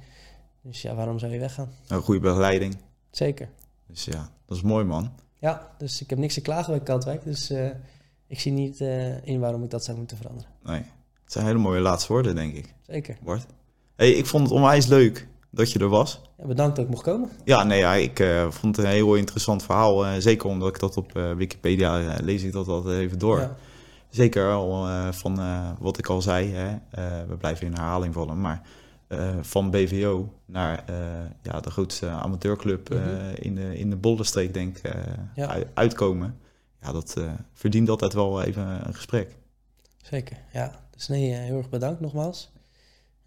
Dus 0.62 0.82
ja, 0.82 0.96
waarom 0.96 1.20
zou 1.20 1.32
je 1.32 1.40
weggaan? 1.40 1.72
Een 1.88 2.02
goede 2.02 2.20
begeleiding. 2.20 2.78
Zeker. 3.12 3.50
Dus 3.88 4.06
ja, 4.06 4.30
dat 4.46 4.58
is 4.58 4.64
mooi, 4.64 4.86
man. 4.86 5.12
Ja, 5.40 5.72
dus 5.78 6.02
ik 6.02 6.10
heb 6.10 6.20
niks 6.20 6.34
te 6.34 6.42
klagen 6.42 6.74
bij 6.74 6.84
Katwijk. 6.84 7.24
Dus 7.24 7.50
eh, 7.50 7.70
ik 8.28 8.40
zie 8.40 8.52
niet 8.52 8.80
in 9.24 9.40
waarom 9.40 9.64
ik 9.64 9.70
dat 9.70 9.84
zou 9.84 9.98
moeten 9.98 10.18
veranderen. 10.18 10.52
Nee. 10.64 10.84
Het 11.24 11.36
zijn 11.36 11.46
hele 11.46 11.60
mooie 11.60 11.80
laatste 11.80 12.14
woorden, 12.14 12.36
denk 12.36 12.54
ik. 12.54 12.74
Zeker. 12.82 13.18
Bart. 13.24 13.46
Hey, 13.96 14.12
ik 14.12 14.26
vond 14.26 14.44
het 14.44 14.52
onwijs 14.52 14.86
leuk 14.86 15.28
dat 15.50 15.72
je 15.72 15.80
er 15.80 15.88
was. 15.90 16.22
Ja, 16.38 16.46
bedankt 16.46 16.76
dat 16.76 16.86
ik 16.86 16.92
mocht 16.92 17.04
komen. 17.04 17.30
Ja, 17.46 17.64
nee, 17.64 17.80
ja, 17.80 17.94
ik 17.94 18.20
eh, 18.20 18.52
vond 18.52 18.76
het 18.76 18.86
een 18.86 18.92
heel 18.92 19.16
interessant 19.16 19.64
verhaal. 19.64 20.06
eh, 20.06 20.14
zeker 20.18 20.50
omdat 20.50 20.68
ik 20.70 20.80
dat 20.80 20.98
op 20.98 21.16
eh, 21.16 21.32
Wikipedia 21.32 22.16
lees 22.22 22.44
ik 22.44 22.52
dat 22.52 22.68
altijd 22.68 23.00
even 23.00 23.20
door. 23.20 23.40
Ja, 23.40 23.56
Zeker 24.10 24.52
al 24.52 24.88
van 25.14 25.40
wat 25.80 25.98
ik 25.98 26.08
al 26.08 26.22
zei. 26.22 26.52
Hè, 26.54 26.76
we 27.28 27.38
blijven 27.38 27.66
in 27.68 27.74
herhaling 27.74 28.14
vallen. 28.14 28.42
Maar 28.42 28.62
van 29.42 29.70
BVO 29.72 30.34
naar 30.46 30.84
ja, 31.42 31.60
de 31.60 31.70
grootste 31.72 32.08
amateurclub 32.10 32.90
Mhm. 32.90 33.34
in, 33.36 33.56
de, 33.56 33.78
in 33.78 33.90
de 33.90 33.96
Bollenstreek, 33.96 34.54
denk 34.54 34.78
ik, 34.78 34.92
Ja. 35.36 35.58
uitkomen. 35.74 36.38
Ja, 36.82 36.92
dat 36.92 37.16
verdient 37.54 37.90
altijd 37.90 38.14
wel 38.14 38.42
even 38.42 38.88
een 38.88 38.94
gesprek. 38.96 39.36
zeker. 40.02 40.38
Ja, 40.54 40.72
dus 40.92 41.08
nee, 41.08 41.34
heel 41.34 41.58
erg 41.58 41.70
bedankt 41.70 42.00
nogmaals. 42.00 42.52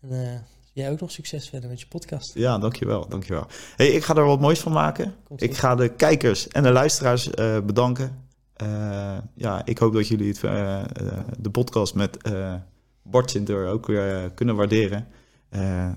En 0.00 0.44
jij 0.72 0.90
ook 0.90 1.00
nog 1.00 1.10
succes 1.10 1.48
verder 1.48 1.70
met 1.70 1.80
je 1.80 1.86
podcast. 1.86 2.34
Ja, 2.34 2.58
dankjewel, 2.58 3.08
dankjewel. 3.08 3.46
Hey, 3.76 3.88
ik 3.88 4.04
ga 4.04 4.16
er 4.16 4.24
wat 4.24 4.40
moois 4.40 4.60
van 4.60 4.72
maken. 4.72 5.14
Ik 5.36 5.56
ga 5.56 5.74
de 5.74 5.88
kijkers 5.88 6.48
en 6.48 6.62
de 6.62 6.70
luisteraars 6.72 7.30
eh, 7.30 7.60
bedanken. 7.60 8.28
Eh, 8.52 9.18
ja, 9.34 9.64
ik 9.64 9.78
hoop 9.78 9.92
dat 9.92 10.08
jullie 10.08 10.28
het, 10.28 10.44
eh, 10.44 10.82
de 11.38 11.50
podcast 11.50 11.94
met 11.94 12.16
Bart 13.02 13.30
Sinter 13.30 13.68
ook 13.68 13.86
weer 13.86 14.30
kunnen 14.34 14.56
waarderen. 14.56 15.06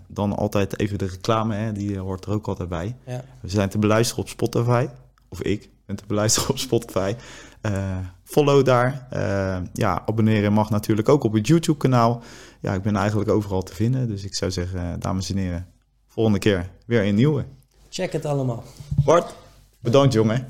Dan 0.08 0.36
altijd 0.36 0.80
even 0.80 0.98
de 0.98 1.06
reclame, 1.08 1.56
hè, 1.56 1.72
die 1.72 1.98
hoort 1.98 2.26
er 2.26 2.32
ook 2.32 2.48
altijd 2.48 2.70
bij. 2.70 2.96
Ja, 3.06 3.24
We 3.42 3.50
zijn 3.50 3.70
te 3.70 3.78
beluisteren 3.78 4.24
op 4.24 4.30
Spotify. 4.30 4.88
Of 5.30 5.42
ik 5.42 5.70
ben 5.86 5.96
te 5.96 6.04
beluisteren 6.08 6.50
op 6.54 6.58
Spotify. 6.58 7.16
Follow 8.24 8.66
daar. 8.66 9.08
Ja, 9.74 10.04
abonneren 10.06 10.54
mag 10.54 10.70
natuurlijk 10.70 11.10
ook 11.10 11.24
op 11.24 11.34
het 11.34 11.48
YouTube-kanaal. 11.48 12.24
Ja, 12.64 12.74
ik 12.74 12.82
ben 12.82 12.96
eigenlijk 12.96 13.30
overal 13.30 13.64
te 13.64 13.76
vinden. 13.76 14.08
Dus 14.08 14.24
ik 14.24 14.36
zou 14.36 14.52
zeggen, 14.52 14.80
eh, 14.80 15.00
dames 15.00 15.30
en 15.30 15.38
heren, 15.38 15.68
volgende 16.08 16.40
keer 16.40 16.70
weer 16.86 17.08
een 17.08 17.16
nieuwe. 17.16 17.46
check 17.90 18.12
het 18.12 18.26
allemaal. 18.26 18.64
Bart, 19.06 19.36
bedankt 19.80 20.14
jongen. 20.14 20.48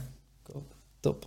Top. 1.00 1.26